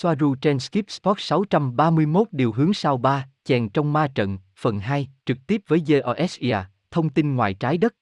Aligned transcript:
Soaru 0.00 0.34
trên 0.34 0.58
Skip 0.58 0.90
Sport 0.90 1.20
631 1.20 2.28
điều 2.32 2.52
hướng 2.52 2.74
sau 2.74 2.96
3, 2.96 3.28
chèn 3.44 3.68
trong 3.68 3.92
ma 3.92 4.08
trận, 4.14 4.38
phần 4.56 4.80
2, 4.80 5.08
trực 5.24 5.38
tiếp 5.46 5.62
với 5.66 5.82
GOSIA, 5.86 6.64
thông 6.90 7.10
tin 7.10 7.34
ngoài 7.34 7.54
trái 7.54 7.78
đất. 7.78 7.94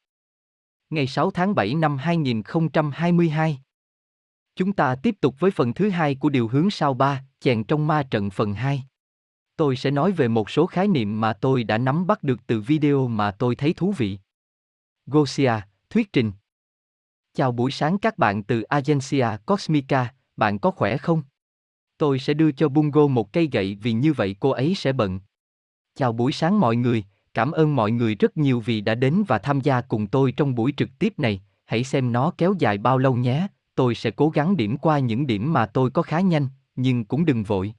Ngày 0.91 1.07
6 1.07 1.31
tháng 1.31 1.55
7 1.55 1.75
năm 1.75 1.97
2022. 1.97 3.59
Chúng 4.57 4.73
ta 4.73 4.95
tiếp 5.03 5.15
tục 5.21 5.35
với 5.39 5.51
phần 5.51 5.75
thứ 5.75 5.91
hai 5.91 6.15
của 6.15 6.29
điều 6.29 6.49
hướng 6.49 6.71
sau 6.71 6.95
3, 6.95 7.25
chèn 7.41 7.65
trong 7.65 7.87
ma 7.87 8.03
trận 8.03 8.31
phần 8.31 8.55
2. 8.55 8.83
Tôi 9.57 9.77
sẽ 9.77 9.91
nói 9.91 10.13
về 10.13 10.29
một 10.29 10.51
số 10.51 10.67
khái 10.67 10.89
niệm 10.89 11.21
mà 11.21 11.33
tôi 11.33 11.65
đã 11.65 11.79
nắm 11.79 12.07
bắt 12.07 12.23
được 12.23 12.47
từ 12.47 12.61
video 12.61 13.09
mà 13.09 13.31
tôi 13.31 13.57
thấy 13.57 13.73
thú 13.73 13.93
vị. 13.93 14.19
Gosia, 15.07 15.53
thuyết 15.91 16.13
trình. 16.13 16.33
Chào 17.35 17.53
buổi 17.53 17.71
sáng 17.71 17.99
các 17.99 18.19
bạn 18.19 18.43
từ 18.43 18.63
Agencia 18.63 19.29
Cosmica, 19.47 20.15
bạn 20.37 20.59
có 20.59 20.71
khỏe 20.71 20.97
không? 20.97 21.23
Tôi 21.99 22.19
sẽ 22.19 22.35
đưa 22.35 22.53
cho 22.53 22.69
Bungo 22.69 23.07
một 23.07 23.33
cây 23.33 23.49
gậy 23.53 23.79
vì 23.83 23.93
như 23.93 24.13
vậy 24.13 24.37
cô 24.41 24.51
ấy 24.51 24.75
sẽ 24.75 24.93
bận. 24.93 25.21
Chào 25.95 26.13
buổi 26.13 26.33
sáng 26.33 26.61
mọi 26.61 26.77
người, 26.77 27.05
cảm 27.35 27.53
ơn 27.53 27.77
mọi 27.77 27.91
người 27.91 28.15
rất 28.15 28.37
nhiều 28.37 28.61
vì 28.61 28.81
đã 28.81 28.95
đến 28.95 29.25
và 29.29 29.39
tham 29.39 29.61
gia 29.61 29.81
cùng 29.81 30.07
tôi 30.07 30.33
trong 30.33 30.55
buổi 30.55 30.73
trực 30.77 30.89
tiếp 30.99 31.19
này, 31.19 31.41
hãy 31.65 31.85
xem 31.85 32.13
nó 32.13 32.33
kéo 32.39 32.55
dài 32.59 32.79
bao 32.79 32.99
lâu 32.99 33.17
nhé, 33.17 33.47
tôi 33.75 33.95
sẽ 33.95 34.11
cố 34.11 34.29
gắng 34.29 34.57
điểm 34.57 34.77
qua 34.77 34.99
những 34.99 35.27
điểm 35.27 35.53
mà 35.53 35.67
tôi 35.67 35.91
có 35.91 36.03
khá 36.03 36.21
nhanh, 36.21 36.49
nhưng 36.77 37.05
cũng 37.05 37.25
đừng 37.25 37.43
vội. 37.43 37.73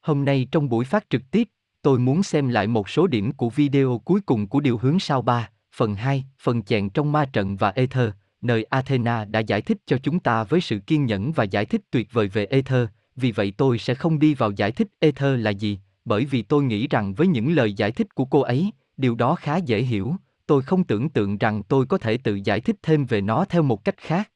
Hôm 0.00 0.24
nay 0.24 0.48
trong 0.50 0.68
buổi 0.68 0.84
phát 0.84 1.10
trực 1.10 1.22
tiếp, 1.30 1.48
tôi 1.82 1.98
muốn 1.98 2.22
xem 2.22 2.48
lại 2.48 2.66
một 2.66 2.88
số 2.88 3.06
điểm 3.06 3.32
của 3.32 3.50
video 3.50 4.00
cuối 4.04 4.20
cùng 4.20 4.46
của 4.46 4.60
điều 4.60 4.78
hướng 4.78 5.00
sao 5.00 5.22
3, 5.22 5.50
phần 5.74 5.94
2, 5.94 6.24
phần 6.40 6.62
chèn 6.62 6.90
trong 6.90 7.12
ma 7.12 7.24
trận 7.32 7.56
và 7.56 7.70
Ether, 7.70 8.10
nơi 8.40 8.64
Athena 8.64 9.24
đã 9.24 9.40
giải 9.40 9.62
thích 9.62 9.78
cho 9.86 9.98
chúng 9.98 10.20
ta 10.20 10.44
với 10.44 10.60
sự 10.60 10.78
kiên 10.78 11.06
nhẫn 11.06 11.32
và 11.32 11.44
giải 11.44 11.64
thích 11.64 11.80
tuyệt 11.90 12.12
vời 12.12 12.28
về 12.28 12.46
Ether, 12.46 12.88
vì 13.16 13.32
vậy 13.32 13.52
tôi 13.56 13.78
sẽ 13.78 13.94
không 13.94 14.18
đi 14.18 14.34
vào 14.34 14.50
giải 14.50 14.72
thích 14.72 14.88
Ether 14.98 15.40
là 15.40 15.50
gì, 15.50 15.78
bởi 16.04 16.24
vì 16.24 16.42
tôi 16.42 16.64
nghĩ 16.64 16.88
rằng 16.88 17.14
với 17.14 17.26
những 17.26 17.52
lời 17.52 17.72
giải 17.72 17.92
thích 17.92 18.14
của 18.14 18.24
cô 18.24 18.40
ấy, 18.40 18.70
điều 18.96 19.14
đó 19.14 19.34
khá 19.34 19.56
dễ 19.56 19.82
hiểu, 19.82 20.16
tôi 20.46 20.62
không 20.62 20.84
tưởng 20.84 21.08
tượng 21.08 21.38
rằng 21.38 21.62
tôi 21.62 21.86
có 21.86 21.98
thể 21.98 22.18
tự 22.18 22.34
giải 22.44 22.60
thích 22.60 22.76
thêm 22.82 23.06
về 23.06 23.20
nó 23.20 23.44
theo 23.44 23.62
một 23.62 23.84
cách 23.84 23.96
khác. 23.96 24.30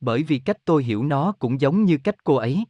Bởi 0.00 0.22
vì 0.22 0.38
cách 0.38 0.58
tôi 0.64 0.84
hiểu 0.84 1.04
nó 1.04 1.32
cũng 1.32 1.60
giống 1.60 1.84
như 1.84 1.98
cách 1.98 2.24
cô 2.24 2.34
ấy 2.34 2.64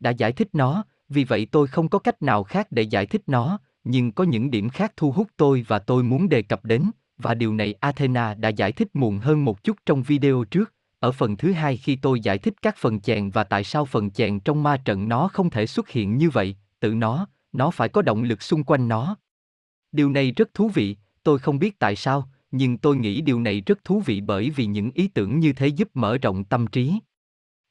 đã 0.00 0.10
giải 0.10 0.32
thích 0.32 0.48
nó, 0.52 0.84
vì 1.08 1.24
vậy 1.24 1.46
tôi 1.50 1.66
không 1.66 1.88
có 1.88 1.98
cách 1.98 2.22
nào 2.22 2.44
khác 2.44 2.66
để 2.70 2.82
giải 2.82 3.06
thích 3.06 3.22
nó, 3.26 3.58
nhưng 3.84 4.12
có 4.12 4.24
những 4.24 4.50
điểm 4.50 4.68
khác 4.68 4.92
thu 4.96 5.12
hút 5.12 5.28
tôi 5.36 5.64
và 5.68 5.78
tôi 5.78 6.02
muốn 6.02 6.28
đề 6.28 6.42
cập 6.42 6.64
đến, 6.64 6.90
và 7.18 7.34
điều 7.34 7.54
này 7.54 7.74
Athena 7.80 8.34
đã 8.34 8.48
giải 8.48 8.72
thích 8.72 8.88
muộn 8.94 9.18
hơn 9.18 9.44
một 9.44 9.64
chút 9.64 9.76
trong 9.86 10.02
video 10.02 10.44
trước, 10.44 10.73
ở 11.04 11.12
phần 11.12 11.36
thứ 11.36 11.52
hai 11.52 11.76
khi 11.76 11.96
tôi 11.96 12.20
giải 12.20 12.38
thích 12.38 12.54
các 12.62 12.76
phần 12.76 13.00
chèn 13.00 13.30
và 13.30 13.44
tại 13.44 13.64
sao 13.64 13.84
phần 13.84 14.10
chèn 14.10 14.40
trong 14.40 14.62
ma 14.62 14.76
trận 14.76 15.08
nó 15.08 15.28
không 15.28 15.50
thể 15.50 15.66
xuất 15.66 15.88
hiện 15.88 16.16
như 16.16 16.30
vậy, 16.30 16.56
tự 16.80 16.94
nó, 16.94 17.26
nó 17.52 17.70
phải 17.70 17.88
có 17.88 18.02
động 18.02 18.22
lực 18.22 18.42
xung 18.42 18.64
quanh 18.64 18.88
nó. 18.88 19.16
Điều 19.92 20.10
này 20.10 20.32
rất 20.32 20.54
thú 20.54 20.68
vị, 20.68 20.96
tôi 21.22 21.38
không 21.38 21.58
biết 21.58 21.78
tại 21.78 21.96
sao, 21.96 22.28
nhưng 22.50 22.78
tôi 22.78 22.96
nghĩ 22.96 23.20
điều 23.20 23.40
này 23.40 23.62
rất 23.66 23.84
thú 23.84 24.00
vị 24.00 24.20
bởi 24.20 24.50
vì 24.50 24.66
những 24.66 24.90
ý 24.94 25.08
tưởng 25.08 25.38
như 25.38 25.52
thế 25.52 25.66
giúp 25.66 25.88
mở 25.94 26.18
rộng 26.18 26.44
tâm 26.44 26.66
trí. 26.66 26.98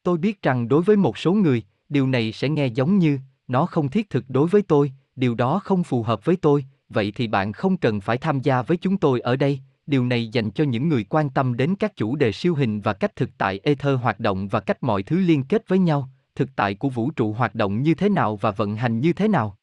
Tôi 0.03 0.17
biết 0.17 0.41
rằng 0.41 0.67
đối 0.67 0.81
với 0.81 0.97
một 0.97 1.17
số 1.17 1.33
người, 1.33 1.63
điều 1.89 2.07
này 2.07 2.31
sẽ 2.31 2.49
nghe 2.49 2.67
giống 2.67 2.97
như, 2.97 3.19
nó 3.47 3.65
không 3.65 3.89
thiết 3.89 4.09
thực 4.09 4.25
đối 4.27 4.47
với 4.47 4.61
tôi, 4.61 4.91
điều 5.15 5.35
đó 5.35 5.59
không 5.63 5.83
phù 5.83 6.03
hợp 6.03 6.25
với 6.25 6.35
tôi, 6.35 6.65
vậy 6.89 7.11
thì 7.15 7.27
bạn 7.27 7.53
không 7.53 7.77
cần 7.77 8.01
phải 8.01 8.17
tham 8.17 8.41
gia 8.41 8.61
với 8.61 8.77
chúng 8.77 8.97
tôi 8.97 9.19
ở 9.19 9.35
đây, 9.35 9.59
điều 9.87 10.05
này 10.05 10.27
dành 10.27 10.51
cho 10.51 10.63
những 10.63 10.89
người 10.89 11.03
quan 11.03 11.29
tâm 11.29 11.57
đến 11.57 11.75
các 11.75 11.95
chủ 11.95 12.15
đề 12.15 12.31
siêu 12.31 12.55
hình 12.55 12.81
và 12.81 12.93
cách 12.93 13.15
thực 13.15 13.29
tại 13.37 13.59
ether 13.63 13.99
hoạt 13.99 14.19
động 14.19 14.47
và 14.47 14.59
cách 14.59 14.83
mọi 14.83 15.03
thứ 15.03 15.19
liên 15.19 15.43
kết 15.43 15.67
với 15.67 15.79
nhau, 15.79 16.09
thực 16.35 16.49
tại 16.55 16.75
của 16.75 16.89
vũ 16.89 17.11
trụ 17.11 17.33
hoạt 17.33 17.55
động 17.55 17.81
như 17.81 17.93
thế 17.93 18.09
nào 18.09 18.35
và 18.35 18.51
vận 18.51 18.75
hành 18.75 18.99
như 18.99 19.13
thế 19.13 19.27
nào. 19.27 19.57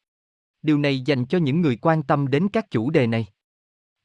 Điều 0.61 0.77
này 0.77 0.99
dành 0.99 1.25
cho 1.25 1.37
những 1.37 1.61
người 1.61 1.75
quan 1.75 2.03
tâm 2.03 2.27
đến 2.27 2.47
các 2.47 2.71
chủ 2.71 2.89
đề 2.89 3.07
này. 3.07 3.25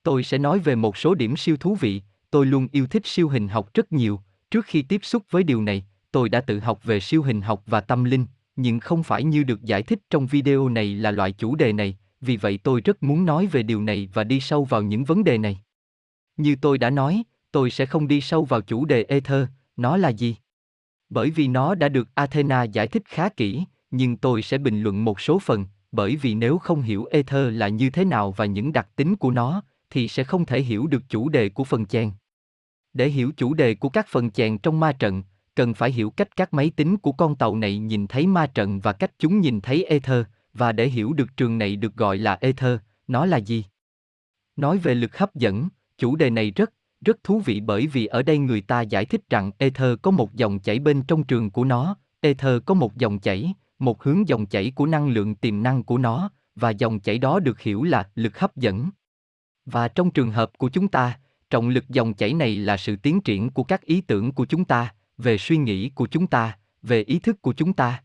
Tôi 0.02 0.22
sẽ 0.22 0.38
nói 0.38 0.58
về 0.58 0.74
một 0.74 0.96
số 0.96 1.14
điểm 1.14 1.36
siêu 1.36 1.56
thú 1.56 1.74
vị, 1.74 2.02
tôi 2.30 2.46
luôn 2.46 2.68
yêu 2.72 2.86
thích 2.86 3.06
siêu 3.06 3.28
hình 3.28 3.48
học 3.48 3.74
rất 3.74 3.92
nhiều, 3.92 4.20
trước 4.50 4.64
khi 4.66 4.82
tiếp 4.82 5.00
xúc 5.04 5.22
với 5.30 5.42
điều 5.42 5.62
này, 5.62 5.86
tôi 6.12 6.28
đã 6.28 6.40
tự 6.40 6.58
học 6.58 6.84
về 6.84 7.00
siêu 7.00 7.22
hình 7.22 7.40
học 7.40 7.62
và 7.66 7.80
tâm 7.80 8.04
linh, 8.04 8.26
nhưng 8.56 8.80
không 8.80 9.02
phải 9.02 9.24
như 9.24 9.42
được 9.42 9.62
giải 9.62 9.82
thích 9.82 9.98
trong 10.10 10.26
video 10.26 10.68
này 10.68 10.94
là 10.94 11.10
loại 11.10 11.32
chủ 11.32 11.54
đề 11.54 11.72
này, 11.72 11.96
vì 12.20 12.36
vậy 12.36 12.58
tôi 12.62 12.80
rất 12.80 13.02
muốn 13.02 13.24
nói 13.24 13.46
về 13.46 13.62
điều 13.62 13.82
này 13.82 14.08
và 14.14 14.24
đi 14.24 14.40
sâu 14.40 14.64
vào 14.64 14.82
những 14.82 15.04
vấn 15.04 15.24
đề 15.24 15.38
này. 15.38 15.60
Như 16.36 16.56
tôi 16.60 16.78
đã 16.78 16.90
nói, 16.90 17.22
tôi 17.52 17.70
sẽ 17.70 17.86
không 17.86 18.08
đi 18.08 18.20
sâu 18.20 18.44
vào 18.44 18.60
chủ 18.60 18.84
đề 18.84 19.04
Ether, 19.08 19.46
nó 19.76 19.96
là 19.96 20.08
gì? 20.08 20.36
Bởi 21.08 21.30
vì 21.30 21.48
nó 21.48 21.74
đã 21.74 21.88
được 21.88 22.08
Athena 22.14 22.62
giải 22.62 22.86
thích 22.86 23.02
khá 23.06 23.28
kỹ, 23.28 23.64
nhưng 23.90 24.16
tôi 24.16 24.42
sẽ 24.42 24.58
bình 24.58 24.82
luận 24.82 25.04
một 25.04 25.20
số 25.20 25.38
phần, 25.38 25.66
bởi 25.92 26.16
vì 26.16 26.34
nếu 26.34 26.58
không 26.58 26.82
hiểu 26.82 27.04
Ether 27.10 27.54
là 27.54 27.68
như 27.68 27.90
thế 27.90 28.04
nào 28.04 28.32
và 28.32 28.44
những 28.44 28.72
đặc 28.72 28.88
tính 28.96 29.16
của 29.16 29.30
nó, 29.30 29.62
thì 29.90 30.08
sẽ 30.08 30.24
không 30.24 30.46
thể 30.46 30.62
hiểu 30.62 30.86
được 30.86 31.02
chủ 31.08 31.28
đề 31.28 31.48
của 31.48 31.64
phần 31.64 31.86
chèn. 31.86 32.10
Để 32.92 33.08
hiểu 33.08 33.32
chủ 33.36 33.54
đề 33.54 33.74
của 33.74 33.88
các 33.88 34.06
phần 34.08 34.30
chèn 34.30 34.58
trong 34.58 34.80
ma 34.80 34.92
trận, 34.92 35.22
cần 35.54 35.74
phải 35.74 35.92
hiểu 35.92 36.10
cách 36.10 36.36
các 36.36 36.54
máy 36.54 36.70
tính 36.76 36.96
của 36.96 37.12
con 37.12 37.36
tàu 37.36 37.56
này 37.56 37.78
nhìn 37.78 38.06
thấy 38.06 38.26
ma 38.26 38.46
trận 38.46 38.80
và 38.80 38.92
cách 38.92 39.12
chúng 39.18 39.40
nhìn 39.40 39.60
thấy 39.60 39.84
Ether, 39.84 40.24
và 40.54 40.72
để 40.72 40.88
hiểu 40.88 41.12
được 41.12 41.36
trường 41.36 41.58
này 41.58 41.76
được 41.76 41.96
gọi 41.96 42.18
là 42.18 42.38
Ether, 42.40 42.78
nó 43.08 43.26
là 43.26 43.36
gì? 43.36 43.64
Nói 44.56 44.78
về 44.78 44.94
lực 44.94 45.18
hấp 45.18 45.34
dẫn, 45.34 45.68
chủ 45.98 46.16
đề 46.16 46.30
này 46.30 46.50
rất, 46.50 46.72
rất 47.00 47.24
thú 47.24 47.40
vị 47.40 47.60
bởi 47.60 47.86
vì 47.86 48.06
ở 48.06 48.22
đây 48.22 48.38
người 48.38 48.60
ta 48.60 48.80
giải 48.80 49.04
thích 49.04 49.20
rằng 49.30 49.50
Ether 49.58 49.98
có 50.02 50.10
một 50.10 50.34
dòng 50.34 50.58
chảy 50.58 50.78
bên 50.78 51.02
trong 51.02 51.24
trường 51.24 51.50
của 51.50 51.64
nó, 51.64 51.96
Ether 52.20 52.62
có 52.66 52.74
một 52.74 52.96
dòng 52.96 53.18
chảy, 53.18 53.54
một 53.78 54.02
hướng 54.02 54.28
dòng 54.28 54.46
chảy 54.46 54.72
của 54.74 54.86
năng 54.86 55.08
lượng 55.08 55.34
tiềm 55.34 55.62
năng 55.62 55.82
của 55.82 55.98
nó, 55.98 56.30
và 56.54 56.70
dòng 56.70 57.00
chảy 57.00 57.18
đó 57.18 57.40
được 57.40 57.60
hiểu 57.60 57.82
là 57.82 58.08
lực 58.14 58.38
hấp 58.38 58.56
dẫn. 58.56 58.90
Và 59.64 59.88
trong 59.88 60.10
trường 60.10 60.30
hợp 60.30 60.50
của 60.58 60.68
chúng 60.68 60.88
ta, 60.88 61.18
trọng 61.50 61.68
lực 61.68 61.88
dòng 61.88 62.14
chảy 62.14 62.34
này 62.34 62.56
là 62.56 62.76
sự 62.76 62.96
tiến 62.96 63.20
triển 63.20 63.50
của 63.50 63.64
các 63.64 63.82
ý 63.82 64.00
tưởng 64.00 64.32
của 64.32 64.46
chúng 64.46 64.64
ta, 64.64 64.94
về 65.18 65.38
suy 65.38 65.56
nghĩ 65.56 65.90
của 65.90 66.06
chúng 66.06 66.26
ta, 66.26 66.58
về 66.82 67.02
ý 67.02 67.18
thức 67.18 67.42
của 67.42 67.52
chúng 67.52 67.72
ta. 67.72 68.02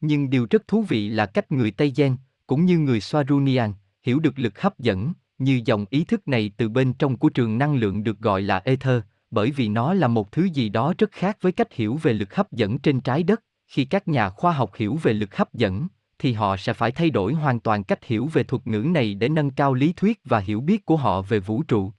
Nhưng 0.00 0.30
điều 0.30 0.46
rất 0.50 0.68
thú 0.68 0.82
vị 0.82 1.08
là 1.08 1.26
cách 1.26 1.52
người 1.52 1.70
Tây 1.70 1.92
Gen, 1.96 2.16
cũng 2.46 2.64
như 2.64 2.78
người 2.78 2.98
Swarunian, 2.98 3.72
hiểu 4.02 4.20
được 4.20 4.38
lực 4.38 4.60
hấp 4.60 4.78
dẫn, 4.78 5.12
như 5.44 5.60
dòng 5.64 5.84
ý 5.90 6.04
thức 6.04 6.28
này 6.28 6.50
từ 6.56 6.68
bên 6.68 6.92
trong 6.92 7.16
của 7.16 7.28
trường 7.28 7.58
năng 7.58 7.74
lượng 7.74 8.04
được 8.04 8.18
gọi 8.18 8.42
là 8.42 8.58
ether, 8.64 9.02
bởi 9.30 9.50
vì 9.50 9.68
nó 9.68 9.94
là 9.94 10.08
một 10.08 10.32
thứ 10.32 10.44
gì 10.44 10.68
đó 10.68 10.94
rất 10.98 11.12
khác 11.12 11.38
với 11.40 11.52
cách 11.52 11.72
hiểu 11.72 11.96
về 12.02 12.12
lực 12.12 12.34
hấp 12.34 12.52
dẫn 12.52 12.78
trên 12.78 13.00
trái 13.00 13.22
đất. 13.22 13.42
Khi 13.66 13.84
các 13.84 14.08
nhà 14.08 14.30
khoa 14.30 14.52
học 14.52 14.70
hiểu 14.76 14.98
về 15.02 15.12
lực 15.12 15.36
hấp 15.36 15.54
dẫn, 15.54 15.86
thì 16.18 16.32
họ 16.32 16.56
sẽ 16.56 16.72
phải 16.72 16.92
thay 16.92 17.10
đổi 17.10 17.34
hoàn 17.34 17.60
toàn 17.60 17.84
cách 17.84 18.04
hiểu 18.04 18.26
về 18.26 18.42
thuật 18.42 18.66
ngữ 18.66 18.78
này 18.78 19.14
để 19.14 19.28
nâng 19.28 19.50
cao 19.50 19.74
lý 19.74 19.92
thuyết 19.92 20.20
và 20.24 20.38
hiểu 20.38 20.60
biết 20.60 20.86
của 20.86 20.96
họ 20.96 21.22
về 21.22 21.40
vũ 21.40 21.62
trụ. 21.62 21.92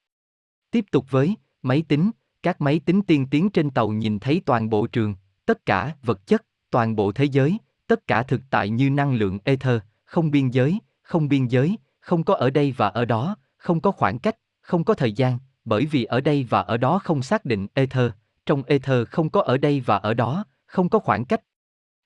Tiếp 0.72 0.86
tục 0.92 1.06
với 1.10 1.36
máy 1.62 1.84
tính, 1.88 2.12
các 2.44 2.62
máy 2.62 2.80
tính 2.80 3.02
tiên 3.02 3.28
tiến 3.32 3.50
trên 3.50 3.70
tàu 3.70 3.90
nhìn 3.90 4.20
thấy 4.20 4.42
toàn 4.46 4.70
bộ 4.70 4.88
trường, 4.88 5.16
tất 5.46 5.66
cả 5.66 5.96
vật 6.04 6.28
chất, 6.28 6.46
toàn 6.72 6.96
bộ 6.96 7.12
thế 7.12 7.26
giới, 7.26 7.58
tất 7.88 8.08
cả 8.08 8.24
thực 8.24 8.42
tại 8.50 8.70
như 8.70 8.90
năng 8.90 9.14
lượng 9.14 9.40
ether, 9.44 9.82
không 10.06 10.32
biên 10.32 10.50
giới, 10.50 10.80
không 11.02 11.30
biên 11.30 11.48
giới, 11.48 11.78
không 12.04 12.24
có 12.24 12.34
ở 12.34 12.50
đây 12.50 12.74
và 12.78 12.88
ở 12.88 13.06
đó, 13.06 13.36
không 13.58 13.82
có 13.82 13.92
khoảng 13.92 14.20
cách, 14.20 14.36
không 14.62 14.84
có 14.84 14.94
thời 14.94 15.12
gian, 15.12 15.40
bởi 15.66 15.86
vì 15.86 16.04
ở 16.04 16.22
đây 16.22 16.48
và 16.50 16.62
ở 16.62 16.78
đó 16.78 17.00
không 17.04 17.22
xác 17.22 17.46
định 17.46 17.68
ether, 17.74 18.12
trong 18.46 18.64
ether 18.64 19.08
không 19.08 19.30
có 19.30 19.42
ở 19.42 19.58
đây 19.58 19.80
và 19.80 19.98
ở 19.98 20.14
đó, 20.14 20.46
không 20.66 20.90
có 20.90 21.00
khoảng 21.00 21.26
cách. 21.26 21.42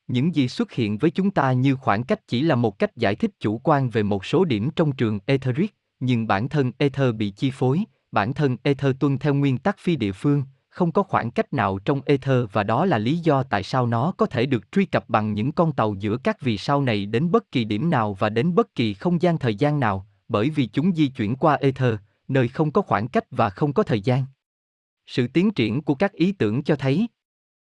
Những 0.07 0.35
gì 0.35 0.47
xuất 0.47 0.71
hiện 0.71 0.97
với 0.97 1.11
chúng 1.11 1.31
ta 1.31 1.51
như 1.51 1.75
khoảng 1.75 2.03
cách 2.03 2.27
chỉ 2.27 2.41
là 2.41 2.55
một 2.55 2.79
cách 2.79 2.95
giải 2.95 3.15
thích 3.15 3.31
chủ 3.39 3.57
quan 3.57 3.89
về 3.89 4.03
một 4.03 4.25
số 4.25 4.45
điểm 4.45 4.69
trong 4.75 4.91
trường 4.91 5.19
etheric, 5.25 5.75
nhưng 5.99 6.27
bản 6.27 6.49
thân 6.49 6.71
ether 6.77 7.15
bị 7.15 7.29
chi 7.29 7.51
phối, 7.51 7.83
bản 8.11 8.33
thân 8.33 8.57
ether 8.63 8.95
tuân 8.99 9.17
theo 9.17 9.33
nguyên 9.33 9.57
tắc 9.57 9.77
phi 9.79 9.95
địa 9.95 10.11
phương, 10.11 10.43
không 10.77 10.91
có 10.91 11.03
khoảng 11.03 11.31
cách 11.31 11.53
nào 11.53 11.79
trong 11.79 12.01
ether 12.05 12.45
và 12.51 12.63
đó 12.63 12.85
là 12.85 12.97
lý 12.97 13.17
do 13.17 13.43
tại 13.43 13.63
sao 13.63 13.85
nó 13.85 14.13
có 14.17 14.25
thể 14.25 14.45
được 14.45 14.71
truy 14.71 14.85
cập 14.85 15.09
bằng 15.09 15.33
những 15.33 15.51
con 15.51 15.71
tàu 15.71 15.95
giữa 15.99 16.17
các 16.17 16.41
vì 16.41 16.57
sao 16.57 16.81
này 16.81 17.05
đến 17.05 17.31
bất 17.31 17.51
kỳ 17.51 17.63
điểm 17.63 17.89
nào 17.89 18.13
và 18.13 18.29
đến 18.29 18.55
bất 18.55 18.75
kỳ 18.75 18.93
không 18.93 19.21
gian 19.21 19.37
thời 19.37 19.55
gian 19.55 19.79
nào, 19.79 20.07
bởi 20.27 20.49
vì 20.49 20.67
chúng 20.67 20.95
di 20.95 21.07
chuyển 21.07 21.35
qua 21.35 21.55
ether, 21.55 21.95
nơi 22.27 22.47
không 22.47 22.71
có 22.71 22.81
khoảng 22.81 23.07
cách 23.07 23.23
và 23.31 23.49
không 23.49 23.73
có 23.73 23.83
thời 23.83 24.01
gian. 24.01 24.25
Sự 25.07 25.27
tiến 25.27 25.51
triển 25.51 25.81
của 25.81 25.95
các 25.95 26.13
ý 26.13 26.31
tưởng 26.31 26.63
cho 26.63 26.75
thấy 26.75 27.07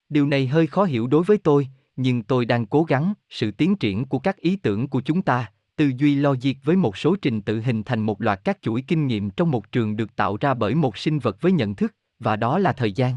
điều 0.10 0.28
này 0.28 0.48
hơi 0.48 0.68
khó 0.68 0.84
hiểu 0.84 1.08
đối 1.08 1.24
với 1.24 1.38
tôi, 1.38 1.68
nhưng 1.96 2.24
tôi 2.24 2.46
đang 2.46 2.66
cố 2.66 2.84
gắng, 2.84 3.13
sự 3.30 3.51
tiến 3.51 3.75
triển 3.75 4.06
của 4.06 4.19
các 4.19 4.38
ý 4.38 4.56
tưởng 4.56 4.88
của 4.88 5.01
chúng 5.01 5.22
ta, 5.22 5.51
tư 5.75 5.92
duy 5.98 6.16
logic 6.16 6.54
với 6.63 6.75
một 6.75 6.98
số 6.98 7.16
trình 7.22 7.42
tự 7.42 7.62
hình 7.62 7.84
thành 7.84 8.00
một 8.00 8.22
loạt 8.22 8.42
các 8.44 8.58
chuỗi 8.62 8.84
kinh 8.88 9.08
nghiệm 9.08 9.30
trong 9.30 9.51
một 9.51 9.72
trường 9.72 9.96
được 9.96 10.16
tạo 10.16 10.38
ra 10.42 10.54
bởi 10.54 10.75
một 10.75 10.98
sinh 10.98 11.19
vật 11.19 11.42
với 11.42 11.51
nhận 11.51 11.75
thức, 11.75 11.94
và 12.20 12.36
đó 12.36 12.60
là 12.60 12.74
thời 12.74 12.92
gian. 12.92 13.16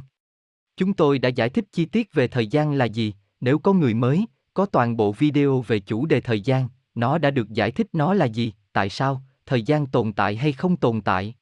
Chúng 0.77 0.93
tôi 0.93 1.19
đã 1.19 1.29
giải 1.29 1.49
thích 1.49 1.65
chi 1.73 1.85
tiết 1.85 2.15
về 2.15 2.29
thời 2.29 2.47
gian 2.47 2.73
là 2.73 2.85
gì, 2.85 3.15
nếu 3.41 3.59
có 3.59 3.73
người 3.73 3.95
mới, 3.95 4.27
có 4.55 4.67
toàn 4.67 4.97
bộ 4.97 5.13
video 5.13 5.61
về 5.61 5.81
chủ 5.81 6.07
đề 6.07 6.21
thời 6.21 6.41
gian, 6.41 6.69
nó 6.95 7.19
đã 7.19 7.31
được 7.31 7.51
giải 7.51 7.71
thích 7.71 7.87
nó 7.93 8.15
là 8.15 8.25
gì, 8.25 8.53
tại 8.73 8.89
sao, 8.89 9.23
thời 9.47 9.63
gian 9.63 9.87
tồn 9.87 10.13
tại 10.13 10.37
hay 10.37 10.53
không 10.53 10.77
tồn 10.77 11.01
tại. 11.01 11.35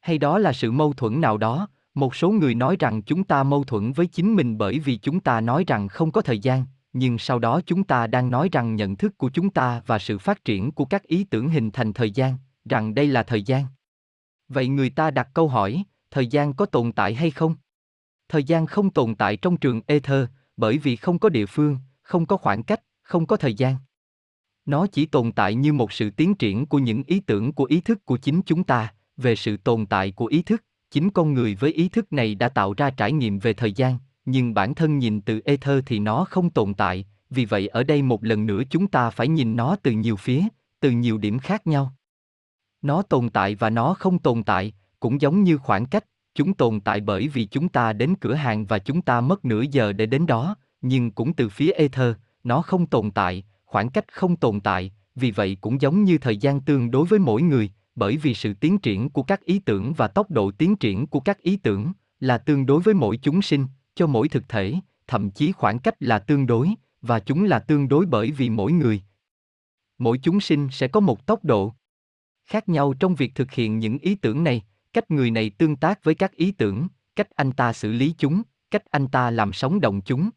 Hay 0.00 0.18
đó 0.18 0.38
là 0.38 0.52
sự 0.52 0.72
mâu 0.72 0.92
thuẫn 0.92 1.20
nào 1.20 1.38
đó, 1.38 1.68
một 1.94 2.14
số 2.14 2.30
người 2.30 2.54
nói 2.54 2.76
rằng 2.78 3.02
chúng 3.02 3.24
ta 3.24 3.42
mâu 3.42 3.64
thuẫn 3.64 3.92
với 3.92 4.06
chính 4.06 4.34
mình 4.34 4.58
bởi 4.58 4.78
vì 4.78 4.96
chúng 4.96 5.20
ta 5.20 5.40
nói 5.40 5.64
rằng 5.66 5.88
không 5.88 6.12
có 6.12 6.20
thời 6.20 6.38
gian, 6.38 6.64
nhưng 6.92 7.18
sau 7.18 7.38
đó 7.38 7.60
chúng 7.66 7.84
ta 7.84 8.06
đang 8.06 8.30
nói 8.30 8.48
rằng 8.52 8.76
nhận 8.76 8.96
thức 8.96 9.18
của 9.18 9.30
chúng 9.30 9.50
ta 9.50 9.82
và 9.86 9.98
sự 9.98 10.18
phát 10.18 10.44
triển 10.44 10.72
của 10.72 10.84
các 10.84 11.02
ý 11.02 11.24
tưởng 11.24 11.48
hình 11.48 11.70
thành 11.70 11.92
thời 11.92 12.10
gian, 12.10 12.36
rằng 12.64 12.94
đây 12.94 13.06
là 13.06 13.22
thời 13.22 13.42
gian. 13.42 13.64
Vậy 14.48 14.68
người 14.68 14.90
ta 14.90 15.10
đặt 15.10 15.28
câu 15.34 15.48
hỏi, 15.48 15.84
thời 16.14 16.26
gian 16.26 16.54
có 16.54 16.66
tồn 16.66 16.92
tại 16.92 17.14
hay 17.14 17.30
không? 17.30 17.54
Thời 18.28 18.44
gian 18.44 18.66
không 18.66 18.90
tồn 18.90 19.14
tại 19.14 19.36
trong 19.36 19.56
trường 19.56 19.80
Ether, 19.86 20.26
bởi 20.56 20.78
vì 20.78 20.96
không 20.96 21.18
có 21.18 21.28
địa 21.28 21.46
phương, 21.46 21.78
không 22.02 22.26
có 22.26 22.36
khoảng 22.36 22.62
cách, 22.62 22.80
không 23.02 23.26
có 23.26 23.36
thời 23.36 23.54
gian. 23.54 23.76
Nó 24.66 24.86
chỉ 24.86 25.06
tồn 25.06 25.32
tại 25.32 25.54
như 25.54 25.72
một 25.72 25.92
sự 25.92 26.10
tiến 26.10 26.34
triển 26.34 26.66
của 26.66 26.78
những 26.78 27.02
ý 27.06 27.20
tưởng 27.20 27.52
của 27.52 27.64
ý 27.64 27.80
thức 27.80 28.04
của 28.04 28.16
chính 28.16 28.42
chúng 28.46 28.64
ta, 28.64 28.94
về 29.16 29.36
sự 29.36 29.56
tồn 29.56 29.86
tại 29.86 30.10
của 30.10 30.26
ý 30.26 30.42
thức, 30.42 30.64
chính 30.90 31.10
con 31.10 31.34
người 31.34 31.54
với 31.54 31.72
ý 31.72 31.88
thức 31.88 32.12
này 32.12 32.34
đã 32.34 32.48
tạo 32.48 32.74
ra 32.76 32.90
trải 32.90 33.12
nghiệm 33.12 33.38
về 33.38 33.52
thời 33.52 33.72
gian, 33.72 33.98
nhưng 34.24 34.54
bản 34.54 34.74
thân 34.74 34.98
nhìn 34.98 35.20
từ 35.20 35.40
ether 35.44 35.82
thì 35.86 35.98
nó 35.98 36.24
không 36.24 36.50
tồn 36.50 36.74
tại, 36.74 37.04
vì 37.30 37.44
vậy 37.44 37.68
ở 37.68 37.82
đây 37.82 38.02
một 38.02 38.24
lần 38.24 38.46
nữa 38.46 38.62
chúng 38.70 38.86
ta 38.86 39.10
phải 39.10 39.28
nhìn 39.28 39.56
nó 39.56 39.76
từ 39.82 39.90
nhiều 39.92 40.16
phía, 40.16 40.42
từ 40.80 40.90
nhiều 40.90 41.18
điểm 41.18 41.38
khác 41.38 41.66
nhau. 41.66 41.94
Nó 42.82 43.02
tồn 43.02 43.28
tại 43.28 43.54
và 43.54 43.70
nó 43.70 43.94
không 43.94 44.18
tồn 44.18 44.42
tại, 44.42 44.72
cũng 45.04 45.20
giống 45.20 45.44
như 45.44 45.58
khoảng 45.58 45.86
cách, 45.86 46.04
chúng 46.34 46.54
tồn 46.54 46.80
tại 46.80 47.00
bởi 47.00 47.28
vì 47.28 47.44
chúng 47.44 47.68
ta 47.68 47.92
đến 47.92 48.14
cửa 48.20 48.34
hàng 48.34 48.66
và 48.66 48.78
chúng 48.78 49.02
ta 49.02 49.20
mất 49.20 49.44
nửa 49.44 49.62
giờ 49.70 49.92
để 49.92 50.06
đến 50.06 50.26
đó, 50.26 50.56
nhưng 50.80 51.10
cũng 51.10 51.34
từ 51.34 51.48
phía 51.48 51.70
ether, 51.70 52.14
nó 52.44 52.62
không 52.62 52.86
tồn 52.86 53.10
tại, 53.10 53.44
khoảng 53.64 53.90
cách 53.90 54.12
không 54.12 54.36
tồn 54.36 54.60
tại, 54.60 54.92
vì 55.14 55.30
vậy 55.30 55.56
cũng 55.60 55.80
giống 55.80 56.04
như 56.04 56.18
thời 56.18 56.36
gian 56.36 56.60
tương 56.60 56.90
đối 56.90 57.06
với 57.06 57.18
mỗi 57.18 57.42
người, 57.42 57.70
bởi 57.94 58.16
vì 58.16 58.34
sự 58.34 58.54
tiến 58.54 58.78
triển 58.78 59.10
của 59.10 59.22
các 59.22 59.44
ý 59.44 59.58
tưởng 59.58 59.92
và 59.92 60.08
tốc 60.08 60.30
độ 60.30 60.50
tiến 60.50 60.76
triển 60.76 61.06
của 61.06 61.20
các 61.20 61.38
ý 61.38 61.56
tưởng 61.56 61.92
là 62.20 62.38
tương 62.38 62.66
đối 62.66 62.80
với 62.80 62.94
mỗi 62.94 63.16
chúng 63.16 63.42
sinh, 63.42 63.66
cho 63.94 64.06
mỗi 64.06 64.28
thực 64.28 64.48
thể, 64.48 64.74
thậm 65.06 65.30
chí 65.30 65.52
khoảng 65.52 65.78
cách 65.78 65.94
là 66.00 66.18
tương 66.18 66.46
đối, 66.46 66.70
và 67.02 67.20
chúng 67.20 67.44
là 67.44 67.58
tương 67.58 67.88
đối 67.88 68.06
bởi 68.06 68.30
vì 68.30 68.50
mỗi 68.50 68.72
người. 68.72 69.02
Mỗi 69.98 70.18
chúng 70.18 70.40
sinh 70.40 70.68
sẽ 70.72 70.88
có 70.88 71.00
một 71.00 71.26
tốc 71.26 71.44
độ 71.44 71.74
khác 72.46 72.68
nhau 72.68 72.94
trong 73.00 73.14
việc 73.14 73.34
thực 73.34 73.52
hiện 73.52 73.78
những 73.78 73.98
ý 73.98 74.14
tưởng 74.14 74.44
này, 74.44 74.62
cách 74.94 75.10
người 75.10 75.30
này 75.30 75.50
tương 75.50 75.76
tác 75.76 76.04
với 76.04 76.14
các 76.14 76.32
ý 76.32 76.52
tưởng, 76.52 76.88
cách 77.16 77.30
anh 77.36 77.52
ta 77.52 77.72
xử 77.72 77.92
lý 77.92 78.14
chúng, 78.18 78.42
cách 78.70 78.82
anh 78.90 79.08
ta 79.08 79.30
làm 79.30 79.52
sống 79.52 79.80
động 79.80 80.00
chúng. 80.00 80.30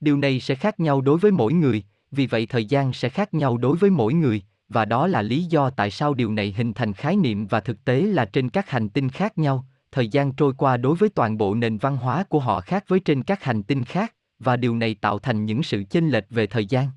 Điều 0.00 0.16
này 0.16 0.40
sẽ 0.40 0.54
khác 0.54 0.80
nhau 0.80 1.00
đối 1.00 1.18
với 1.18 1.30
mỗi 1.30 1.52
người, 1.52 1.82
vì 2.10 2.26
vậy 2.26 2.46
thời 2.46 2.64
gian 2.64 2.92
sẽ 2.92 3.08
khác 3.08 3.34
nhau 3.34 3.56
đối 3.56 3.76
với 3.76 3.90
mỗi 3.90 4.14
người, 4.14 4.42
và 4.68 4.84
đó 4.84 5.06
là 5.06 5.22
lý 5.22 5.44
do 5.44 5.70
tại 5.70 5.90
sao 5.90 6.14
điều 6.14 6.32
này 6.32 6.54
hình 6.56 6.72
thành 6.72 6.92
khái 6.92 7.16
niệm 7.16 7.46
và 7.46 7.60
thực 7.60 7.84
tế 7.84 8.02
là 8.02 8.24
trên 8.24 8.48
các 8.48 8.70
hành 8.70 8.88
tinh 8.88 9.08
khác 9.08 9.38
nhau, 9.38 9.66
thời 9.92 10.08
gian 10.08 10.32
trôi 10.32 10.52
qua 10.58 10.76
đối 10.76 10.96
với 10.96 11.08
toàn 11.08 11.38
bộ 11.38 11.54
nền 11.54 11.78
văn 11.78 11.96
hóa 11.96 12.24
của 12.24 12.40
họ 12.40 12.60
khác 12.60 12.84
với 12.88 13.00
trên 13.00 13.22
các 13.22 13.44
hành 13.44 13.62
tinh 13.62 13.84
khác, 13.84 14.14
và 14.38 14.56
điều 14.56 14.76
này 14.76 14.94
tạo 14.94 15.18
thành 15.18 15.44
những 15.44 15.62
sự 15.62 15.84
chênh 15.90 16.08
lệch 16.08 16.30
về 16.30 16.46
thời 16.46 16.66
gian. 16.66 16.88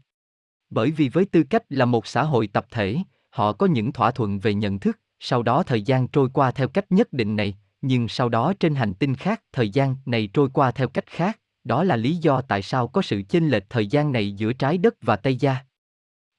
Bởi 0.69 0.92
vì 0.92 1.09
với 1.09 1.25
tư 1.25 1.44
cách 1.44 1.63
là 1.69 1.85
một 1.85 2.07
xã 2.07 2.24
hội 2.24 2.47
tập 2.47 2.65
thể, 2.71 2.97
họ 3.30 3.53
có 3.53 3.65
những 3.65 3.92
thỏa 3.92 4.12
thuận 4.12 4.39
về 4.39 4.53
nhận 4.53 4.80
thức, 4.80 5.00
sau 5.19 5.44
đó 5.44 5.63
thời 5.63 5.81
gian 5.81 6.07
trôi 6.07 6.30
qua 6.33 6.51
theo 6.51 6.68
cách 6.68 6.92
nhất 6.92 7.13
định 7.13 7.36
này, 7.36 7.57
nhưng 7.81 8.07
sau 8.07 8.30
đó 8.30 8.54
trên 8.60 8.75
hành 8.75 8.94
tinh 8.94 9.16
khác, 9.16 9.42
thời 9.54 9.69
gian 9.69 9.95
này 10.06 10.30
trôi 10.33 10.50
qua 10.54 10.71
theo 10.71 10.88
cách 10.88 11.07
khác, 11.07 11.39
đó 11.63 11.83
là 11.83 11.95
lý 11.95 12.16
do 12.16 12.42
tại 12.42 12.62
sao 12.62 12.88
có 12.88 13.01
sự 13.01 13.21
chênh 13.30 13.50
lệch 13.50 13.69
thời 13.69 13.88
gian 13.88 14.12
này 14.12 14.31
giữa 14.31 14.54
trái 14.54 14.77
đất 14.77 14.95
và 15.01 15.16
Tây 15.16 15.36
Gia. 15.36 15.57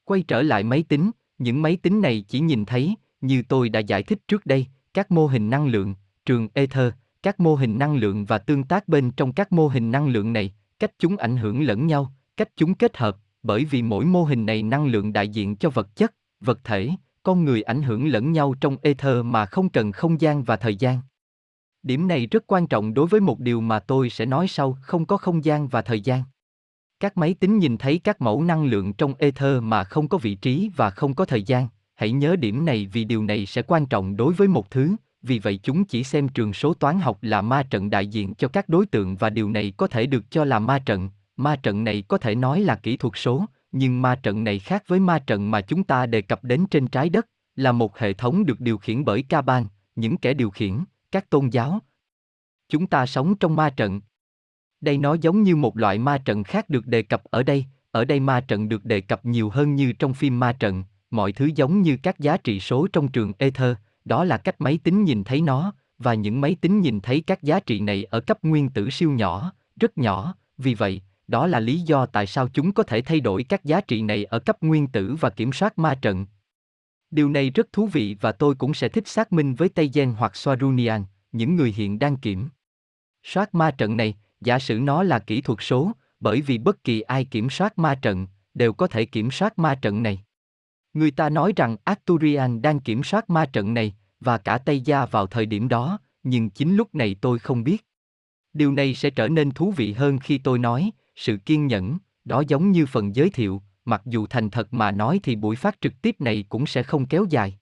Quay 0.03 0.23
trở 0.27 0.41
lại 0.41 0.63
máy 0.63 0.83
tính, 0.83 1.11
những 1.37 1.61
máy 1.61 1.75
tính 1.75 2.01
này 2.01 2.25
chỉ 2.27 2.39
nhìn 2.39 2.65
thấy, 2.65 2.95
như 3.21 3.43
tôi 3.49 3.69
đã 3.69 3.79
giải 3.79 4.03
thích 4.03 4.19
trước 4.27 4.45
đây, 4.45 4.67
các 4.93 5.11
mô 5.11 5.27
hình 5.27 5.49
năng 5.49 5.67
lượng, 5.67 5.95
trường 6.25 6.47
ether, 6.53 6.93
các 7.23 7.39
mô 7.39 7.55
hình 7.55 7.77
năng 7.77 7.95
lượng 7.95 8.25
và 8.25 8.37
tương 8.37 8.63
tác 8.63 8.87
bên 8.87 9.11
trong 9.11 9.33
các 9.33 9.51
mô 9.51 9.67
hình 9.67 9.91
năng 9.91 10.07
lượng 10.07 10.33
này, 10.33 10.53
cách 10.79 10.91
chúng 10.99 11.17
ảnh 11.17 11.37
hưởng 11.37 11.61
lẫn 11.61 11.87
nhau, 11.87 12.13
cách 12.37 12.49
chúng 12.55 12.75
kết 12.75 12.97
hợp, 12.97 13.17
bởi 13.43 13.65
vì 13.65 13.81
mỗi 13.81 14.05
mô 14.05 14.23
hình 14.23 14.45
này 14.45 14.63
năng 14.63 14.85
lượng 14.85 15.13
đại 15.13 15.29
diện 15.29 15.55
cho 15.55 15.69
vật 15.69 15.95
chất, 15.95 16.13
vật 16.39 16.59
thể, 16.63 16.89
con 17.23 17.45
người 17.45 17.61
ảnh 17.61 17.81
hưởng 17.81 18.07
lẫn 18.07 18.31
nhau 18.31 18.53
trong 18.61 18.77
ether 18.81 19.25
mà 19.25 19.45
không 19.45 19.69
cần 19.69 19.91
không 19.91 20.21
gian 20.21 20.43
và 20.43 20.55
thời 20.55 20.75
gian. 20.75 20.99
Điểm 21.83 22.07
này 22.07 22.27
rất 22.27 22.43
quan 22.47 22.67
trọng 22.67 22.93
đối 22.93 23.07
với 23.07 23.21
một 23.21 23.39
điều 23.39 23.61
mà 23.61 23.79
tôi 23.79 24.09
sẽ 24.09 24.25
nói 24.25 24.47
sau, 24.47 24.77
không 24.81 25.05
có 25.05 25.17
không 25.17 25.45
gian 25.45 25.67
và 25.67 25.81
thời 25.81 26.01
gian. 26.01 26.23
Các 26.99 27.17
máy 27.17 27.33
tính 27.33 27.57
nhìn 27.57 27.77
thấy 27.77 27.99
các 27.99 28.21
mẫu 28.21 28.43
năng 28.43 28.65
lượng 28.65 28.93
trong 28.93 29.13
ether 29.19 29.63
mà 29.63 29.83
không 29.83 30.07
có 30.07 30.17
vị 30.17 30.35
trí 30.35 30.71
và 30.75 30.89
không 30.89 31.13
có 31.13 31.25
thời 31.25 31.43
gian. 31.43 31.67
Hãy 31.95 32.11
nhớ 32.11 32.35
điểm 32.35 32.65
này 32.65 32.89
vì 32.93 33.03
điều 33.03 33.23
này 33.23 33.45
sẽ 33.45 33.61
quan 33.61 33.85
trọng 33.85 34.17
đối 34.17 34.33
với 34.33 34.47
một 34.47 34.71
thứ, 34.71 34.95
vì 35.21 35.39
vậy 35.39 35.59
chúng 35.63 35.85
chỉ 35.85 36.03
xem 36.03 36.27
trường 36.27 36.53
số 36.53 36.73
toán 36.73 36.99
học 36.99 37.17
là 37.21 37.41
ma 37.41 37.63
trận 37.63 37.89
đại 37.89 38.07
diện 38.07 38.33
cho 38.35 38.47
các 38.47 38.69
đối 38.69 38.85
tượng 38.85 39.15
và 39.15 39.29
điều 39.29 39.49
này 39.49 39.73
có 39.77 39.87
thể 39.87 40.05
được 40.05 40.31
cho 40.31 40.45
là 40.45 40.59
ma 40.59 40.79
trận. 40.79 41.09
Ma 41.37 41.55
trận 41.55 41.83
này 41.83 42.03
có 42.07 42.17
thể 42.17 42.35
nói 42.35 42.61
là 42.61 42.75
kỹ 42.75 42.97
thuật 42.97 43.13
số, 43.15 43.45
nhưng 43.71 44.01
ma 44.01 44.15
trận 44.15 44.43
này 44.43 44.59
khác 44.59 44.83
với 44.87 44.99
ma 44.99 45.19
trận 45.19 45.51
mà 45.51 45.61
chúng 45.61 45.83
ta 45.83 46.05
đề 46.05 46.21
cập 46.21 46.43
đến 46.43 46.65
trên 46.71 46.87
trái 46.87 47.09
đất, 47.09 47.27
là 47.55 47.71
một 47.71 47.97
hệ 47.97 48.13
thống 48.13 48.45
được 48.45 48.59
điều 48.59 48.77
khiển 48.77 49.05
bởi 49.05 49.23
ca 49.29 49.41
ban, 49.41 49.65
những 49.95 50.17
kẻ 50.17 50.33
điều 50.33 50.49
khiển, 50.49 50.83
các 51.11 51.29
tôn 51.29 51.49
giáo. 51.49 51.79
Chúng 52.69 52.87
ta 52.87 53.05
sống 53.05 53.35
trong 53.35 53.55
ma 53.55 53.69
trận. 53.69 54.01
Đây 54.81 54.97
nó 54.97 55.13
giống 55.13 55.43
như 55.43 55.55
một 55.55 55.77
loại 55.77 55.97
ma 55.97 56.17
trận 56.17 56.43
khác 56.43 56.69
được 56.69 56.87
đề 56.87 57.01
cập 57.01 57.23
ở 57.23 57.43
đây, 57.43 57.65
ở 57.91 58.05
đây 58.05 58.19
ma 58.19 58.41
trận 58.41 58.69
được 58.69 58.85
đề 58.85 59.01
cập 59.01 59.25
nhiều 59.25 59.49
hơn 59.49 59.75
như 59.75 59.93
trong 59.93 60.13
phim 60.13 60.39
ma 60.39 60.53
trận, 60.53 60.83
mọi 61.11 61.31
thứ 61.31 61.49
giống 61.55 61.81
như 61.81 61.97
các 62.03 62.19
giá 62.19 62.37
trị 62.37 62.59
số 62.59 62.87
trong 62.93 63.07
trường 63.07 63.33
Ether, 63.37 63.75
đó 64.05 64.23
là 64.23 64.37
cách 64.37 64.61
máy 64.61 64.79
tính 64.83 65.03
nhìn 65.03 65.23
thấy 65.23 65.41
nó, 65.41 65.73
và 65.97 66.13
những 66.13 66.41
máy 66.41 66.55
tính 66.61 66.81
nhìn 66.81 66.99
thấy 66.99 67.21
các 67.27 67.43
giá 67.43 67.59
trị 67.59 67.79
này 67.79 68.03
ở 68.03 68.19
cấp 68.19 68.37
nguyên 68.41 68.69
tử 68.69 68.89
siêu 68.89 69.11
nhỏ, 69.11 69.53
rất 69.79 69.97
nhỏ, 69.97 70.35
vì 70.57 70.73
vậy, 70.73 71.01
đó 71.31 71.47
là 71.47 71.59
lý 71.59 71.79
do 71.79 72.05
tại 72.05 72.27
sao 72.27 72.47
chúng 72.53 72.71
có 72.71 72.83
thể 72.83 73.01
thay 73.01 73.19
đổi 73.19 73.43
các 73.43 73.65
giá 73.65 73.81
trị 73.81 74.01
này 74.01 74.25
ở 74.25 74.39
cấp 74.39 74.57
nguyên 74.61 74.87
tử 74.87 75.15
và 75.19 75.29
kiểm 75.29 75.53
soát 75.53 75.79
ma 75.79 75.95
trận. 75.95 76.25
Điều 77.11 77.29
này 77.29 77.49
rất 77.49 77.73
thú 77.73 77.87
vị 77.87 78.17
và 78.21 78.31
tôi 78.31 78.55
cũng 78.55 78.73
sẽ 78.73 78.89
thích 78.89 79.07
xác 79.07 79.33
minh 79.33 79.55
với 79.55 79.69
Tây 79.69 79.89
Gen 79.93 80.13
hoặc 80.17 80.31
Swarunian, 80.31 81.03
những 81.31 81.55
người 81.55 81.73
hiện 81.77 81.99
đang 81.99 82.17
kiểm 82.17 82.49
soát 83.23 83.55
ma 83.55 83.71
trận 83.71 83.97
này, 83.97 84.17
giả 84.41 84.59
sử 84.59 84.79
nó 84.79 85.03
là 85.03 85.19
kỹ 85.19 85.41
thuật 85.41 85.59
số, 85.61 85.91
bởi 86.19 86.41
vì 86.41 86.57
bất 86.57 86.83
kỳ 86.83 87.01
ai 87.01 87.25
kiểm 87.25 87.49
soát 87.49 87.79
ma 87.79 87.95
trận, 87.95 88.27
đều 88.53 88.73
có 88.73 88.87
thể 88.87 89.05
kiểm 89.05 89.31
soát 89.31 89.59
ma 89.59 89.75
trận 89.75 90.03
này. 90.03 90.23
Người 90.93 91.11
ta 91.11 91.29
nói 91.29 91.53
rằng 91.55 91.77
Arturian 91.83 92.61
đang 92.61 92.79
kiểm 92.79 93.03
soát 93.03 93.29
ma 93.29 93.45
trận 93.45 93.73
này, 93.73 93.95
và 94.19 94.37
cả 94.37 94.57
Tây 94.57 94.81
Gia 94.81 95.05
vào 95.05 95.27
thời 95.27 95.45
điểm 95.45 95.67
đó, 95.67 95.99
nhưng 96.23 96.49
chính 96.49 96.75
lúc 96.75 96.95
này 96.95 97.15
tôi 97.21 97.39
không 97.39 97.63
biết. 97.63 97.85
Điều 98.53 98.71
này 98.71 98.93
sẽ 98.93 99.09
trở 99.09 99.27
nên 99.27 99.51
thú 99.51 99.71
vị 99.71 99.93
hơn 99.93 100.19
khi 100.19 100.37
tôi 100.37 100.59
nói, 100.59 100.91
sự 101.15 101.37
kiên 101.37 101.67
nhẫn, 101.67 101.97
đó 102.25 102.43
giống 102.47 102.71
như 102.71 102.85
phần 102.85 103.15
giới 103.15 103.29
thiệu, 103.29 103.61
mặc 103.85 104.01
dù 104.05 104.27
thành 104.29 104.49
thật 104.49 104.73
mà 104.73 104.91
nói 104.91 105.19
thì 105.23 105.35
buổi 105.35 105.55
phát 105.55 105.81
trực 105.81 106.01
tiếp 106.01 106.15
này 106.19 106.45
cũng 106.49 106.65
sẽ 106.65 106.83
không 106.83 107.05
kéo 107.05 107.25
dài. 107.29 107.57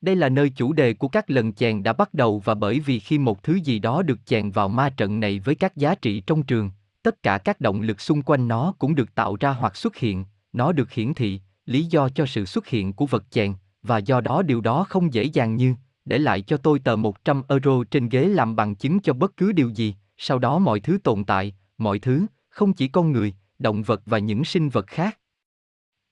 Đây 0.00 0.16
là 0.16 0.28
nơi 0.28 0.50
chủ 0.50 0.72
đề 0.72 0.94
của 0.94 1.08
các 1.08 1.30
lần 1.30 1.52
chèn 1.52 1.82
đã 1.82 1.92
bắt 1.92 2.14
đầu 2.14 2.42
và 2.44 2.54
bởi 2.54 2.80
vì 2.80 2.98
khi 2.98 3.18
một 3.18 3.42
thứ 3.42 3.54
gì 3.54 3.78
đó 3.78 4.02
được 4.02 4.18
chèn 4.26 4.50
vào 4.50 4.68
ma 4.68 4.90
trận 4.90 5.20
này 5.20 5.40
với 5.40 5.54
các 5.54 5.76
giá 5.76 5.94
trị 5.94 6.20
trong 6.20 6.42
trường, 6.42 6.70
tất 7.02 7.22
cả 7.22 7.38
các 7.38 7.60
động 7.60 7.80
lực 7.80 8.00
xung 8.00 8.22
quanh 8.22 8.48
nó 8.48 8.74
cũng 8.78 8.94
được 8.94 9.14
tạo 9.14 9.36
ra 9.40 9.50
hoặc 9.50 9.76
xuất 9.76 9.96
hiện, 9.96 10.24
nó 10.52 10.72
được 10.72 10.92
hiển 10.92 11.14
thị, 11.14 11.40
lý 11.66 11.84
do 11.84 12.08
cho 12.08 12.26
sự 12.26 12.44
xuất 12.44 12.66
hiện 12.66 12.92
của 12.92 13.06
vật 13.06 13.24
chèn, 13.30 13.54
và 13.82 13.98
do 13.98 14.20
đó 14.20 14.42
điều 14.42 14.60
đó 14.60 14.84
không 14.88 15.14
dễ 15.14 15.24
dàng 15.24 15.56
như, 15.56 15.74
để 16.04 16.18
lại 16.18 16.42
cho 16.42 16.56
tôi 16.56 16.78
tờ 16.78 16.96
100 16.96 17.42
euro 17.48 17.84
trên 17.90 18.08
ghế 18.08 18.28
làm 18.28 18.56
bằng 18.56 18.74
chứng 18.74 19.00
cho 19.00 19.12
bất 19.12 19.36
cứ 19.36 19.52
điều 19.52 19.68
gì, 19.68 19.94
sau 20.18 20.38
đó 20.38 20.58
mọi 20.58 20.80
thứ 20.80 20.98
tồn 21.04 21.24
tại, 21.24 21.54
mọi 21.78 21.98
thứ, 21.98 22.26
không 22.50 22.72
chỉ 22.72 22.88
con 22.88 23.12
người, 23.12 23.34
động 23.58 23.82
vật 23.82 24.02
và 24.06 24.18
những 24.18 24.44
sinh 24.44 24.68
vật 24.68 24.86
khác. 24.86 25.18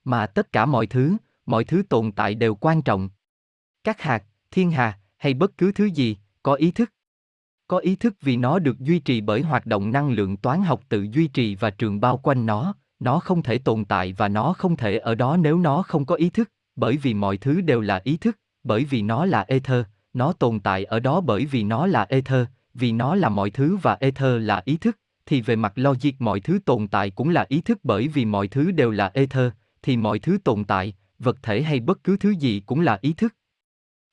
Mà 0.04 0.26
tất 0.26 0.52
cả 0.52 0.66
mọi 0.66 0.86
thứ, 0.86 1.16
mọi 1.46 1.64
thứ 1.64 1.82
tồn 1.88 2.12
tại 2.12 2.34
đều 2.34 2.54
quan 2.54 2.82
trọng. 2.82 3.08
Các 3.84 4.00
hạt, 4.00 4.24
thiên 4.50 4.70
hà, 4.70 4.98
hay 5.16 5.34
bất 5.34 5.58
cứ 5.58 5.72
thứ 5.72 5.84
gì, 5.84 6.16
có 6.42 6.54
ý 6.54 6.70
thức. 6.70 6.92
Có 7.66 7.78
ý 7.78 7.96
thức 7.96 8.14
vì 8.20 8.36
nó 8.36 8.58
được 8.58 8.78
duy 8.78 8.98
trì 8.98 9.20
bởi 9.20 9.42
hoạt 9.42 9.66
động 9.66 9.92
năng 9.92 10.10
lượng 10.10 10.36
toán 10.36 10.62
học 10.62 10.80
tự 10.88 11.06
duy 11.12 11.26
trì 11.26 11.54
và 11.54 11.70
trường 11.70 12.00
bao 12.00 12.16
quanh 12.16 12.46
nó, 12.46 12.74
nó 13.00 13.18
không 13.18 13.42
thể 13.42 13.58
tồn 13.58 13.84
tại 13.84 14.12
và 14.12 14.28
nó 14.28 14.52
không 14.52 14.76
thể 14.76 14.98
ở 14.98 15.14
đó 15.14 15.36
nếu 15.36 15.58
nó 15.58 15.82
không 15.82 16.06
có 16.06 16.14
ý 16.14 16.30
thức, 16.30 16.50
bởi 16.76 16.96
vì 16.96 17.14
mọi 17.14 17.36
thứ 17.36 17.60
đều 17.60 17.80
là 17.80 18.00
ý 18.04 18.16
thức, 18.16 18.38
bởi 18.64 18.84
vì 18.84 19.02
nó 19.02 19.24
là 19.24 19.44
ether, 19.48 19.84
nó 20.12 20.32
tồn 20.32 20.60
tại 20.60 20.84
ở 20.84 21.00
đó 21.00 21.20
bởi 21.20 21.46
vì 21.46 21.62
nó 21.62 21.86
là 21.86 22.06
ether, 22.08 22.46
vì 22.74 22.92
nó 22.92 23.14
là 23.14 23.28
mọi 23.28 23.50
thứ 23.50 23.76
và 23.76 23.96
ether 24.00 24.42
là 24.42 24.62
ý 24.64 24.76
thức, 24.76 24.98
thì 25.28 25.40
về 25.40 25.56
mặt 25.56 25.72
logic 25.76 26.10
mọi 26.18 26.40
thứ 26.40 26.58
tồn 26.64 26.88
tại 26.88 27.10
cũng 27.10 27.28
là 27.28 27.46
ý 27.48 27.60
thức 27.60 27.78
bởi 27.82 28.08
vì 28.08 28.24
mọi 28.24 28.48
thứ 28.48 28.70
đều 28.70 28.90
là 28.90 29.10
ether, 29.14 29.52
thì 29.82 29.96
mọi 29.96 30.18
thứ 30.18 30.38
tồn 30.44 30.64
tại, 30.64 30.94
vật 31.18 31.36
thể 31.42 31.62
hay 31.62 31.80
bất 31.80 32.04
cứ 32.04 32.16
thứ 32.16 32.30
gì 32.30 32.62
cũng 32.66 32.80
là 32.80 32.98
ý 33.00 33.12
thức. 33.12 33.34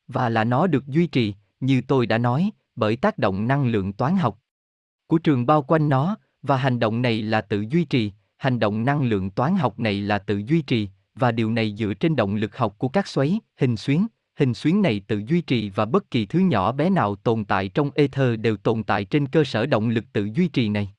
Và 0.07 0.29
là 0.29 0.43
nó 0.43 0.67
được 0.67 0.87
duy 0.87 1.07
trì, 1.07 1.33
như 1.59 1.81
tôi 1.87 2.05
đã 2.05 2.17
nói, 2.17 2.49
bởi 2.75 2.95
tác 2.95 3.17
động 3.17 3.47
năng 3.47 3.67
lượng 3.67 3.93
toán 3.93 4.15
học 4.15 4.39
của 5.07 5.17
trường 5.17 5.45
bao 5.45 5.61
quanh 5.61 5.89
nó, 5.89 6.17
và 6.41 6.57
hành 6.57 6.79
động 6.79 7.01
này 7.01 7.21
là 7.21 7.41
tự 7.41 7.65
duy 7.69 7.85
trì, 7.85 8.11
hành 8.37 8.59
động 8.59 8.85
năng 8.85 9.03
lượng 9.03 9.29
toán 9.29 9.55
học 9.55 9.79
này 9.79 10.01
là 10.01 10.19
tự 10.19 10.37
duy 10.37 10.61
trì, 10.61 10.89
và 11.15 11.31
điều 11.31 11.51
này 11.51 11.75
dựa 11.77 11.93
trên 11.93 12.15
động 12.15 12.35
lực 12.35 12.57
học 12.57 12.75
của 12.77 12.89
các 12.89 13.07
xoáy, 13.07 13.39
hình 13.57 13.77
xuyến, 13.77 14.07
hình 14.35 14.53
xuyến 14.53 14.81
này 14.81 15.01
tự 15.07 15.21
duy 15.27 15.41
trì 15.41 15.69
và 15.69 15.85
bất 15.85 16.11
kỳ 16.11 16.25
thứ 16.25 16.39
nhỏ 16.39 16.71
bé 16.71 16.89
nào 16.89 17.15
tồn 17.15 17.45
tại 17.45 17.69
trong 17.69 17.89
ether 17.95 18.39
đều 18.39 18.57
tồn 18.57 18.83
tại 18.83 19.05
trên 19.05 19.27
cơ 19.27 19.43
sở 19.43 19.65
động 19.65 19.89
lực 19.89 20.05
tự 20.13 20.29
duy 20.33 20.47
trì 20.47 20.69
này. 20.69 20.93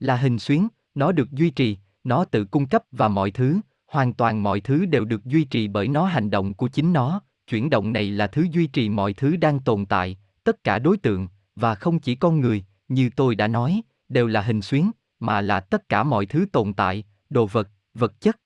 Là 0.00 0.16
hình 0.16 0.38
xuyến, 0.38 0.68
nó 0.94 1.12
được 1.12 1.30
duy 1.30 1.50
trì, 1.50 1.78
nó 2.04 2.24
tự 2.24 2.44
cung 2.44 2.66
cấp 2.66 2.82
và 2.92 3.08
mọi 3.08 3.30
thứ, 3.30 3.60
hoàn 3.86 4.14
toàn 4.14 4.42
mọi 4.42 4.60
thứ 4.60 4.86
đều 4.86 5.04
được 5.04 5.24
duy 5.24 5.44
trì 5.44 5.68
bởi 5.68 5.88
nó 5.88 6.04
hành 6.04 6.30
động 6.30 6.54
của 6.54 6.68
chính 6.68 6.92
nó, 6.92 7.20
chuyển 7.46 7.70
động 7.70 7.92
này 7.92 8.10
là 8.10 8.26
thứ 8.26 8.46
duy 8.50 8.66
trì 8.66 8.88
mọi 8.88 9.12
thứ 9.12 9.36
đang 9.36 9.60
tồn 9.60 9.86
tại, 9.86 10.16
tất 10.44 10.64
cả 10.64 10.78
đối 10.78 10.96
tượng, 10.96 11.28
và 11.56 11.74
không 11.74 11.98
chỉ 11.98 12.14
con 12.14 12.40
người, 12.40 12.64
như 12.88 13.10
tôi 13.16 13.34
đã 13.34 13.48
nói, 13.48 13.82
đều 14.08 14.26
là 14.26 14.40
hình 14.40 14.62
xuyến, 14.62 14.90
mà 15.20 15.40
là 15.40 15.60
tất 15.60 15.88
cả 15.88 16.02
mọi 16.02 16.26
thứ 16.26 16.46
tồn 16.52 16.74
tại, 16.74 17.04
đồ 17.30 17.46
vật, 17.46 17.68
vật 17.94 18.20
chất. 18.20 18.36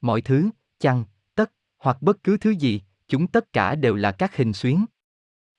Mọi 0.00 0.20
thứ, 0.20 0.50
chăng, 0.80 1.04
tất, 1.34 1.52
hoặc 1.78 2.02
bất 2.02 2.22
cứ 2.22 2.36
thứ 2.36 2.50
gì, 2.50 2.82
chúng 3.08 3.26
tất 3.26 3.52
cả 3.52 3.74
đều 3.74 3.94
là 3.94 4.12
các 4.12 4.36
hình 4.36 4.52
xuyến. 4.52 4.84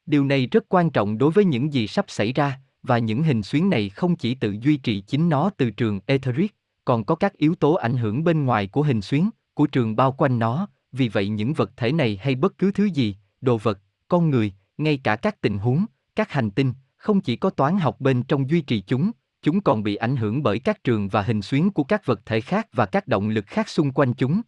Điều 0.06 0.26
này 0.26 0.48
rất 0.48 0.66
quan 0.70 0.90
trọng 0.90 1.18
đối 1.18 1.32
với 1.32 1.46
những 1.46 1.74
gì 1.74 1.88
sắp 1.88 2.06
xảy 2.08 2.34
ra, 2.34 2.60
và 2.86 2.98
những 2.98 3.24
hình 3.24 3.44
xuyến 3.44 3.70
này 3.70 3.90
không 3.90 4.16
chỉ 4.16 4.36
tự 4.36 4.56
duy 4.62 4.78
trì 4.78 5.02
chính 5.02 5.30
nó 5.30 5.50
từ 5.58 5.70
trường 5.70 6.00
etheric, 6.06 6.56
còn 6.86 7.04
có 7.04 7.16
các 7.16 7.38
yếu 7.38 7.56
tố 7.56 7.74
ảnh 7.74 7.98
hưởng 7.98 8.24
bên 8.24 8.46
ngoài 8.46 8.68
của 8.68 8.82
hình 8.82 9.02
xuyến, 9.02 9.30
của 9.54 9.68
trường 9.68 9.96
bao 9.96 10.12
quanh 10.12 10.40
nó, 10.40 10.68
vì 10.92 11.10
vậy 11.10 11.28
những 11.28 11.54
vật 11.54 11.72
thể 11.78 11.92
này 11.92 12.20
hay 12.22 12.36
bất 12.36 12.58
cứ 12.58 12.72
thứ 12.72 12.86
gì, 12.86 13.16
đồ 13.42 13.58
vật, 13.58 13.80
con 14.08 14.30
người, 14.30 14.54
ngay 14.78 14.98
cả 15.04 15.16
các 15.16 15.42
tình 15.42 15.58
huống, 15.58 15.86
các 16.16 16.32
hành 16.32 16.52
tinh, 16.52 16.74
không 16.98 17.22
chỉ 17.22 17.36
có 17.36 17.50
toán 17.50 17.78
học 17.78 18.02
bên 18.02 18.24
trong 18.24 18.50
duy 18.50 18.62
trì 18.62 18.82
chúng, 18.82 19.12
chúng 19.42 19.62
còn 19.62 19.84
bị 19.84 19.96
ảnh 19.96 20.16
hưởng 20.16 20.44
bởi 20.44 20.60
các 20.60 20.84
trường 20.84 21.08
và 21.08 21.22
hình 21.22 21.42
xuyến 21.42 21.72
của 21.72 21.84
các 21.84 22.06
vật 22.06 22.22
thể 22.26 22.42
khác 22.42 22.68
và 22.74 22.86
các 22.86 23.08
động 23.08 23.30
lực 23.30 23.46
khác 23.48 23.70
xung 23.70 23.92
quanh 23.92 24.14
chúng. 24.14 24.42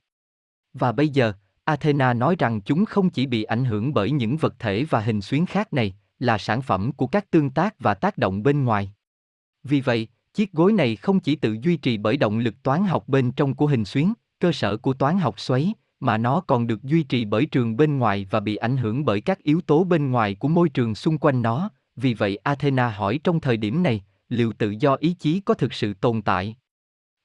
Và 0.74 0.92
bây 0.92 1.10
giờ, 1.10 1.34
Athena 1.64 2.14
nói 2.14 2.36
rằng 2.40 2.62
chúng 2.62 2.86
không 2.86 3.10
chỉ 3.10 3.26
bị 3.26 3.44
ảnh 3.44 3.66
hưởng 3.66 3.94
bởi 3.94 4.12
những 4.12 4.38
vật 4.38 4.56
thể 4.60 4.84
và 4.84 5.00
hình 5.00 5.22
xuyến 5.22 5.46
khác 5.46 5.74
này, 5.74 5.96
là 6.20 6.38
sản 6.38 6.62
phẩm 6.62 6.92
của 6.92 7.08
các 7.08 7.32
tương 7.32 7.50
tác 7.50 7.80
và 7.80 7.94
tác 7.94 8.18
động 8.18 8.44
bên 8.44 8.64
ngoài. 8.64 8.92
Vì 9.64 9.82
vậy, 9.82 10.08
chiếc 10.34 10.54
gối 10.54 10.74
này 10.74 10.96
không 10.96 11.20
chỉ 11.20 11.36
tự 11.36 11.58
duy 11.62 11.78
trì 11.78 11.98
bởi 11.98 12.18
động 12.18 12.40
lực 12.40 12.64
toán 12.64 12.84
học 12.84 13.08
bên 13.08 13.32
trong 13.32 13.56
của 13.56 13.68
hình 13.68 13.86
xuyến, 13.86 14.14
cơ 14.40 14.52
sở 14.52 14.78
của 14.78 14.94
toán 14.94 15.18
học 15.18 15.40
xoáy, 15.40 15.74
mà 16.00 16.18
nó 16.18 16.42
còn 16.42 16.68
được 16.68 16.84
duy 16.84 17.04
trì 17.04 17.26
bởi 17.26 17.46
trường 17.46 17.78
bên 17.78 17.98
ngoài 17.98 18.28
và 18.30 18.40
bị 18.40 18.56
ảnh 18.56 18.78
hưởng 18.78 19.06
bởi 19.06 19.22
các 19.22 19.44
yếu 19.44 19.62
tố 19.62 19.84
bên 19.84 20.12
ngoài 20.12 20.36
của 20.36 20.48
môi 20.48 20.70
trường 20.70 20.96
xung 20.96 21.18
quanh 21.18 21.42
nó. 21.42 21.70
Vì 21.96 22.14
vậy 22.14 22.38
Athena 22.38 22.90
hỏi 22.90 23.20
trong 23.24 23.40
thời 23.40 23.58
điểm 23.58 23.84
này, 23.84 24.04
liệu 24.30 24.54
tự 24.54 24.70
do 24.80 24.96
ý 24.96 25.14
chí 25.14 25.40
có 25.40 25.54
thực 25.54 25.74
sự 25.74 25.94
tồn 25.94 26.22
tại? 26.22 26.56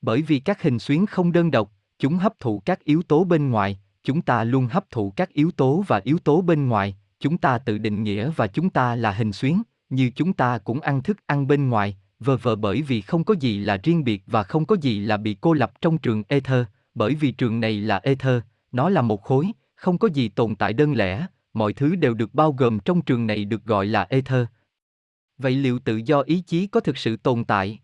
Bởi 0.00 0.22
vì 0.22 0.38
các 0.38 0.62
hình 0.62 0.78
xuyến 0.78 1.06
không 1.06 1.32
đơn 1.32 1.50
độc, 1.50 1.72
chúng 1.98 2.16
hấp 2.16 2.38
thụ 2.40 2.62
các 2.64 2.84
yếu 2.84 3.02
tố 3.02 3.24
bên 3.24 3.50
ngoài, 3.50 3.80
chúng 4.04 4.22
ta 4.22 4.44
luôn 4.44 4.66
hấp 4.66 4.90
thụ 4.90 5.12
các 5.16 5.32
yếu 5.32 5.50
tố 5.50 5.84
và 5.86 6.00
yếu 6.04 6.18
tố 6.18 6.40
bên 6.40 6.68
ngoài, 6.68 6.96
chúng 7.22 7.38
ta 7.38 7.58
tự 7.58 7.78
định 7.78 8.02
nghĩa 8.02 8.30
và 8.36 8.46
chúng 8.46 8.70
ta 8.70 8.96
là 8.96 9.12
hình 9.12 9.32
xuyến, 9.32 9.62
như 9.90 10.10
chúng 10.14 10.32
ta 10.32 10.58
cũng 10.58 10.80
ăn 10.80 11.02
thức 11.02 11.16
ăn 11.26 11.46
bên 11.46 11.68
ngoài, 11.68 11.96
vờ 12.20 12.36
vờ 12.36 12.56
bởi 12.56 12.82
vì 12.82 13.00
không 13.00 13.24
có 13.24 13.34
gì 13.40 13.58
là 13.58 13.76
riêng 13.82 14.04
biệt 14.04 14.22
và 14.26 14.42
không 14.42 14.66
có 14.66 14.76
gì 14.80 15.00
là 15.00 15.16
bị 15.16 15.36
cô 15.40 15.52
lập 15.52 15.72
trong 15.80 15.98
trường 15.98 16.22
ether, 16.28 16.64
bởi 16.94 17.14
vì 17.14 17.32
trường 17.32 17.60
này 17.60 17.80
là 17.80 18.00
ether, 18.02 18.42
nó 18.72 18.88
là 18.88 19.02
một 19.02 19.22
khối, 19.22 19.52
không 19.74 19.98
có 19.98 20.08
gì 20.08 20.28
tồn 20.28 20.54
tại 20.56 20.72
đơn 20.72 20.94
lẻ, 20.94 21.26
mọi 21.52 21.72
thứ 21.72 21.96
đều 21.96 22.14
được 22.14 22.34
bao 22.34 22.52
gồm 22.52 22.78
trong 22.80 23.02
trường 23.02 23.26
này 23.26 23.44
được 23.44 23.64
gọi 23.64 23.86
là 23.86 24.06
ether. 24.10 24.46
Vậy 25.38 25.56
liệu 25.56 25.78
tự 25.78 25.96
do 25.96 26.20
ý 26.20 26.40
chí 26.40 26.66
có 26.66 26.80
thực 26.80 26.98
sự 26.98 27.16
tồn 27.16 27.44
tại? 27.44 27.78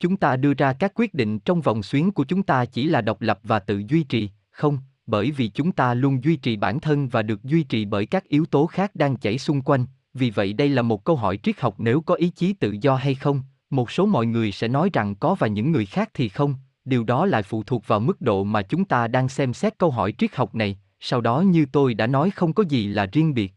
Chúng 0.00 0.16
ta 0.16 0.36
đưa 0.36 0.54
ra 0.54 0.72
các 0.72 0.92
quyết 0.94 1.14
định 1.14 1.38
trong 1.38 1.60
vòng 1.60 1.82
xuyến 1.82 2.12
của 2.12 2.24
chúng 2.24 2.42
ta 2.42 2.64
chỉ 2.64 2.88
là 2.88 3.00
độc 3.00 3.20
lập 3.20 3.40
và 3.42 3.58
tự 3.58 3.82
duy 3.88 4.02
trì, 4.02 4.30
không, 4.50 4.78
bởi 5.06 5.30
vì 5.30 5.48
chúng 5.48 5.72
ta 5.72 5.94
luôn 5.94 6.24
duy 6.24 6.36
trì 6.36 6.56
bản 6.56 6.80
thân 6.80 7.08
và 7.08 7.22
được 7.22 7.44
duy 7.44 7.62
trì 7.62 7.84
bởi 7.84 8.06
các 8.06 8.28
yếu 8.28 8.44
tố 8.46 8.66
khác 8.66 8.94
đang 8.94 9.16
chảy 9.16 9.38
xung 9.38 9.62
quanh, 9.62 9.86
vì 10.14 10.30
vậy 10.30 10.52
đây 10.52 10.68
là 10.68 10.82
một 10.82 11.04
câu 11.04 11.16
hỏi 11.16 11.38
triết 11.42 11.60
học 11.60 11.74
nếu 11.78 12.00
có 12.00 12.14
ý 12.14 12.28
chí 12.28 12.52
tự 12.52 12.76
do 12.80 12.96
hay 12.96 13.14
không, 13.14 13.42
một 13.70 13.90
số 13.90 14.06
mọi 14.06 14.26
người 14.26 14.52
sẽ 14.52 14.68
nói 14.68 14.90
rằng 14.92 15.14
có 15.14 15.34
và 15.34 15.46
những 15.46 15.72
người 15.72 15.86
khác 15.86 16.10
thì 16.14 16.28
không, 16.28 16.54
điều 16.84 17.04
đó 17.04 17.26
lại 17.26 17.42
phụ 17.42 17.62
thuộc 17.62 17.86
vào 17.86 18.00
mức 18.00 18.20
độ 18.20 18.44
mà 18.44 18.62
chúng 18.62 18.84
ta 18.84 19.08
đang 19.08 19.28
xem 19.28 19.54
xét 19.54 19.78
câu 19.78 19.90
hỏi 19.90 20.12
triết 20.18 20.34
học 20.36 20.54
này, 20.54 20.78
sau 21.00 21.20
đó 21.20 21.40
như 21.40 21.66
tôi 21.72 21.94
đã 21.94 22.06
nói 22.06 22.30
không 22.30 22.52
có 22.52 22.64
gì 22.68 22.86
là 22.86 23.06
riêng 23.12 23.34
biệt. 23.34 23.52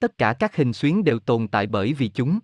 Tất 0.00 0.18
cả 0.18 0.32
các 0.32 0.56
hình 0.56 0.72
xuyến 0.72 1.04
đều 1.04 1.18
tồn 1.18 1.48
tại 1.48 1.66
bởi 1.66 1.92
vì 1.92 2.08
chúng 2.08 2.38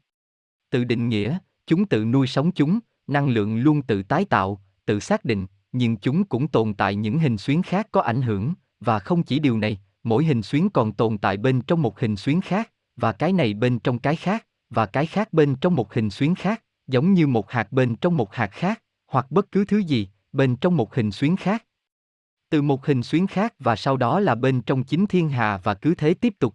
tự 0.71 0.85
định 0.85 1.09
nghĩa, 1.09 1.39
chúng 1.67 1.87
tự 1.87 2.05
nuôi 2.05 2.27
sống 2.27 2.53
chúng, 2.53 2.79
năng 3.07 3.29
lượng 3.29 3.57
luôn 3.57 3.83
tự 3.83 4.03
tái 4.03 4.25
tạo, 4.25 4.61
tự 4.85 5.01
xác 5.01 5.25
định, 5.25 5.47
nhưng 5.73 5.97
chúng 5.97 6.25
cũng 6.25 6.49
tồn 6.49 6.75
tại 6.75 6.95
những 6.95 7.19
hình 7.19 7.39
xuyến 7.39 7.63
khác 7.63 7.89
có 7.93 8.01
ảnh 8.01 8.23
hưởng, 8.23 8.55
và 8.81 8.99
không 8.99 9.23
chỉ 9.23 9.39
điều 9.39 9.59
này, 9.59 9.81
mỗi 10.03 10.25
hình 10.25 10.43
xuyến 10.43 10.71
còn 10.71 10.93
tồn 10.93 11.19
tại 11.19 11.37
bên 11.37 11.61
trong 11.61 11.83
một 11.83 12.01
hình 12.01 12.17
xuyến 12.17 12.41
khác, 12.41 12.73
và 12.97 13.13
cái 13.13 13.33
này 13.33 13.55
bên 13.55 13.79
trong 13.79 13.99
cái 13.99 14.17
khác, 14.17 14.47
và 14.71 14.87
cái 14.87 15.07
khác 15.07 15.33
bên 15.33 15.57
trong 15.57 15.75
một 15.75 15.95
hình 15.95 16.11
xuyến 16.11 16.35
khác, 16.35 16.63
giống 16.87 17.13
như 17.13 17.27
một 17.27 17.51
hạt 17.51 17.73
bên 17.73 17.97
trong 17.97 18.17
một 18.17 18.35
hạt 18.35 18.51
khác, 18.53 18.83
hoặc 19.07 19.31
bất 19.31 19.53
cứ 19.53 19.65
thứ 19.65 19.79
gì, 19.79 20.09
bên 20.33 20.57
trong 20.57 20.77
một 20.77 20.95
hình 20.95 21.13
xuyến 21.13 21.37
khác. 21.37 21.65
Từ 22.51 22.63
một 22.63 22.87
hình 22.87 23.03
xuyến 23.03 23.27
khác 23.27 23.55
và 23.59 23.77
sau 23.77 23.97
đó 23.97 24.21
là 24.21 24.35
bên 24.35 24.63
trong 24.63 24.85
chính 24.85 25.07
thiên 25.07 25.29
hà 25.29 25.57
và 25.57 25.75
cứ 25.75 25.95
thế 25.95 26.15
tiếp 26.15 26.35
tục. 26.39 26.55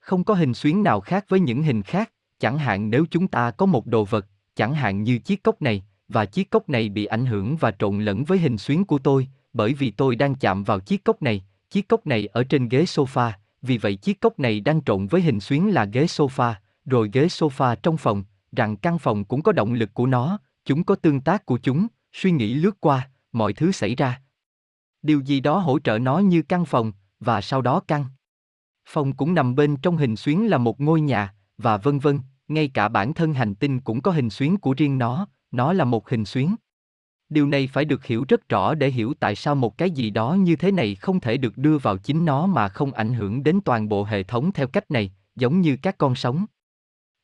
Không 0.00 0.24
có 0.24 0.34
hình 0.34 0.54
xuyến 0.54 0.82
nào 0.82 1.00
khác 1.00 1.24
với 1.28 1.40
những 1.40 1.62
hình 1.62 1.82
khác, 1.82 2.12
chẳng 2.38 2.58
hạn 2.58 2.90
nếu 2.90 3.04
chúng 3.10 3.28
ta 3.28 3.50
có 3.50 3.66
một 3.66 3.86
đồ 3.86 4.04
vật, 4.04 4.26
chẳng 4.54 4.74
hạn 4.74 5.02
như 5.02 5.18
chiếc 5.18 5.42
cốc 5.42 5.62
này, 5.62 5.84
và 6.12 6.24
chiếc 6.24 6.50
cốc 6.50 6.68
này 6.68 6.88
bị 6.88 7.04
ảnh 7.04 7.26
hưởng 7.26 7.56
và 7.56 7.70
trộn 7.70 8.00
lẫn 8.00 8.24
với 8.24 8.38
hình 8.38 8.58
xuyến 8.58 8.84
của 8.84 8.98
tôi, 8.98 9.28
bởi 9.52 9.74
vì 9.74 9.90
tôi 9.90 10.16
đang 10.16 10.34
chạm 10.34 10.64
vào 10.64 10.80
chiếc 10.80 11.04
cốc 11.04 11.22
này, 11.22 11.44
chiếc 11.70 11.88
cốc 11.88 12.06
này 12.06 12.26
ở 12.26 12.44
trên 12.44 12.68
ghế 12.68 12.82
sofa, 12.82 13.30
vì 13.62 13.78
vậy 13.78 13.96
chiếc 13.96 14.20
cốc 14.20 14.38
này 14.38 14.60
đang 14.60 14.82
trộn 14.82 15.06
với 15.06 15.20
hình 15.20 15.40
xuyến 15.40 15.74
là 15.74 15.84
ghế 15.84 16.04
sofa, 16.04 16.54
rồi 16.84 17.10
ghế 17.12 17.26
sofa 17.26 17.76
trong 17.82 17.96
phòng, 17.96 18.24
rằng 18.52 18.76
căn 18.76 18.98
phòng 18.98 19.24
cũng 19.24 19.42
có 19.42 19.52
động 19.52 19.72
lực 19.72 19.94
của 19.94 20.06
nó, 20.06 20.38
chúng 20.64 20.84
có 20.84 20.94
tương 20.94 21.20
tác 21.20 21.46
của 21.46 21.58
chúng, 21.62 21.86
suy 22.12 22.30
nghĩ 22.30 22.54
lướt 22.54 22.80
qua, 22.80 23.08
mọi 23.32 23.52
thứ 23.52 23.72
xảy 23.72 23.94
ra. 23.94 24.20
Điều 25.02 25.20
gì 25.20 25.40
đó 25.40 25.58
hỗ 25.58 25.78
trợ 25.78 25.98
nó 25.98 26.18
như 26.18 26.42
căn 26.42 26.64
phòng, 26.64 26.92
và 27.20 27.40
sau 27.40 27.62
đó 27.62 27.80
căn. 27.88 28.04
Phòng 28.88 29.12
cũng 29.12 29.34
nằm 29.34 29.54
bên 29.54 29.76
trong 29.76 29.96
hình 29.96 30.16
xuyến 30.16 30.50
là 30.50 30.58
một 30.58 30.80
ngôi 30.80 31.00
nhà, 31.00 31.34
và 31.58 31.76
vân 31.76 31.98
vân, 31.98 32.20
ngay 32.48 32.68
cả 32.68 32.88
bản 32.88 33.14
thân 33.14 33.34
hành 33.34 33.54
tinh 33.54 33.80
cũng 33.80 34.00
có 34.00 34.10
hình 34.10 34.30
xuyến 34.30 34.56
của 34.56 34.74
riêng 34.76 34.98
nó, 34.98 35.26
nó 35.52 35.72
là 35.72 35.84
một 35.84 36.08
hình 36.08 36.24
xuyến. 36.24 36.54
Điều 37.28 37.46
này 37.46 37.66
phải 37.72 37.84
được 37.84 38.04
hiểu 38.04 38.24
rất 38.28 38.48
rõ 38.48 38.74
để 38.74 38.90
hiểu 38.90 39.14
tại 39.20 39.34
sao 39.34 39.54
một 39.54 39.78
cái 39.78 39.90
gì 39.90 40.10
đó 40.10 40.34
như 40.34 40.56
thế 40.56 40.72
này 40.72 40.94
không 40.94 41.20
thể 41.20 41.36
được 41.36 41.58
đưa 41.58 41.78
vào 41.78 41.96
chính 41.96 42.24
nó 42.24 42.46
mà 42.46 42.68
không 42.68 42.92
ảnh 42.92 43.14
hưởng 43.14 43.42
đến 43.42 43.60
toàn 43.64 43.88
bộ 43.88 44.04
hệ 44.04 44.22
thống 44.22 44.52
theo 44.52 44.66
cách 44.66 44.90
này, 44.90 45.12
giống 45.36 45.60
như 45.60 45.76
các 45.82 45.98
con 45.98 46.14
sống. 46.14 46.46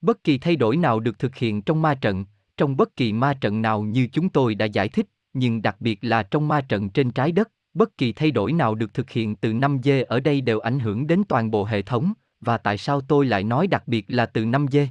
Bất 0.00 0.24
kỳ 0.24 0.38
thay 0.38 0.56
đổi 0.56 0.76
nào 0.76 1.00
được 1.00 1.18
thực 1.18 1.36
hiện 1.36 1.62
trong 1.62 1.82
ma 1.82 1.94
trận, 1.94 2.24
trong 2.56 2.76
bất 2.76 2.96
kỳ 2.96 3.12
ma 3.12 3.34
trận 3.34 3.62
nào 3.62 3.82
như 3.82 4.08
chúng 4.12 4.28
tôi 4.28 4.54
đã 4.54 4.66
giải 4.66 4.88
thích, 4.88 5.06
nhưng 5.32 5.62
đặc 5.62 5.76
biệt 5.80 5.98
là 6.02 6.22
trong 6.22 6.48
ma 6.48 6.60
trận 6.60 6.90
trên 6.90 7.10
trái 7.10 7.32
đất, 7.32 7.50
bất 7.74 7.96
kỳ 7.96 8.12
thay 8.12 8.30
đổi 8.30 8.52
nào 8.52 8.74
được 8.74 8.94
thực 8.94 9.10
hiện 9.10 9.36
từ 9.36 9.52
5G 9.52 10.04
ở 10.04 10.20
đây 10.20 10.40
đều 10.40 10.60
ảnh 10.60 10.80
hưởng 10.80 11.06
đến 11.06 11.22
toàn 11.28 11.50
bộ 11.50 11.64
hệ 11.64 11.82
thống, 11.82 12.12
và 12.40 12.58
tại 12.58 12.78
sao 12.78 13.00
tôi 13.00 13.26
lại 13.26 13.44
nói 13.44 13.66
đặc 13.66 13.88
biệt 13.88 14.04
là 14.08 14.26
từ 14.26 14.44
5G? 14.44 14.86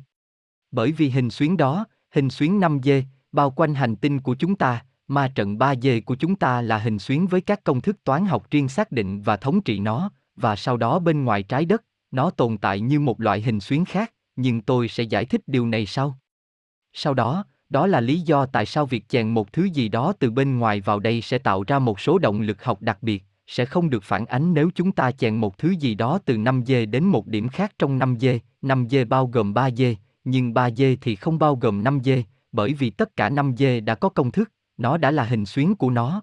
Bởi 0.72 0.92
vì 0.92 1.10
hình 1.10 1.30
xuyến 1.30 1.58
đó, 1.58 1.86
hình 2.12 2.30
xuyến 2.30 2.60
5G, 2.60 3.02
bao 3.38 3.52
quanh 3.52 3.74
hành 3.74 3.96
tinh 3.96 4.20
của 4.20 4.36
chúng 4.36 4.56
ta, 4.56 4.84
ma 5.08 5.28
trận 5.36 5.58
3D 5.58 6.02
của 6.02 6.16
chúng 6.16 6.36
ta 6.36 6.62
là 6.62 6.78
hình 6.78 7.00
xuyến 7.00 7.28
với 7.28 7.42
các 7.42 7.64
công 7.64 7.82
thức 7.82 8.04
toán 8.04 8.26
học 8.26 8.48
riêng 8.52 8.70
xác 8.70 8.92
định 8.92 9.22
và 9.22 9.38
thống 9.38 9.62
trị 9.62 9.80
nó, 9.80 10.12
và 10.36 10.56
sau 10.56 10.78
đó 10.78 11.00
bên 11.00 11.24
ngoài 11.24 11.44
trái 11.44 11.66
đất, 11.66 11.84
nó 12.12 12.30
tồn 12.30 12.58
tại 12.58 12.80
như 12.80 13.00
một 13.00 13.22
loại 13.22 13.42
hình 13.42 13.60
xuyến 13.60 13.86
khác, 13.86 14.14
nhưng 14.36 14.62
tôi 14.62 14.88
sẽ 14.88 15.04
giải 15.04 15.26
thích 15.26 15.42
điều 15.48 15.68
này 15.68 15.86
sau. 15.86 16.18
Sau 16.94 17.14
đó, 17.14 17.46
đó 17.70 17.88
là 17.88 18.02
lý 18.02 18.20
do 18.20 18.46
tại 18.46 18.66
sao 18.66 18.86
việc 18.86 19.10
chèn 19.10 19.30
một 19.30 19.54
thứ 19.54 19.64
gì 19.64 19.90
đó 19.90 20.14
từ 20.20 20.32
bên 20.32 20.60
ngoài 20.60 20.82
vào 20.82 21.00
đây 21.00 21.22
sẽ 21.22 21.38
tạo 21.38 21.64
ra 21.68 21.80
một 21.80 22.00
số 22.00 22.18
động 22.18 22.42
lực 22.42 22.64
học 22.64 22.82
đặc 22.82 22.98
biệt, 23.02 23.24
sẽ 23.48 23.66
không 23.66 23.90
được 23.90 24.04
phản 24.04 24.26
ánh 24.26 24.54
nếu 24.54 24.70
chúng 24.76 24.92
ta 24.92 25.12
chèn 25.12 25.36
một 25.36 25.58
thứ 25.58 25.70
gì 25.70 25.96
đó 25.96 26.20
từ 26.26 26.38
5G 26.38 26.90
đến 26.90 27.04
một 27.04 27.28
điểm 27.28 27.50
khác 27.50 27.72
trong 27.80 28.00
5G, 28.00 28.40
5G 28.62 29.08
bao 29.08 29.28
gồm 29.28 29.54
3G, 29.54 29.96
nhưng 30.24 30.54
3G 30.54 30.98
thì 31.02 31.16
không 31.16 31.40
bao 31.40 31.56
gồm 31.56 31.84
5G, 31.84 32.24
bởi 32.52 32.74
vì 32.74 32.90
tất 32.90 33.16
cả 33.16 33.30
năm 33.30 33.54
dê 33.58 33.80
đã 33.80 33.96
có 33.96 34.10
công 34.10 34.32
thức, 34.32 34.52
nó 34.78 34.98
đã 34.98 35.12
là 35.12 35.24
hình 35.24 35.46
xuyến 35.46 35.76
của 35.76 35.90
nó. 35.90 36.22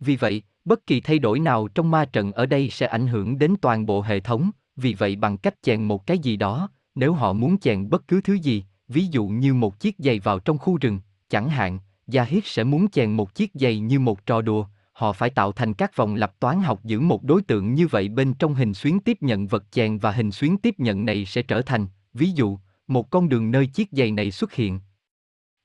Vì 0.00 0.16
vậy, 0.16 0.42
bất 0.64 0.86
kỳ 0.86 1.00
thay 1.00 1.18
đổi 1.18 1.40
nào 1.40 1.68
trong 1.68 1.90
ma 1.90 2.04
trận 2.04 2.32
ở 2.32 2.46
đây 2.46 2.68
sẽ 2.70 2.86
ảnh 2.86 3.06
hưởng 3.06 3.38
đến 3.38 3.54
toàn 3.60 3.86
bộ 3.86 4.02
hệ 4.02 4.20
thống, 4.20 4.50
vì 4.76 4.94
vậy 4.94 5.16
bằng 5.16 5.38
cách 5.38 5.62
chèn 5.62 5.82
một 5.82 6.06
cái 6.06 6.18
gì 6.18 6.36
đó, 6.36 6.68
nếu 6.94 7.12
họ 7.12 7.32
muốn 7.32 7.58
chèn 7.58 7.90
bất 7.90 8.08
cứ 8.08 8.20
thứ 8.20 8.34
gì, 8.34 8.64
ví 8.88 9.06
dụ 9.06 9.26
như 9.26 9.54
một 9.54 9.80
chiếc 9.80 9.96
giày 9.98 10.18
vào 10.18 10.38
trong 10.38 10.58
khu 10.58 10.78
rừng, 10.80 11.00
chẳng 11.28 11.48
hạn, 11.48 11.78
Gia 12.06 12.24
Hiết 12.24 12.46
sẽ 12.46 12.64
muốn 12.64 12.90
chèn 12.90 13.12
một 13.12 13.34
chiếc 13.34 13.50
giày 13.54 13.78
như 13.78 14.00
một 14.00 14.26
trò 14.26 14.42
đùa, 14.42 14.66
họ 14.92 15.12
phải 15.12 15.30
tạo 15.30 15.52
thành 15.52 15.74
các 15.74 15.96
vòng 15.96 16.14
lặp 16.14 16.40
toán 16.40 16.60
học 16.60 16.84
giữ 16.84 17.00
một 17.00 17.22
đối 17.22 17.42
tượng 17.42 17.74
như 17.74 17.86
vậy 17.86 18.08
bên 18.08 18.34
trong 18.34 18.54
hình 18.54 18.74
xuyến 18.74 19.00
tiếp 19.00 19.18
nhận 19.20 19.46
vật 19.46 19.64
chèn 19.70 19.98
và 19.98 20.12
hình 20.12 20.32
xuyến 20.32 20.56
tiếp 20.56 20.74
nhận 20.78 21.04
này 21.04 21.24
sẽ 21.24 21.42
trở 21.42 21.62
thành, 21.62 21.86
ví 22.14 22.30
dụ, 22.30 22.58
một 22.86 23.10
con 23.10 23.28
đường 23.28 23.50
nơi 23.50 23.66
chiếc 23.66 23.88
giày 23.92 24.10
này 24.10 24.30
xuất 24.30 24.52
hiện. 24.52 24.80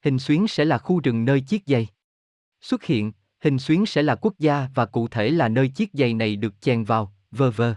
Hình 0.08 0.20
xuyến 0.20 0.48
sẽ 0.48 0.66
là 0.66 0.78
khu 0.78 1.00
rừng 1.00 1.26
nơi 1.26 1.42
chiếc 1.42 1.64
giày 1.66 1.88
xuất 2.62 2.84
hiện, 2.84 3.12
hình 3.40 3.60
xuyến 3.60 3.86
sẽ 3.86 4.04
là 4.04 4.16
quốc 4.16 4.34
gia 4.40 4.68
và 4.76 4.86
cụ 4.86 5.08
thể 5.08 5.30
là 5.30 5.50
nơi 5.50 5.68
chiếc 5.68 5.90
giày 5.94 6.14
này 6.14 6.36
được 6.36 6.62
chèn 6.62 6.84
vào, 6.84 7.14
vơ 7.32 7.52
vơ. 7.52 7.76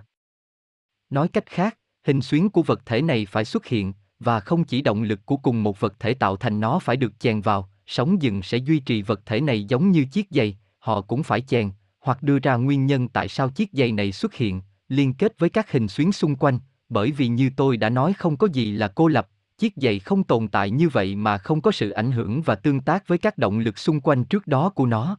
Nói 1.10 1.28
cách 1.28 1.46
khác, 1.46 1.78
hình 2.04 2.20
xuyến 2.20 2.50
của 2.50 2.62
vật 2.62 2.86
thể 2.86 3.02
này 3.02 3.26
phải 3.26 3.44
xuất 3.44 3.66
hiện, 3.66 3.92
và 4.18 4.40
không 4.40 4.64
chỉ 4.64 4.82
động 4.82 5.02
lực 5.02 5.26
của 5.26 5.36
cùng 5.36 5.62
một 5.62 5.80
vật 5.80 5.94
thể 5.98 6.14
tạo 6.14 6.36
thành 6.36 6.60
nó 6.60 6.78
phải 6.78 6.96
được 6.96 7.20
chèn 7.20 7.40
vào, 7.40 7.70
sóng 7.86 8.22
dừng 8.22 8.42
sẽ 8.42 8.58
duy 8.58 8.78
trì 8.78 9.02
vật 9.02 9.20
thể 9.26 9.40
này 9.40 9.64
giống 9.64 9.90
như 9.90 10.04
chiếc 10.12 10.26
giày, 10.30 10.58
họ 10.78 11.00
cũng 11.00 11.22
phải 11.22 11.40
chèn, 11.40 11.70
hoặc 12.00 12.22
đưa 12.22 12.38
ra 12.38 12.56
nguyên 12.56 12.86
nhân 12.86 13.08
tại 13.08 13.28
sao 13.28 13.50
chiếc 13.50 13.70
giày 13.72 13.92
này 13.92 14.12
xuất 14.12 14.34
hiện, 14.34 14.62
liên 14.88 15.14
kết 15.14 15.38
với 15.38 15.50
các 15.50 15.72
hình 15.72 15.88
xuyến 15.88 16.12
xung 16.12 16.36
quanh, 16.36 16.58
bởi 16.88 17.12
vì 17.12 17.28
như 17.28 17.50
tôi 17.56 17.76
đã 17.76 17.88
nói 17.88 18.12
không 18.12 18.36
có 18.36 18.48
gì 18.52 18.72
là 18.72 18.88
cô 18.88 19.08
lập, 19.08 19.28
chiếc 19.60 19.72
giày 19.76 19.98
không 19.98 20.24
tồn 20.24 20.48
tại 20.48 20.70
như 20.70 20.88
vậy 20.88 21.16
mà 21.16 21.38
không 21.38 21.60
có 21.60 21.72
sự 21.72 21.90
ảnh 21.90 22.12
hưởng 22.12 22.42
và 22.42 22.54
tương 22.54 22.80
tác 22.80 23.08
với 23.08 23.18
các 23.18 23.38
động 23.38 23.58
lực 23.58 23.78
xung 23.78 24.00
quanh 24.00 24.24
trước 24.24 24.46
đó 24.46 24.70
của 24.70 24.86
nó. 24.86 25.18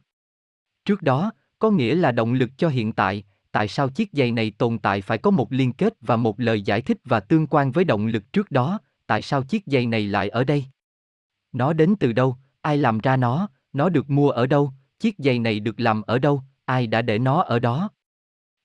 Trước 0.84 1.02
đó, 1.02 1.30
có 1.58 1.70
nghĩa 1.70 1.94
là 1.94 2.12
động 2.12 2.32
lực 2.32 2.50
cho 2.56 2.68
hiện 2.68 2.92
tại, 2.92 3.24
tại 3.52 3.68
sao 3.68 3.88
chiếc 3.88 4.08
giày 4.12 4.32
này 4.32 4.52
tồn 4.58 4.78
tại 4.78 5.00
phải 5.00 5.18
có 5.18 5.30
một 5.30 5.52
liên 5.52 5.72
kết 5.72 5.94
và 6.00 6.16
một 6.16 6.40
lời 6.40 6.62
giải 6.62 6.82
thích 6.82 6.98
và 7.04 7.20
tương 7.20 7.46
quan 7.46 7.72
với 7.72 7.84
động 7.84 8.06
lực 8.06 8.32
trước 8.32 8.50
đó, 8.50 8.78
tại 9.06 9.22
sao 9.22 9.42
chiếc 9.42 9.62
giày 9.66 9.86
này 9.86 10.06
lại 10.06 10.28
ở 10.28 10.44
đây? 10.44 10.64
Nó 11.52 11.72
đến 11.72 11.94
từ 12.00 12.12
đâu, 12.12 12.36
ai 12.60 12.76
làm 12.76 12.98
ra 12.98 13.16
nó, 13.16 13.48
nó 13.72 13.88
được 13.88 14.10
mua 14.10 14.30
ở 14.30 14.46
đâu, 14.46 14.72
chiếc 14.98 15.14
giày 15.18 15.38
này 15.38 15.60
được 15.60 15.80
làm 15.80 16.02
ở 16.02 16.18
đâu, 16.18 16.42
ai 16.64 16.86
đã 16.86 17.02
để 17.02 17.18
nó 17.18 17.42
ở 17.42 17.58
đó? 17.58 17.88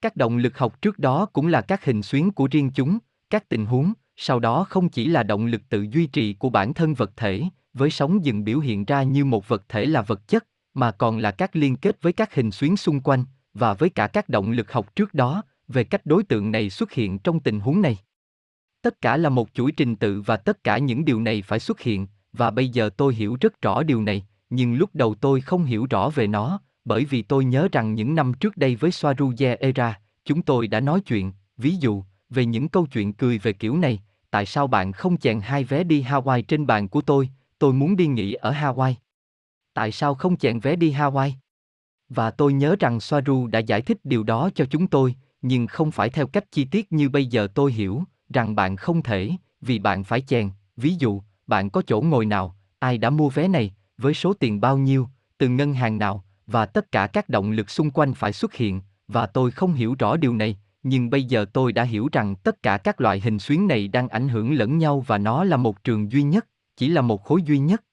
Các 0.01 0.15
động 0.15 0.37
lực 0.37 0.57
học 0.57 0.81
trước 0.81 0.99
đó 0.99 1.25
cũng 1.25 1.47
là 1.47 1.61
các 1.61 1.85
hình 1.85 2.03
xuyến 2.03 2.31
của 2.31 2.47
riêng 2.51 2.71
chúng, 2.75 2.97
các 3.29 3.49
tình 3.49 3.65
huống, 3.65 3.93
sau 4.17 4.39
đó 4.39 4.63
không 4.63 4.89
chỉ 4.89 5.07
là 5.07 5.23
động 5.23 5.45
lực 5.45 5.61
tự 5.69 5.81
duy 5.91 6.07
trì 6.07 6.33
của 6.33 6.49
bản 6.49 6.73
thân 6.73 6.93
vật 6.93 7.11
thể, 7.15 7.43
với 7.73 7.89
sóng 7.89 8.25
dừng 8.25 8.43
biểu 8.43 8.59
hiện 8.59 8.85
ra 8.85 9.03
như 9.03 9.25
một 9.25 9.47
vật 9.47 9.63
thể 9.69 9.85
là 9.85 10.01
vật 10.01 10.27
chất, 10.27 10.47
mà 10.73 10.91
còn 10.91 11.17
là 11.17 11.31
các 11.31 11.55
liên 11.55 11.75
kết 11.75 12.01
với 12.01 12.13
các 12.13 12.35
hình 12.35 12.51
xuyến 12.51 12.77
xung 12.77 12.99
quanh, 12.99 13.23
và 13.53 13.73
với 13.73 13.89
cả 13.89 14.07
các 14.07 14.29
động 14.29 14.51
lực 14.51 14.71
học 14.71 14.95
trước 14.95 15.13
đó, 15.13 15.43
về 15.67 15.83
cách 15.83 16.05
đối 16.05 16.23
tượng 16.23 16.51
này 16.51 16.69
xuất 16.69 16.91
hiện 16.91 17.19
trong 17.19 17.39
tình 17.39 17.59
huống 17.59 17.81
này. 17.81 17.97
Tất 18.81 19.01
cả 19.01 19.17
là 19.17 19.29
một 19.29 19.49
chuỗi 19.53 19.71
trình 19.71 19.95
tự 19.95 20.21
và 20.21 20.37
tất 20.37 20.63
cả 20.63 20.77
những 20.77 21.05
điều 21.05 21.21
này 21.21 21.41
phải 21.41 21.59
xuất 21.59 21.81
hiện, 21.81 22.07
và 22.33 22.51
bây 22.51 22.69
giờ 22.69 22.89
tôi 22.97 23.15
hiểu 23.15 23.37
rất 23.41 23.61
rõ 23.61 23.83
điều 23.83 24.01
này, 24.01 24.25
nhưng 24.49 24.75
lúc 24.75 24.89
đầu 24.93 25.15
tôi 25.15 25.41
không 25.41 25.63
hiểu 25.63 25.87
rõ 25.89 26.09
về 26.09 26.27
nó, 26.27 26.59
bởi 26.85 27.05
vì 27.05 27.21
tôi 27.21 27.45
nhớ 27.45 27.67
rằng 27.71 27.93
những 27.93 28.15
năm 28.15 28.33
trước 28.33 28.57
đây 28.57 28.75
với 28.75 28.91
Swaruje 28.91 29.57
Era, 29.59 29.99
chúng 30.25 30.41
tôi 30.41 30.67
đã 30.67 30.79
nói 30.79 31.01
chuyện, 31.01 31.31
ví 31.57 31.75
dụ, 31.75 32.03
về 32.29 32.45
những 32.45 32.69
câu 32.69 32.85
chuyện 32.85 33.13
cười 33.13 33.37
về 33.37 33.53
kiểu 33.53 33.77
này, 33.77 33.99
tại 34.29 34.45
sao 34.45 34.67
bạn 34.67 34.91
không 34.91 35.17
chèn 35.17 35.39
hai 35.39 35.63
vé 35.63 35.83
đi 35.83 36.03
Hawaii 36.03 36.41
trên 36.41 36.67
bàn 36.67 36.87
của 36.87 37.01
tôi, 37.01 37.29
tôi 37.59 37.73
muốn 37.73 37.95
đi 37.95 38.07
nghỉ 38.07 38.33
ở 38.33 38.51
Hawaii. 38.51 38.93
Tại 39.73 39.91
sao 39.91 40.15
không 40.15 40.37
chèn 40.37 40.59
vé 40.59 40.75
đi 40.75 40.93
Hawaii? 40.93 41.31
Và 42.09 42.31
tôi 42.31 42.53
nhớ 42.53 42.75
rằng 42.79 42.99
Soaru 42.99 43.47
đã 43.47 43.59
giải 43.59 43.81
thích 43.81 43.97
điều 44.03 44.23
đó 44.23 44.49
cho 44.55 44.65
chúng 44.65 44.87
tôi, 44.87 45.15
nhưng 45.41 45.67
không 45.67 45.91
phải 45.91 46.09
theo 46.09 46.27
cách 46.27 46.51
chi 46.51 46.65
tiết 46.65 46.91
như 46.91 47.09
bây 47.09 47.25
giờ 47.25 47.47
tôi 47.53 47.71
hiểu, 47.71 48.03
rằng 48.29 48.55
bạn 48.55 48.75
không 48.75 49.03
thể, 49.03 49.31
vì 49.61 49.79
bạn 49.79 50.03
phải 50.03 50.21
chèn, 50.21 50.49
ví 50.77 50.95
dụ, 50.99 51.21
bạn 51.47 51.69
có 51.69 51.81
chỗ 51.87 52.01
ngồi 52.01 52.25
nào, 52.25 52.55
ai 52.79 52.97
đã 52.97 53.09
mua 53.09 53.29
vé 53.29 53.47
này, 53.47 53.73
với 53.97 54.13
số 54.13 54.33
tiền 54.33 54.61
bao 54.61 54.77
nhiêu, 54.77 55.09
từ 55.37 55.49
ngân 55.49 55.73
hàng 55.73 55.97
nào, 55.97 56.23
và 56.47 56.65
tất 56.65 56.91
cả 56.91 57.07
các 57.07 57.29
động 57.29 57.51
lực 57.51 57.69
xung 57.69 57.91
quanh 57.91 58.13
phải 58.13 58.33
xuất 58.33 58.53
hiện, 58.53 58.81
và 59.07 59.25
tôi 59.25 59.51
không 59.51 59.73
hiểu 59.73 59.95
rõ 59.99 60.17
điều 60.17 60.33
này, 60.33 60.57
nhưng 60.87 61.09
bây 61.09 61.23
giờ 61.23 61.45
tôi 61.53 61.71
đã 61.71 61.83
hiểu 61.83 62.09
rằng 62.11 62.35
tất 62.35 62.63
cả 62.63 62.77
các 62.77 63.01
loại 63.01 63.19
hình 63.19 63.39
xuyến 63.39 63.67
này 63.67 63.87
đang 63.87 64.09
ảnh 64.09 64.29
hưởng 64.29 64.53
lẫn 64.53 64.77
nhau 64.77 65.03
và 65.07 65.17
nó 65.17 65.43
là 65.43 65.57
một 65.57 65.83
trường 65.83 66.11
duy 66.11 66.23
nhất, 66.23 66.47
chỉ 66.75 66.89
là 66.89 67.01
một 67.01 67.23
khối 67.23 67.41
duy 67.43 67.59
nhất. 67.59 67.83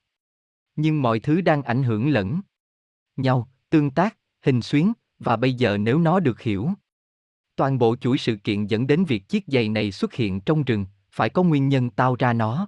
Nhưng 0.75 1.01
mọi 1.01 1.19
thứ 1.19 1.41
đang 1.41 1.63
ảnh 1.63 1.83
hưởng 1.83 2.09
lẫn 2.09 2.41
nhau, 3.17 3.49
tương 3.69 3.91
tác, 3.91 4.17
hình 4.41 4.61
xuyến, 4.61 4.93
và 5.19 5.35
bây 5.35 5.53
giờ 5.53 5.77
nếu 5.77 5.99
nó 5.99 6.19
được 6.19 6.41
hiểu. 6.41 6.69
Toàn 7.55 7.77
bộ 7.77 7.95
chuỗi 7.95 8.17
sự 8.17 8.35
kiện 8.35 8.67
dẫn 8.67 8.87
đến 8.87 9.05
việc 9.05 9.29
chiếc 9.29 9.43
giày 9.47 9.69
này 9.69 9.91
xuất 9.91 10.13
hiện 10.13 10.41
trong 10.41 10.63
rừng, 10.63 10.85
phải 11.11 11.29
có 11.29 11.43
nguyên 11.43 11.69
nhân 11.69 11.89
tạo 11.89 12.15
ra 12.19 12.33
nó. 12.33 12.67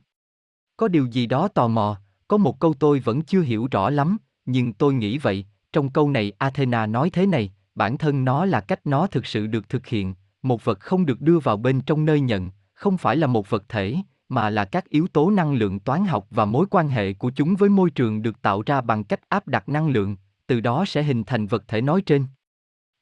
Có 0.77 0.87
điều 0.87 1.05
gì 1.05 1.25
đó 1.25 1.47
tò 1.47 1.67
mò, 1.67 2.01
có 2.27 2.37
một 2.37 2.59
câu 2.59 2.73
tôi 2.73 2.99
vẫn 2.99 3.21
chưa 3.21 3.41
hiểu 3.41 3.67
rõ 3.71 3.89
lắm, 3.89 4.17
nhưng 4.45 4.73
tôi 4.73 4.93
nghĩ 4.93 5.17
vậy, 5.17 5.45
trong 5.73 5.89
câu 5.89 6.09
này 6.09 6.31
Athena 6.37 6.85
nói 6.85 7.09
thế 7.09 7.25
này, 7.25 7.51
bản 7.77 7.97
thân 7.97 8.25
nó 8.25 8.45
là 8.45 8.61
cách 8.61 8.79
nó 8.85 9.07
thực 9.07 9.25
sự 9.25 9.47
được 9.47 9.69
thực 9.69 9.87
hiện, 9.87 10.13
một 10.41 10.65
vật 10.65 10.79
không 10.79 11.05
được 11.05 11.21
đưa 11.21 11.39
vào 11.39 11.57
bên 11.57 11.81
trong 11.81 12.05
nơi 12.05 12.19
nhận, 12.19 12.49
không 12.73 12.97
phải 12.97 13.17
là 13.17 13.27
một 13.27 13.49
vật 13.49 13.63
thể, 13.69 13.95
mà 14.29 14.49
là 14.49 14.65
các 14.65 14.89
yếu 14.89 15.07
tố 15.07 15.31
năng 15.31 15.53
lượng 15.53 15.79
toán 15.79 16.05
học 16.05 16.27
và 16.29 16.45
mối 16.45 16.65
quan 16.69 16.89
hệ 16.89 17.13
của 17.13 17.31
chúng 17.35 17.55
với 17.55 17.69
môi 17.69 17.89
trường 17.89 18.21
được 18.21 18.41
tạo 18.41 18.63
ra 18.65 18.81
bằng 18.81 19.03
cách 19.03 19.29
áp 19.29 19.47
đặt 19.47 19.69
năng 19.69 19.87
lượng, 19.87 20.15
từ 20.47 20.59
đó 20.59 20.85
sẽ 20.85 21.03
hình 21.03 21.23
thành 21.23 21.47
vật 21.47 21.63
thể 21.67 21.81
nói 21.81 22.01
trên. 22.01 22.25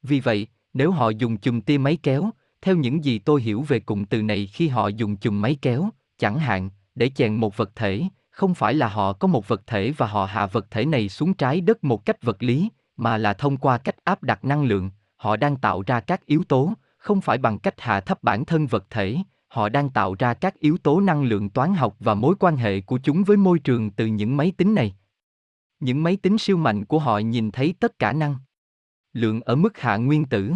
Vì 0.02 0.20
vậy, 0.20 0.46
nếu 0.74 0.90
họ 0.90 1.10
dùng 1.10 1.36
chùm 1.36 1.60
tia 1.60 1.78
máy 1.78 1.98
kéo, 2.02 2.30
theo 2.62 2.76
những 2.76 3.04
gì 3.04 3.18
tôi 3.18 3.42
hiểu 3.42 3.62
về 3.62 3.80
cụm 3.80 4.04
từ 4.04 4.22
này 4.22 4.46
khi 4.46 4.68
họ 4.68 4.88
dùng 4.88 5.16
chùm 5.16 5.40
máy 5.40 5.56
kéo, 5.62 5.90
chẳng 6.18 6.38
hạn, 6.38 6.70
để 6.94 7.10
chèn 7.14 7.34
một 7.34 7.56
vật 7.56 7.70
thể, 7.76 8.02
không 8.30 8.54
phải 8.54 8.74
là 8.74 8.88
họ 8.88 9.12
có 9.12 9.28
một 9.28 9.48
vật 9.48 9.66
thể 9.66 9.92
và 9.96 10.06
họ 10.06 10.24
hạ 10.24 10.46
vật 10.46 10.66
thể 10.70 10.84
này 10.84 11.08
xuống 11.08 11.34
trái 11.34 11.60
đất 11.60 11.84
một 11.84 12.04
cách 12.04 12.22
vật 12.22 12.42
lý, 12.42 12.68
mà 12.96 13.18
là 13.18 13.34
thông 13.34 13.56
qua 13.56 13.78
cách 13.78 13.96
áp 14.04 14.22
đặt 14.22 14.44
năng 14.44 14.64
lượng, 14.64 14.90
họ 15.16 15.36
đang 15.36 15.56
tạo 15.56 15.82
ra 15.86 16.00
các 16.00 16.26
yếu 16.26 16.44
tố, 16.48 16.72
không 16.98 17.20
phải 17.20 17.38
bằng 17.38 17.58
cách 17.58 17.80
hạ 17.80 18.00
thấp 18.00 18.22
bản 18.22 18.44
thân 18.44 18.66
vật 18.66 18.86
thể, 18.90 19.16
họ 19.48 19.68
đang 19.68 19.90
tạo 19.90 20.14
ra 20.18 20.34
các 20.34 20.58
yếu 20.58 20.78
tố 20.78 21.00
năng 21.00 21.22
lượng 21.24 21.50
toán 21.50 21.74
học 21.74 21.96
và 22.00 22.14
mối 22.14 22.34
quan 22.40 22.56
hệ 22.56 22.80
của 22.80 22.98
chúng 23.02 23.24
với 23.24 23.36
môi 23.36 23.58
trường 23.58 23.90
từ 23.90 24.06
những 24.06 24.36
máy 24.36 24.52
tính 24.56 24.74
này. 24.74 24.96
Những 25.80 26.02
máy 26.02 26.16
tính 26.16 26.38
siêu 26.38 26.56
mạnh 26.56 26.84
của 26.84 26.98
họ 26.98 27.18
nhìn 27.18 27.50
thấy 27.50 27.74
tất 27.80 27.98
cả 27.98 28.12
năng 28.12 28.36
lượng 29.12 29.40
ở 29.40 29.54
mức 29.54 29.78
hạ 29.78 29.96
nguyên 29.96 30.24
tử. 30.24 30.52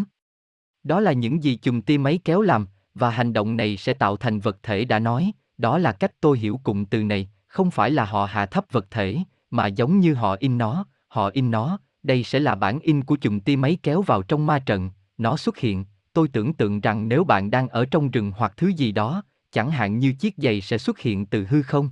Đó 0.83 1.01
là 1.01 1.13
những 1.13 1.43
gì 1.43 1.57
chùm 1.57 1.81
tia 1.81 1.99
máy 1.99 2.19
kéo 2.25 2.41
làm, 2.41 2.67
và 2.95 3.11
hành 3.11 3.33
động 3.33 3.57
này 3.57 3.77
sẽ 3.77 3.95
tạo 3.95 4.17
thành 4.17 4.41
vật 4.41 4.63
thể 4.63 4.85
đã 4.85 4.99
nói, 4.99 5.33
đó 5.59 5.79
là 5.79 5.93
cách 5.93 6.13
tôi 6.21 6.39
hiểu 6.39 6.61
cụm 6.65 6.85
từ 6.85 7.05
này, 7.05 7.31
không 7.47 7.71
phải 7.71 7.91
là 7.91 8.05
họ 8.05 8.25
hạ 8.25 8.47
thấp 8.47 8.65
vật 8.71 8.91
thể, 8.91 9.19
mà 9.51 9.67
giống 9.67 10.01
như 10.01 10.15
họ 10.15 10.37
in 10.41 10.59
nó, 10.59 10.85
họ 11.09 11.31
in 11.33 11.51
nó, 11.51 11.79
đây 12.03 12.25
sẽ 12.25 12.39
là 12.39 12.55
bản 12.55 12.79
in 12.81 13.05
của 13.05 13.17
chùm 13.21 13.41
tia 13.41 13.57
máy 13.57 13.79
kéo 13.83 14.03
vào 14.03 14.23
trong 14.23 14.47
ma 14.47 14.59
trận, 14.59 14.91
nó 15.19 15.37
xuất 15.37 15.59
hiện, 15.59 15.85
tôi 16.13 16.29
tưởng 16.29 16.53
tượng 16.53 16.81
rằng 16.81 17.09
nếu 17.09 17.25
bạn 17.25 17.51
đang 17.51 17.69
ở 17.69 17.85
trong 17.85 18.11
rừng 18.11 18.33
hoặc 18.37 18.53
thứ 18.57 18.69
gì 18.69 18.93
đó, 18.93 19.23
chẳng 19.53 19.71
hạn 19.71 19.99
như 19.99 20.13
chiếc 20.13 20.35
giày 20.37 20.61
sẽ 20.61 20.79
xuất 20.79 20.99
hiện 20.99 21.27
từ 21.27 21.47
hư 21.49 21.63
không. 21.63 21.91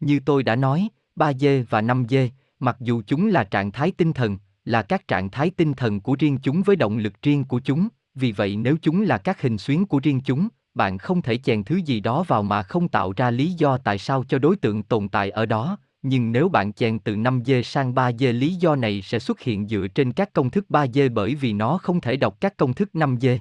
Như 0.00 0.20
tôi 0.24 0.42
đã 0.42 0.56
nói, 0.56 0.88
3D 1.16 1.64
và 1.70 1.82
5D, 1.82 2.28
mặc 2.60 2.76
dù 2.80 3.02
chúng 3.06 3.26
là 3.26 3.44
trạng 3.44 3.72
thái 3.72 3.92
tinh 3.92 4.12
thần, 4.12 4.38
là 4.64 4.82
các 4.82 5.08
trạng 5.08 5.30
thái 5.30 5.50
tinh 5.50 5.74
thần 5.74 6.00
của 6.00 6.16
riêng 6.18 6.38
chúng 6.42 6.62
với 6.62 6.76
động 6.76 6.98
lực 6.98 7.22
riêng 7.22 7.44
của 7.44 7.60
chúng, 7.60 7.88
vì 8.14 8.32
vậy 8.32 8.56
nếu 8.56 8.76
chúng 8.82 9.02
là 9.02 9.18
các 9.18 9.42
hình 9.42 9.58
xuyến 9.58 9.86
của 9.86 10.00
riêng 10.02 10.20
chúng, 10.24 10.48
bạn 10.74 10.98
không 10.98 11.22
thể 11.22 11.36
chèn 11.36 11.64
thứ 11.64 11.76
gì 11.76 12.00
đó 12.00 12.24
vào 12.28 12.42
mà 12.42 12.62
không 12.62 12.88
tạo 12.88 13.12
ra 13.16 13.30
lý 13.30 13.52
do 13.52 13.78
tại 13.78 13.98
sao 13.98 14.24
cho 14.28 14.38
đối 14.38 14.56
tượng 14.56 14.82
tồn 14.82 15.08
tại 15.08 15.30
ở 15.30 15.46
đó, 15.46 15.78
nhưng 16.02 16.32
nếu 16.32 16.48
bạn 16.48 16.72
chèn 16.72 16.98
từ 16.98 17.16
5 17.16 17.42
dê 17.46 17.62
sang 17.62 17.94
3 17.94 18.12
dê 18.12 18.32
lý 18.32 18.54
do 18.54 18.76
này 18.76 19.02
sẽ 19.02 19.18
xuất 19.18 19.40
hiện 19.40 19.68
dựa 19.68 19.86
trên 19.94 20.12
các 20.12 20.32
công 20.32 20.50
thức 20.50 20.70
3 20.70 20.86
dê 20.86 21.08
bởi 21.08 21.34
vì 21.34 21.52
nó 21.52 21.78
không 21.78 22.00
thể 22.00 22.16
đọc 22.16 22.40
các 22.40 22.56
công 22.56 22.74
thức 22.74 22.94
5 22.94 23.16
dê. 23.20 23.38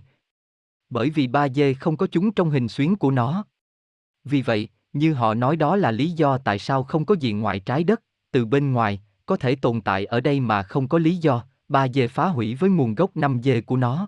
Bởi 0.89 1.09
vì 1.09 1.27
3 1.27 1.49
dê 1.49 1.73
không 1.73 1.97
có 1.97 2.07
chúng 2.07 2.31
trong 2.31 2.49
hình 2.49 2.67
xuyến 2.67 2.95
của 2.95 3.11
nó. 3.11 3.45
Vì 4.23 4.41
vậy, 4.41 4.69
như 4.93 5.13
họ 5.13 5.33
nói 5.33 5.55
đó 5.55 5.75
là 5.75 5.91
lý 5.91 6.11
do 6.11 6.37
tại 6.37 6.59
sao 6.59 6.83
không 6.83 7.05
có 7.05 7.15
diện 7.19 7.39
ngoại 7.39 7.59
trái 7.59 7.83
đất, 7.83 8.01
từ 8.31 8.45
bên 8.45 8.71
ngoài, 8.71 9.01
có 9.25 9.37
thể 9.37 9.55
tồn 9.55 9.81
tại 9.81 10.05
ở 10.05 10.21
đây 10.21 10.39
mà 10.39 10.63
không 10.63 10.87
có 10.87 10.97
lý 10.97 11.15
do, 11.17 11.43
3 11.67 11.87
dê 11.87 12.07
phá 12.07 12.27
hủy 12.27 12.55
với 12.55 12.69
nguồn 12.69 12.95
gốc 12.95 13.17
5 13.17 13.41
dê 13.43 13.61
của 13.61 13.77
nó. 13.77 14.07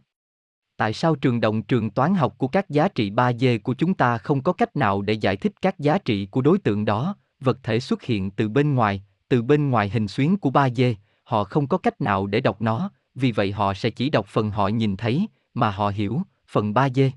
Tại 0.78 0.94
sao 0.94 1.16
trường 1.16 1.42
động 1.42 1.64
trường 1.64 1.90
toán 1.90 2.16
học 2.16 2.38
của 2.38 2.48
các 2.48 2.70
giá 2.70 2.88
trị 2.88 3.10
3 3.10 3.34
dê 3.34 3.58
của 3.58 3.74
chúng 3.74 3.94
ta 3.94 4.18
không 4.18 4.44
có 4.44 4.54
cách 4.54 4.76
nào 4.76 5.02
để 5.02 5.14
giải 5.14 5.38
thích 5.38 5.54
các 5.62 5.80
giá 5.80 5.98
trị 5.98 6.26
của 6.26 6.42
đối 6.42 6.60
tượng 6.60 6.86
đó, 6.86 7.16
vật 7.42 7.58
thể 7.64 7.80
xuất 7.80 8.04
hiện 8.04 8.32
từ 8.32 8.50
bên 8.50 8.76
ngoài, 8.76 9.04
từ 9.30 9.42
bên 9.42 9.70
ngoài 9.70 9.90
hình 9.90 10.08
xuyến 10.08 10.38
của 10.38 10.50
3D, 10.50 10.94
họ 11.24 11.44
không 11.44 11.68
có 11.68 11.78
cách 11.78 12.02
nào 12.02 12.28
để 12.28 12.42
đọc 12.42 12.62
nó, 12.62 12.92
vì 13.16 13.32
vậy 13.32 13.52
họ 13.52 13.74
sẽ 13.74 13.90
chỉ 13.90 14.10
đọc 14.10 14.26
phần 14.28 14.52
họ 14.52 14.68
nhìn 14.68 14.98
thấy, 14.98 15.28
mà 15.54 15.72
họ 15.72 15.90
hiểu, 15.90 16.22
phần 16.48 16.74
3D. 16.74 17.10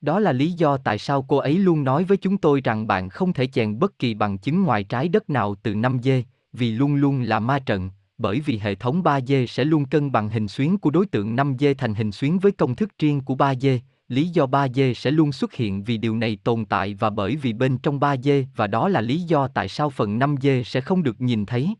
Đó 0.00 0.20
là 0.20 0.32
lý 0.32 0.52
do 0.52 0.76
tại 0.76 0.98
sao 0.98 1.22
cô 1.28 1.36
ấy 1.36 1.58
luôn 1.58 1.84
nói 1.84 2.04
với 2.04 2.16
chúng 2.16 2.38
tôi 2.38 2.60
rằng 2.64 2.86
bạn 2.86 3.08
không 3.08 3.32
thể 3.32 3.46
chèn 3.46 3.78
bất 3.78 3.98
kỳ 3.98 4.14
bằng 4.14 4.38
chứng 4.38 4.62
ngoài 4.62 4.84
trái 4.84 5.08
đất 5.08 5.30
nào 5.30 5.54
từ 5.62 5.74
5D, 5.74 6.22
vì 6.52 6.70
luôn 6.70 6.94
luôn 6.94 7.22
là 7.22 7.40
ma 7.40 7.58
trận, 7.58 7.90
bởi 8.18 8.40
vì 8.40 8.58
hệ 8.58 8.74
thống 8.74 9.02
3D 9.02 9.46
sẽ 9.46 9.64
luôn 9.64 9.84
cân 9.84 10.12
bằng 10.12 10.28
hình 10.28 10.48
xuyến 10.48 10.78
của 10.78 10.90
đối 10.90 11.06
tượng 11.06 11.36
5D 11.36 11.74
thành 11.78 11.94
hình 11.94 12.12
xuyến 12.12 12.38
với 12.38 12.52
công 12.52 12.76
thức 12.76 12.98
riêng 12.98 13.20
của 13.20 13.34
3D, 13.34 13.78
lý 14.10 14.28
do 14.28 14.46
3D 14.46 14.94
sẽ 14.94 15.10
luôn 15.10 15.32
xuất 15.32 15.54
hiện 15.54 15.84
vì 15.84 15.98
điều 15.98 16.16
này 16.16 16.38
tồn 16.44 16.64
tại 16.64 16.94
và 16.94 17.10
bởi 17.10 17.36
vì 17.36 17.52
bên 17.52 17.78
trong 17.78 18.00
3D 18.00 18.44
và 18.56 18.66
đó 18.66 18.88
là 18.88 19.00
lý 19.00 19.20
do 19.20 19.48
tại 19.48 19.68
sao 19.68 19.90
phần 19.90 20.18
5D 20.18 20.62
sẽ 20.62 20.80
không 20.80 21.02
được 21.02 21.20
nhìn 21.20 21.46
thấy. 21.46 21.74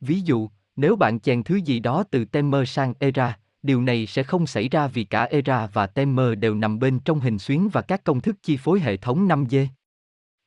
Ví 0.00 0.20
dụ, 0.20 0.48
nếu 0.76 0.96
bạn 0.96 1.20
chèn 1.20 1.42
thứ 1.42 1.56
gì 1.56 1.80
đó 1.80 2.04
từ 2.10 2.24
Temer 2.24 2.68
sang 2.68 2.94
Era, 2.98 3.38
điều 3.62 3.82
này 3.82 4.06
sẽ 4.06 4.22
không 4.22 4.46
xảy 4.46 4.68
ra 4.68 4.86
vì 4.86 5.04
cả 5.04 5.24
Era 5.24 5.66
và 5.66 5.86
Temer 5.86 6.38
đều 6.38 6.54
nằm 6.54 6.78
bên 6.78 7.00
trong 7.00 7.20
hình 7.20 7.38
xuyến 7.38 7.68
và 7.72 7.82
các 7.82 8.04
công 8.04 8.20
thức 8.20 8.36
chi 8.42 8.56
phối 8.56 8.80
hệ 8.80 8.96
thống 8.96 9.28
5D. 9.28 9.66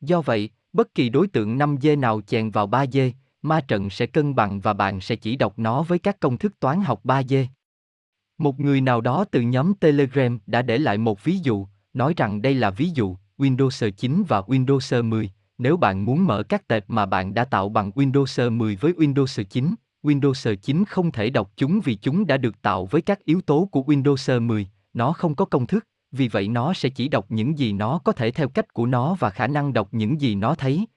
Do 0.02 0.22
vậy, 0.22 0.50
bất 0.74 0.96
kỳ 0.96 1.10
đối 1.10 1.28
tượng 1.28 1.58
5D 1.58 2.00
nào 2.00 2.22
chèn 2.28 2.50
vào 2.52 2.68
3D, 2.68 3.12
ma 3.42 3.62
trận 3.62 3.90
sẽ 3.90 4.06
cân 4.06 4.36
bằng 4.36 4.60
và 4.60 4.74
bạn 4.74 5.02
sẽ 5.02 5.16
chỉ 5.16 5.36
đọc 5.36 5.60
nó 5.60 5.84
với 5.84 6.00
các 6.00 6.20
công 6.20 6.38
thức 6.38 6.60
toán 6.60 6.82
học 6.82 7.02
3D. 7.04 7.46
Một 8.38 8.60
người 8.60 8.82
nào 8.82 9.02
đó 9.02 9.26
từ 9.32 9.42
nhóm 9.42 9.74
Telegram 9.74 10.40
đã 10.48 10.62
để 10.62 10.78
lại 10.78 10.98
một 10.98 11.24
ví 11.24 11.38
dụ, 11.44 11.68
nói 11.94 12.14
rằng 12.18 12.42
đây 12.42 12.54
là 12.54 12.72
ví 12.72 12.90
dụ, 12.90 13.18
Windows 13.38 13.92
9 13.92 14.24
và 14.28 14.42
Windows 14.42 15.04
10, 15.04 15.30
nếu 15.58 15.78
bạn 15.78 16.06
muốn 16.06 16.26
mở 16.26 16.44
các 16.44 16.68
tệp 16.68 16.90
mà 16.90 17.06
bạn 17.06 17.34
đã 17.34 17.46
tạo 17.46 17.70
bằng 17.70 17.92
Windows 17.96 18.52
10 18.52 18.76
với 18.76 18.94
Windows 18.94 19.44
9, 19.44 19.76
Windows 20.04 20.56
9 20.56 20.86
không 20.86 21.12
thể 21.12 21.30
đọc 21.30 21.52
chúng 21.56 21.80
vì 21.80 21.96
chúng 21.96 22.28
đã 22.28 22.38
được 22.38 22.62
tạo 22.62 22.86
với 22.86 23.02
các 23.02 23.26
yếu 23.26 23.42
tố 23.42 23.70
của 23.72 23.82
Windows 23.82 24.42
10, 24.42 24.68
nó 24.94 25.14
không 25.14 25.36
có 25.36 25.46
công 25.46 25.68
thức, 25.68 25.88
vì 26.12 26.28
vậy 26.28 26.48
nó 26.48 26.74
sẽ 26.74 26.90
chỉ 26.90 27.08
đọc 27.08 27.26
những 27.30 27.58
gì 27.58 27.74
nó 27.74 28.00
có 28.04 28.12
thể 28.12 28.32
theo 28.32 28.50
cách 28.50 28.74
của 28.74 28.86
nó 28.86 29.16
và 29.20 29.30
khả 29.30 29.48
năng 29.48 29.74
đọc 29.74 29.90
những 29.92 30.22
gì 30.22 30.36
nó 30.36 30.56
thấy. 30.56 30.88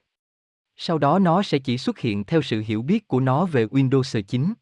Sau 0.77 0.97
đó 0.97 1.19
nó 1.19 1.43
sẽ 1.43 1.59
chỉ 1.59 1.77
xuất 1.77 1.99
hiện 1.99 2.23
theo 2.23 2.41
sự 2.41 2.63
hiểu 2.65 2.81
biết 2.81 3.07
của 3.07 3.19
nó 3.19 3.45
về 3.45 3.65
Windows 3.65 4.21
9. 4.21 4.53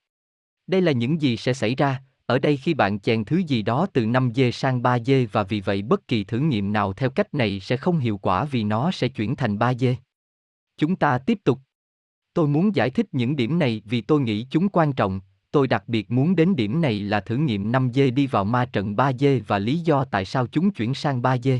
Đây 0.68 0.82
là 0.82 0.92
những 0.92 1.22
gì 1.22 1.38
sẽ 1.38 1.54
xảy 1.54 1.76
ra, 1.76 2.02
ở 2.28 2.40
đây 2.40 2.58
khi 2.58 2.74
bạn 2.74 3.00
chèn 3.00 3.26
thứ 3.26 3.38
gì 3.38 3.62
đó 3.62 3.88
từ 3.94 4.06
5G 4.06 4.52
sang 4.52 4.82
3G 4.82 5.28
và 5.32 5.44
vì 5.44 5.62
vậy 5.62 5.82
bất 5.82 6.08
kỳ 6.08 6.24
thử 6.24 6.40
nghiệm 6.40 6.74
nào 6.74 6.94
theo 6.94 7.10
cách 7.10 7.34
này 7.34 7.60
sẽ 7.60 7.78
không 7.78 8.00
hiệu 8.00 8.18
quả 8.18 8.46
vì 8.46 8.64
nó 8.64 8.92
sẽ 8.92 9.08
chuyển 9.08 9.36
thành 9.36 9.58
3G. 9.58 9.96
Chúng 10.78 10.96
ta 10.96 11.18
tiếp 11.18 11.40
tục. 11.44 11.60
Tôi 12.34 12.48
muốn 12.48 12.76
giải 12.76 12.90
thích 12.90 13.06
những 13.12 13.36
điểm 13.36 13.60
này 13.60 13.82
vì 13.86 14.02
tôi 14.02 14.22
nghĩ 14.22 14.48
chúng 14.50 14.70
quan 14.70 14.94
trọng, 14.94 15.22
tôi 15.52 15.68
đặc 15.68 15.84
biệt 15.88 16.12
muốn 16.12 16.36
đến 16.36 16.56
điểm 16.56 16.82
này 16.82 17.00
là 17.00 17.20
thử 17.20 17.38
nghiệm 17.38 17.72
5G 17.72 18.14
đi 18.14 18.28
vào 18.28 18.44
ma 18.44 18.66
trận 18.66 18.96
3G 18.96 19.42
và 19.48 19.60
lý 19.60 19.80
do 19.80 20.06
tại 20.06 20.26
sao 20.26 20.48
chúng 20.48 20.72
chuyển 20.72 20.94
sang 20.94 21.22
3G. 21.22 21.60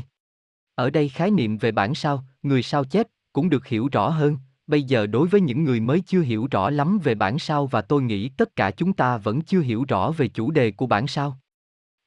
Ở 0.74 0.90
đây 0.90 1.08
khái 1.08 1.30
niệm 1.30 1.58
về 1.58 1.72
bản 1.72 1.94
sao, 1.94 2.24
người 2.42 2.62
sao 2.62 2.84
chép, 2.84 3.06
cũng 3.32 3.48
được 3.48 3.66
hiểu 3.66 3.88
rõ 3.92 4.08
hơn, 4.08 4.36
bây 4.68 4.82
giờ 4.82 5.06
đối 5.06 5.28
với 5.28 5.40
những 5.40 5.64
người 5.64 5.80
mới 5.80 6.00
chưa 6.00 6.20
hiểu 6.20 6.48
rõ 6.50 6.70
lắm 6.70 6.98
về 7.04 7.14
bản 7.14 7.38
sao 7.38 7.66
và 7.66 7.82
tôi 7.82 8.02
nghĩ 8.02 8.28
tất 8.28 8.56
cả 8.56 8.70
chúng 8.70 8.92
ta 8.92 9.16
vẫn 9.16 9.40
chưa 9.40 9.60
hiểu 9.60 9.84
rõ 9.88 10.10
về 10.10 10.28
chủ 10.28 10.50
đề 10.50 10.70
của 10.70 10.86
bản 10.86 11.06
sao. 11.06 11.38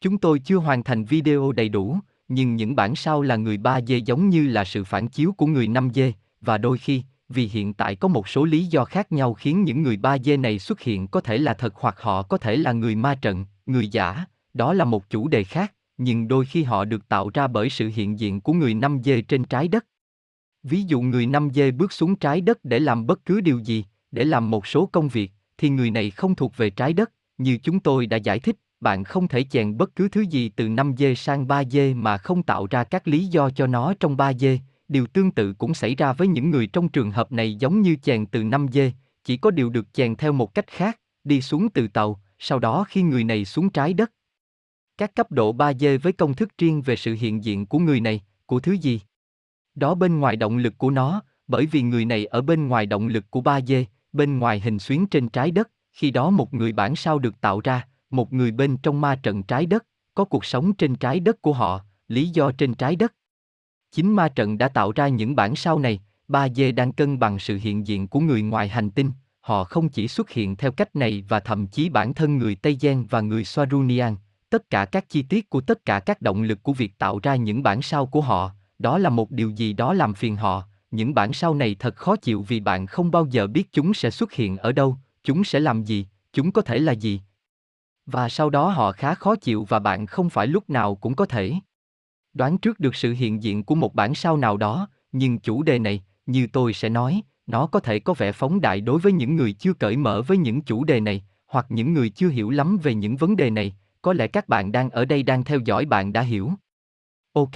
Chúng 0.02 0.17
tôi 0.17 0.39
chưa 0.39 0.58
hoàn 0.58 0.84
thành 0.84 1.06
video 1.06 1.52
đầy 1.52 1.69
đủ, 1.69 1.97
nhưng 2.28 2.56
những 2.56 2.76
bản 2.76 2.95
sao 2.95 3.21
là 3.21 3.36
người 3.36 3.58
3D 3.58 3.97
giống 3.97 4.30
như 4.30 4.47
là 4.47 4.65
sự 4.65 4.84
phản 4.84 5.08
chiếu 5.08 5.32
của 5.32 5.45
người 5.45 5.67
5D, 5.67 6.12
và 6.41 6.58
đôi 6.58 6.78
khi, 6.78 7.04
vì 7.30 7.47
hiện 7.47 7.74
tại 7.74 7.95
có 7.95 8.08
một 8.08 8.28
số 8.28 8.45
lý 8.45 8.65
do 8.65 8.86
khác 8.86 9.12
nhau 9.12 9.34
khiến 9.34 9.63
những 9.63 9.84
người 9.84 9.97
3D 9.97 10.41
này 10.41 10.60
xuất 10.60 10.82
hiện 10.82 11.08
có 11.08 11.21
thể 11.21 11.38
là 11.38 11.54
thật 11.54 11.74
hoặc 11.76 11.95
họ 12.00 12.24
có 12.24 12.38
thể 12.38 12.56
là 12.56 12.71
người 12.71 12.95
ma 12.95 13.15
trận, 13.15 13.45
người 13.65 13.88
giả, 13.88 14.26
đó 14.54 14.74
là 14.74 14.86
một 14.86 15.10
chủ 15.10 15.28
đề 15.28 15.43
khác, 15.43 15.74
nhưng 15.97 16.28
đôi 16.28 16.45
khi 16.45 16.63
họ 16.63 16.86
được 16.86 17.08
tạo 17.08 17.30
ra 17.34 17.47
bởi 17.47 17.69
sự 17.69 17.91
hiện 17.95 18.19
diện 18.19 18.41
của 18.41 18.54
người 18.54 18.74
5D 18.74 19.21
trên 19.21 19.43
trái 19.43 19.67
đất. 19.67 19.86
Ví 20.63 20.82
dụ 20.82 21.02
người 21.02 21.26
năm 21.26 21.50
dê 21.54 21.71
bước 21.71 21.93
xuống 21.93 22.15
trái 22.15 22.41
đất 22.41 22.65
để 22.65 22.80
làm 22.80 23.08
bất 23.08 23.26
cứ 23.26 23.41
điều 23.41 23.60
gì, 23.60 23.86
để 24.12 24.24
làm 24.24 24.52
một 24.52 24.67
số 24.67 24.86
công 24.86 25.08
việc, 25.08 25.32
thì 25.58 25.69
người 25.69 25.91
này 25.91 26.12
không 26.12 26.36
thuộc 26.36 26.58
về 26.58 26.69
trái 26.69 26.93
đất, 26.93 27.12
như 27.38 27.58
chúng 27.58 27.80
tôi 27.80 28.06
đã 28.06 28.17
giải 28.17 28.39
thích, 28.39 28.56
bạn 28.80 29.04
không 29.04 29.28
thể 29.28 29.43
chèn 29.43 29.78
bất 29.78 29.95
cứ 29.95 30.10
thứ 30.10 30.21
gì 30.21 30.50
từ 30.56 30.69
5 30.69 30.93
dê 30.97 31.15
sang 31.15 31.47
3 31.47 31.63
dê 31.63 31.93
mà 31.93 32.17
không 32.17 32.43
tạo 32.43 32.67
ra 32.69 32.84
các 32.84 33.08
lý 33.08 33.26
do 33.26 33.50
cho 33.50 33.67
nó 33.67 33.93
trong 34.00 34.17
3 34.17 34.34
dê. 34.34 34.60
Điều 34.88 35.08
tương 35.08 35.32
tự 35.32 35.54
cũng 35.54 35.74
xảy 35.74 35.95
ra 35.95 36.13
với 36.13 36.28
những 36.28 36.50
người 36.50 36.67
trong 36.67 36.89
trường 36.89 37.12
hợp 37.12 37.32
này 37.32 37.56
giống 37.56 37.82
như 37.82 37.95
chèn 37.95 38.26
từ 38.26 38.43
5 38.43 38.67
dê, 38.71 38.91
chỉ 39.24 39.38
có 39.38 39.52
điều 39.52 39.69
được 39.69 39.93
chèn 39.93 40.15
theo 40.15 40.32
một 40.32 40.54
cách 40.54 40.67
khác, 40.67 41.00
đi 41.24 41.41
xuống 41.41 41.69
từ 41.69 41.88
tàu, 41.88 42.21
sau 42.39 42.60
đó 42.60 42.86
khi 42.89 43.02
người 43.02 43.24
này 43.24 43.45
xuống 43.45 43.69
trái 43.69 43.93
đất. 43.93 44.12
Các 44.97 45.15
cấp 45.15 45.32
độ 45.32 45.52
3 45.52 45.74
dê 45.74 45.97
với 45.97 46.13
công 46.13 46.34
thức 46.34 46.58
riêng 46.58 46.82
về 46.82 46.95
sự 46.95 47.15
hiện 47.19 47.43
diện 47.43 47.65
của 47.65 47.80
người 47.80 48.00
này, 48.00 48.21
của 48.45 48.60
thứ 48.60 48.71
gì? 48.71 49.02
Đó 49.75 49.95
bên 49.95 50.19
ngoài 50.19 50.36
động 50.36 50.57
lực 50.57 50.77
của 50.77 50.89
nó, 50.89 51.21
bởi 51.47 51.65
vì 51.65 51.81
người 51.81 52.05
này 52.05 52.25
ở 52.25 52.41
bên 52.41 52.67
ngoài 52.67 52.86
động 52.86 53.07
lực 53.07 53.25
của 53.29 53.41
ba 53.41 53.62
dê, 53.62 53.86
bên 54.13 54.39
ngoài 54.39 54.60
hình 54.60 54.79
xuyến 54.79 55.07
trên 55.07 55.29
trái 55.29 55.51
đất, 55.51 55.71
khi 55.91 56.12
đó 56.12 56.29
một 56.29 56.53
người 56.53 56.71
bản 56.71 56.95
sao 56.95 57.19
được 57.19 57.41
tạo 57.41 57.62
ra, 57.63 57.88
một 58.10 58.34
người 58.34 58.51
bên 58.51 58.77
trong 58.77 59.01
ma 59.01 59.15
trận 59.15 59.43
trái 59.43 59.65
đất, 59.65 59.86
có 60.15 60.25
cuộc 60.25 60.45
sống 60.45 60.73
trên 60.73 60.95
trái 60.95 61.19
đất 61.19 61.41
của 61.41 61.53
họ, 61.53 61.81
lý 62.07 62.29
do 62.29 62.51
trên 62.51 62.73
trái 62.73 62.95
đất. 62.95 63.13
Chính 63.91 64.15
ma 64.15 64.29
trận 64.29 64.57
đã 64.57 64.67
tạo 64.67 64.91
ra 64.91 65.07
những 65.07 65.36
bản 65.36 65.55
sao 65.55 65.79
này, 65.79 65.99
ba 66.27 66.49
dê 66.49 66.71
đang 66.71 66.93
cân 66.93 67.19
bằng 67.19 67.39
sự 67.39 67.60
hiện 67.62 67.88
diện 67.88 68.07
của 68.07 68.19
người 68.19 68.41
ngoài 68.41 68.67
hành 68.67 68.89
tinh, 68.89 69.12
họ 69.39 69.63
không 69.63 69.89
chỉ 69.89 70.07
xuất 70.07 70.29
hiện 70.29 70.55
theo 70.55 70.71
cách 70.71 70.95
này 70.95 71.23
và 71.27 71.39
thậm 71.39 71.67
chí 71.67 71.89
bản 71.89 72.13
thân 72.13 72.38
người 72.38 72.55
Tây 72.55 72.75
gian 72.75 73.05
và 73.05 73.21
người 73.21 73.43
Swarunian, 73.43 74.15
tất 74.49 74.69
cả 74.69 74.86
các 74.86 75.10
chi 75.10 75.21
tiết 75.21 75.49
của 75.49 75.62
tất 75.62 75.86
cả 75.86 75.99
các 75.99 76.21
động 76.21 76.41
lực 76.41 76.63
của 76.63 76.73
việc 76.73 76.97
tạo 76.97 77.19
ra 77.23 77.36
những 77.36 77.63
bản 77.63 77.81
sao 77.81 78.05
của 78.05 78.21
họ, 78.21 78.51
đó 78.82 78.98
là 78.98 79.10
một 79.10 79.32
điều 79.32 79.50
gì 79.50 79.74
đó 79.74 79.94
làm 79.94 80.13
phiền 80.13 80.36
họ, 80.36 80.63
những 80.91 81.13
bản 81.13 81.34
sao 81.34 81.54
này 81.54 81.76
thật 81.80 81.96
khó 81.96 82.15
chịu 82.15 82.41
vì 82.41 82.60
bạn 82.60 82.86
không 82.88 83.12
bao 83.12 83.26
giờ 83.26 83.48
biết 83.48 83.72
chúng 83.72 83.94
sẽ 83.94 84.10
xuất 84.10 84.34
hiện 84.34 84.58
ở 84.58 84.72
đâu, 84.72 84.98
chúng 85.24 85.44
sẽ 85.44 85.60
làm 85.60 85.84
gì, 85.84 86.08
chúng 86.34 86.52
có 86.52 86.62
thể 86.62 86.80
là 86.80 86.91
gì. 86.91 87.22
Và 88.06 88.30
sau 88.30 88.50
đó 88.50 88.70
họ 88.70 88.91
khá 88.91 89.15
khó 89.15 89.36
chịu 89.36 89.65
và 89.70 89.80
bạn 89.80 90.06
không 90.06 90.30
phải 90.30 90.48
lúc 90.48 90.70
nào 90.70 90.96
cũng 90.96 91.15
có 91.15 91.26
thể 91.26 91.54
đoán 92.34 92.58
trước 92.58 92.80
được 92.80 92.96
sự 92.96 93.13
hiện 93.13 93.44
diện 93.44 93.63
của 93.63 93.76
một 93.76 93.96
bản 93.96 94.15
sao 94.15 94.38
nào 94.38 94.58
đó, 94.58 94.88
nhưng 95.12 95.39
chủ 95.39 95.63
đề 95.63 95.80
này, 95.80 96.04
như 96.26 96.48
tôi 96.54 96.74
sẽ 96.74 96.89
nói, 96.89 97.22
nó 97.48 97.67
có 97.67 97.80
thể 97.80 98.00
có 98.00 98.13
vẻ 98.13 98.32
phóng 98.32 98.62
đại 98.62 98.82
đối 98.82 99.00
với 99.00 99.12
những 99.12 99.36
người 99.36 99.54
chưa 99.54 99.74
cởi 99.74 99.98
mở 99.98 100.22
với 100.22 100.38
những 100.38 100.62
chủ 100.62 100.84
đề 100.84 101.00
này, 101.00 101.24
hoặc 101.48 101.65
những 101.70 101.94
người 101.94 102.10
chưa 102.10 102.30
hiểu 102.30 102.50
lắm 102.50 102.78
về 102.84 102.94
những 102.94 103.15
vấn 103.15 103.36
đề 103.36 103.50
này, 103.50 103.76
có 104.02 104.13
lẽ 104.13 104.28
các 104.28 104.50
bạn 104.50 104.72
đang 104.72 104.89
ở 104.89 105.06
đây 105.06 105.24
đang 105.24 105.44
theo 105.44 105.60
dõi 105.60 105.86
bạn 105.86 106.13
đã 106.13 106.22
hiểu. 106.22 106.52
Ok, 107.34 107.52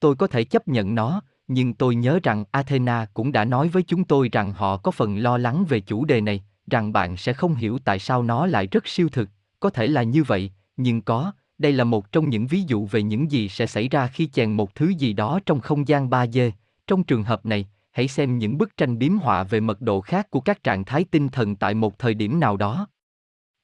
tôi 0.00 0.16
có 0.16 0.26
thể 0.26 0.44
chấp 0.44 0.68
nhận 0.68 0.94
nó, 0.94 1.22
nhưng 1.48 1.74
tôi 1.74 1.94
nhớ 1.94 2.20
rằng 2.22 2.44
Athena 2.50 3.06
cũng 3.14 3.32
đã 3.32 3.44
nói 3.44 3.68
với 3.68 3.82
chúng 3.82 4.04
tôi 4.04 4.28
rằng 4.32 4.52
họ 4.52 4.76
có 4.76 4.90
phần 4.90 5.18
lo 5.18 5.38
lắng 5.38 5.64
về 5.68 5.80
chủ 5.80 6.04
đề 6.04 6.20
này, 6.20 6.44
rằng 6.70 6.92
bạn 6.92 7.16
sẽ 7.16 7.32
không 7.32 7.54
hiểu 7.54 7.78
tại 7.84 7.98
sao 7.98 8.22
nó 8.22 8.46
lại 8.46 8.66
rất 8.66 8.88
siêu 8.88 9.08
thực, 9.12 9.28
có 9.60 9.70
thể 9.70 9.86
là 9.86 10.02
như 10.02 10.22
vậy, 10.22 10.50
nhưng 10.76 11.02
có, 11.02 11.32
đây 11.58 11.72
là 11.72 11.84
một 11.84 12.12
trong 12.12 12.30
những 12.30 12.46
ví 12.46 12.62
dụ 12.66 12.86
về 12.86 13.02
những 13.02 13.30
gì 13.30 13.48
sẽ 13.48 13.66
xảy 13.66 13.88
ra 13.88 14.06
khi 14.06 14.26
chèn 14.26 14.52
một 14.52 14.74
thứ 14.74 14.88
gì 14.88 15.12
đó 15.12 15.40
trong 15.46 15.60
không 15.60 15.88
gian 15.88 16.10
3D. 16.10 16.50
Trong 16.86 17.04
trường 17.04 17.22
hợp 17.22 17.46
này, 17.46 17.68
hãy 17.90 18.08
xem 18.08 18.38
những 18.38 18.58
bức 18.58 18.76
tranh 18.76 18.98
biếm 18.98 19.18
họa 19.18 19.42
về 19.42 19.60
mật 19.60 19.80
độ 19.80 20.00
khác 20.00 20.30
của 20.30 20.40
các 20.40 20.62
trạng 20.62 20.84
thái 20.84 21.04
tinh 21.04 21.28
thần 21.28 21.56
tại 21.56 21.74
một 21.74 21.98
thời 21.98 22.14
điểm 22.14 22.40
nào 22.40 22.56
đó. 22.56 22.88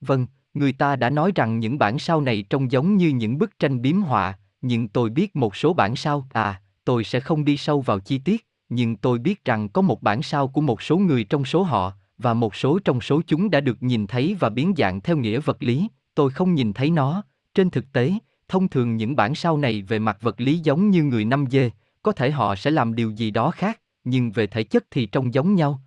Vâng, 0.00 0.26
người 0.54 0.72
ta 0.72 0.96
đã 0.96 1.10
nói 1.10 1.32
rằng 1.34 1.58
những 1.58 1.78
bản 1.78 1.98
sao 1.98 2.20
này 2.20 2.44
trông 2.50 2.72
giống 2.72 2.96
như 2.96 3.08
những 3.08 3.38
bức 3.38 3.58
tranh 3.58 3.82
biếm 3.82 4.00
họa, 4.00 4.38
nhưng 4.66 4.88
tôi 4.88 5.10
biết 5.10 5.36
một 5.36 5.56
số 5.56 5.72
bản 5.72 5.96
sao, 5.96 6.26
à, 6.32 6.60
tôi 6.84 7.04
sẽ 7.04 7.20
không 7.20 7.44
đi 7.44 7.56
sâu 7.56 7.80
vào 7.80 8.00
chi 8.00 8.18
tiết, 8.18 8.46
nhưng 8.68 8.96
tôi 8.96 9.18
biết 9.18 9.44
rằng 9.44 9.68
có 9.68 9.82
một 9.82 10.02
bản 10.02 10.22
sao 10.22 10.48
của 10.48 10.60
một 10.60 10.82
số 10.82 10.98
người 10.98 11.24
trong 11.24 11.44
số 11.44 11.62
họ, 11.62 11.92
và 12.18 12.34
một 12.34 12.54
số 12.54 12.78
trong 12.84 13.00
số 13.00 13.22
chúng 13.26 13.50
đã 13.50 13.60
được 13.60 13.82
nhìn 13.82 14.06
thấy 14.06 14.36
và 14.40 14.48
biến 14.48 14.74
dạng 14.76 15.00
theo 15.00 15.16
nghĩa 15.16 15.40
vật 15.40 15.62
lý, 15.62 15.88
tôi 16.14 16.30
không 16.30 16.54
nhìn 16.54 16.72
thấy 16.72 16.90
nó. 16.90 17.22
Trên 17.54 17.70
thực 17.70 17.92
tế, 17.92 18.12
thông 18.48 18.68
thường 18.68 18.96
những 18.96 19.16
bản 19.16 19.34
sao 19.34 19.56
này 19.56 19.82
về 19.82 19.98
mặt 19.98 20.18
vật 20.20 20.40
lý 20.40 20.58
giống 20.58 20.90
như 20.90 21.02
người 21.02 21.24
năm 21.24 21.44
dê 21.50 21.70
có 22.02 22.12
thể 22.12 22.30
họ 22.30 22.56
sẽ 22.56 22.70
làm 22.70 22.94
điều 22.94 23.10
gì 23.10 23.30
đó 23.30 23.50
khác, 23.50 23.80
nhưng 24.04 24.30
về 24.30 24.46
thể 24.46 24.62
chất 24.64 24.84
thì 24.90 25.06
trông 25.06 25.34
giống 25.34 25.54
nhau. 25.54 25.80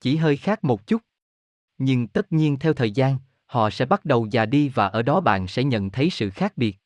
Chỉ 0.00 0.16
hơi 0.16 0.36
khác 0.36 0.64
một 0.64 0.86
chút. 0.86 1.02
Nhưng 1.78 2.08
tất 2.08 2.32
nhiên 2.32 2.58
theo 2.58 2.72
thời 2.72 2.90
gian, 2.90 3.18
họ 3.46 3.70
sẽ 3.70 3.86
bắt 3.86 4.04
đầu 4.04 4.26
già 4.30 4.46
đi 4.46 4.68
và 4.68 4.86
ở 4.86 5.02
đó 5.02 5.20
bạn 5.20 5.48
sẽ 5.48 5.64
nhận 5.64 5.90
thấy 5.90 6.10
sự 6.10 6.30
khác 6.30 6.52
biệt. 6.56 6.76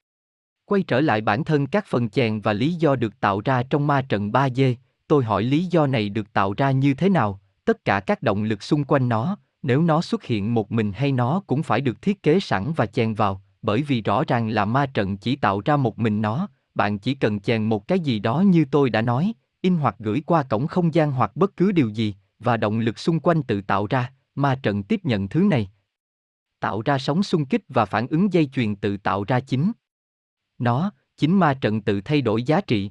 Quay 0.72 0.82
trở 0.82 1.00
lại 1.00 1.20
bản 1.20 1.44
thân 1.44 1.66
các 1.66 1.86
phần 1.86 2.08
chèn 2.08 2.40
và 2.40 2.52
lý 2.52 2.74
do 2.74 2.96
được 2.96 3.20
tạo 3.20 3.40
ra 3.44 3.62
trong 3.62 3.86
ma 3.86 4.02
trận 4.02 4.30
3D, 4.30 4.74
tôi 5.08 5.24
hỏi 5.24 5.42
lý 5.42 5.64
do 5.64 5.86
này 5.86 6.08
được 6.08 6.32
tạo 6.32 6.54
ra 6.56 6.70
như 6.70 6.94
thế 6.94 7.08
nào, 7.08 7.40
tất 7.64 7.84
cả 7.84 8.00
các 8.00 8.22
động 8.22 8.42
lực 8.42 8.62
xung 8.62 8.84
quanh 8.84 9.08
nó, 9.08 9.36
nếu 9.62 9.82
nó 9.82 10.02
xuất 10.02 10.24
hiện 10.24 10.54
một 10.54 10.72
mình 10.72 10.92
hay 10.92 11.12
nó 11.12 11.42
cũng 11.46 11.62
phải 11.62 11.80
được 11.80 12.02
thiết 12.02 12.22
kế 12.22 12.40
sẵn 12.40 12.72
và 12.76 12.86
chèn 12.86 13.14
vào, 13.14 13.42
bởi 13.62 13.82
vì 13.82 14.02
rõ 14.02 14.24
ràng 14.28 14.48
là 14.48 14.64
ma 14.64 14.86
trận 14.86 15.16
chỉ 15.16 15.36
tạo 15.36 15.62
ra 15.64 15.76
một 15.76 15.98
mình 15.98 16.22
nó, 16.22 16.48
bạn 16.74 16.98
chỉ 16.98 17.14
cần 17.14 17.40
chèn 17.40 17.62
một 17.62 17.88
cái 17.88 18.00
gì 18.00 18.18
đó 18.18 18.40
như 18.40 18.64
tôi 18.70 18.90
đã 18.90 19.02
nói, 19.02 19.32
in 19.62 19.76
hoặc 19.76 19.96
gửi 19.98 20.22
qua 20.26 20.42
cổng 20.42 20.66
không 20.66 20.94
gian 20.94 21.12
hoặc 21.12 21.36
bất 21.36 21.56
cứ 21.56 21.72
điều 21.72 21.88
gì, 21.88 22.14
và 22.38 22.56
động 22.56 22.78
lực 22.78 22.98
xung 22.98 23.20
quanh 23.20 23.42
tự 23.42 23.60
tạo 23.60 23.86
ra, 23.86 24.12
ma 24.34 24.54
trận 24.62 24.82
tiếp 24.82 25.00
nhận 25.04 25.28
thứ 25.28 25.40
này. 25.40 25.70
Tạo 26.60 26.82
ra 26.82 26.98
sóng 26.98 27.22
xung 27.22 27.44
kích 27.44 27.62
và 27.68 27.84
phản 27.84 28.06
ứng 28.06 28.32
dây 28.32 28.46
chuyền 28.46 28.76
tự 28.76 28.96
tạo 28.96 29.24
ra 29.24 29.40
chính. 29.40 29.72
Nó, 30.58 30.92
chính 31.16 31.38
ma 31.38 31.54
trận 31.54 31.80
tự 31.80 32.00
thay 32.00 32.20
đổi 32.20 32.42
giá 32.42 32.60
trị. 32.60 32.90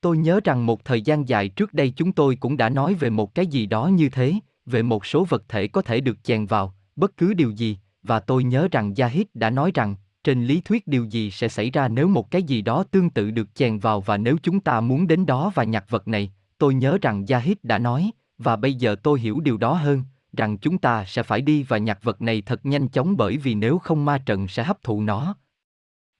Tôi 0.00 0.18
nhớ 0.18 0.40
rằng 0.44 0.66
một 0.66 0.84
thời 0.84 1.02
gian 1.02 1.28
dài 1.28 1.48
trước 1.48 1.74
đây 1.74 1.92
chúng 1.96 2.12
tôi 2.12 2.36
cũng 2.36 2.56
đã 2.56 2.68
nói 2.68 2.94
về 2.94 3.10
một 3.10 3.34
cái 3.34 3.46
gì 3.46 3.66
đó 3.66 3.86
như 3.86 4.08
thế, 4.08 4.34
về 4.66 4.82
một 4.82 5.06
số 5.06 5.24
vật 5.24 5.44
thể 5.48 5.68
có 5.68 5.82
thể 5.82 6.00
được 6.00 6.24
chèn 6.24 6.46
vào, 6.46 6.74
bất 6.96 7.16
cứ 7.16 7.34
điều 7.34 7.50
gì, 7.50 7.78
và 8.02 8.20
tôi 8.20 8.44
nhớ 8.44 8.68
rằng 8.72 8.94
Yahid 8.96 9.26
đã 9.34 9.50
nói 9.50 9.70
rằng, 9.74 9.94
trên 10.24 10.44
lý 10.44 10.60
thuyết 10.60 10.86
điều 10.86 11.04
gì 11.04 11.30
sẽ 11.30 11.48
xảy 11.48 11.70
ra 11.70 11.88
nếu 11.88 12.08
một 12.08 12.30
cái 12.30 12.42
gì 12.42 12.62
đó 12.62 12.84
tương 12.90 13.10
tự 13.10 13.30
được 13.30 13.54
chèn 13.54 13.78
vào 13.78 14.00
và 14.00 14.16
nếu 14.16 14.36
chúng 14.42 14.60
ta 14.60 14.80
muốn 14.80 15.06
đến 15.06 15.26
đó 15.26 15.52
và 15.54 15.64
nhặt 15.64 15.84
vật 15.88 16.08
này, 16.08 16.32
tôi 16.58 16.74
nhớ 16.74 16.98
rằng 17.02 17.24
Yahid 17.28 17.56
đã 17.62 17.78
nói, 17.78 18.10
và 18.38 18.56
bây 18.56 18.74
giờ 18.74 18.96
tôi 19.02 19.20
hiểu 19.20 19.40
điều 19.40 19.56
đó 19.56 19.72
hơn, 19.72 20.02
rằng 20.36 20.58
chúng 20.58 20.78
ta 20.78 21.04
sẽ 21.04 21.22
phải 21.22 21.40
đi 21.40 21.62
và 21.62 21.78
nhặt 21.78 21.98
vật 22.02 22.22
này 22.22 22.42
thật 22.42 22.66
nhanh 22.66 22.88
chóng 22.88 23.16
bởi 23.16 23.36
vì 23.36 23.54
nếu 23.54 23.78
không 23.78 24.04
ma 24.04 24.18
trận 24.18 24.48
sẽ 24.48 24.64
hấp 24.64 24.82
thụ 24.82 25.02
nó, 25.02 25.34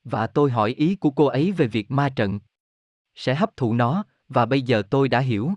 và 0.05 0.27
tôi 0.27 0.51
hỏi 0.51 0.71
ý 0.71 0.95
của 0.95 1.11
cô 1.11 1.27
ấy 1.27 1.53
về 1.53 1.67
việc 1.67 1.91
ma 1.91 2.09
trận. 2.09 2.39
Sẽ 3.15 3.35
hấp 3.35 3.57
thụ 3.57 3.75
nó, 3.75 4.05
và 4.29 4.47
bây 4.47 4.63
giờ 4.63 4.83
tôi 4.91 5.09
đã 5.09 5.21
hiểu. 5.21 5.53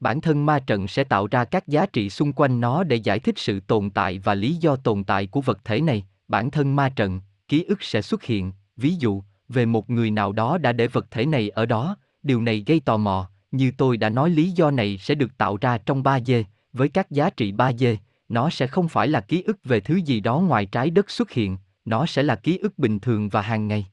Bản 0.00 0.20
thân 0.20 0.46
ma 0.46 0.58
trận 0.58 0.88
sẽ 0.88 1.04
tạo 1.04 1.26
ra 1.26 1.44
các 1.44 1.68
giá 1.68 1.86
trị 1.86 2.10
xung 2.10 2.32
quanh 2.32 2.60
nó 2.60 2.84
để 2.84 2.96
giải 2.96 3.18
thích 3.18 3.38
sự 3.38 3.60
tồn 3.60 3.90
tại 3.90 4.18
và 4.18 4.34
lý 4.34 4.54
do 4.54 4.76
tồn 4.76 5.04
tại 5.04 5.26
của 5.26 5.40
vật 5.40 5.64
thể 5.64 5.80
này. 5.80 6.06
Bản 6.28 6.50
thân 6.50 6.76
ma 6.76 6.88
trận, 6.88 7.20
ký 7.48 7.64
ức 7.64 7.82
sẽ 7.82 8.02
xuất 8.02 8.22
hiện, 8.22 8.52
ví 8.76 8.94
dụ, 8.94 9.22
về 9.48 9.66
một 9.66 9.90
người 9.90 10.10
nào 10.10 10.32
đó 10.32 10.58
đã 10.58 10.72
để 10.72 10.86
vật 10.86 11.06
thể 11.10 11.26
này 11.26 11.50
ở 11.50 11.66
đó, 11.66 11.96
điều 12.22 12.42
này 12.42 12.64
gây 12.66 12.80
tò 12.80 12.96
mò, 12.96 13.30
như 13.50 13.72
tôi 13.78 13.96
đã 13.96 14.08
nói 14.08 14.30
lý 14.30 14.50
do 14.50 14.70
này 14.70 14.98
sẽ 14.98 15.14
được 15.14 15.38
tạo 15.38 15.56
ra 15.60 15.78
trong 15.78 16.02
3D, 16.02 16.44
với 16.72 16.88
các 16.88 17.10
giá 17.10 17.30
trị 17.30 17.52
3D, 17.52 17.96
nó 18.28 18.50
sẽ 18.50 18.66
không 18.66 18.88
phải 18.88 19.08
là 19.08 19.20
ký 19.20 19.42
ức 19.42 19.64
về 19.64 19.80
thứ 19.80 19.96
gì 19.96 20.20
đó 20.20 20.38
ngoài 20.38 20.66
trái 20.66 20.90
đất 20.90 21.10
xuất 21.10 21.30
hiện, 21.30 21.56
nó 21.90 22.06
sẽ 22.06 22.22
là 22.22 22.36
ký 22.36 22.58
ức 22.58 22.78
bình 22.78 23.00
thường 23.00 23.28
và 23.28 23.42
hàng 23.42 23.68
ngày. 23.68 23.86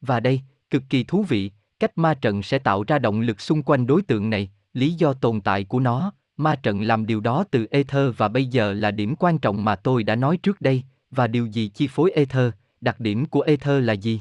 Và 0.00 0.20
đây, 0.20 0.40
cực 0.70 0.82
kỳ 0.88 1.04
thú 1.04 1.22
vị, 1.22 1.50
cách 1.78 1.98
ma 1.98 2.14
trận 2.14 2.42
sẽ 2.42 2.58
tạo 2.58 2.84
ra 2.86 2.98
động 2.98 3.20
lực 3.20 3.40
xung 3.40 3.62
quanh 3.62 3.86
đối 3.86 4.02
tượng 4.02 4.30
này, 4.30 4.50
lý 4.72 4.92
do 4.92 5.12
tồn 5.12 5.40
tại 5.40 5.64
của 5.64 5.80
nó, 5.80 6.12
ma 6.36 6.56
trận 6.56 6.82
làm 6.82 7.06
điều 7.06 7.20
đó 7.20 7.44
từ 7.50 7.66
ether 7.70 8.16
và 8.16 8.28
bây 8.28 8.46
giờ 8.46 8.72
là 8.72 8.90
điểm 8.90 9.16
quan 9.16 9.38
trọng 9.38 9.64
mà 9.64 9.76
tôi 9.76 10.02
đã 10.02 10.16
nói 10.16 10.36
trước 10.36 10.60
đây, 10.60 10.82
và 11.10 11.26
điều 11.26 11.46
gì 11.46 11.68
chi 11.68 11.88
phối 11.88 12.10
ether, 12.10 12.50
đặc 12.80 13.00
điểm 13.00 13.26
của 13.26 13.40
ether 13.40 13.84
là 13.84 13.92
gì? 13.92 14.20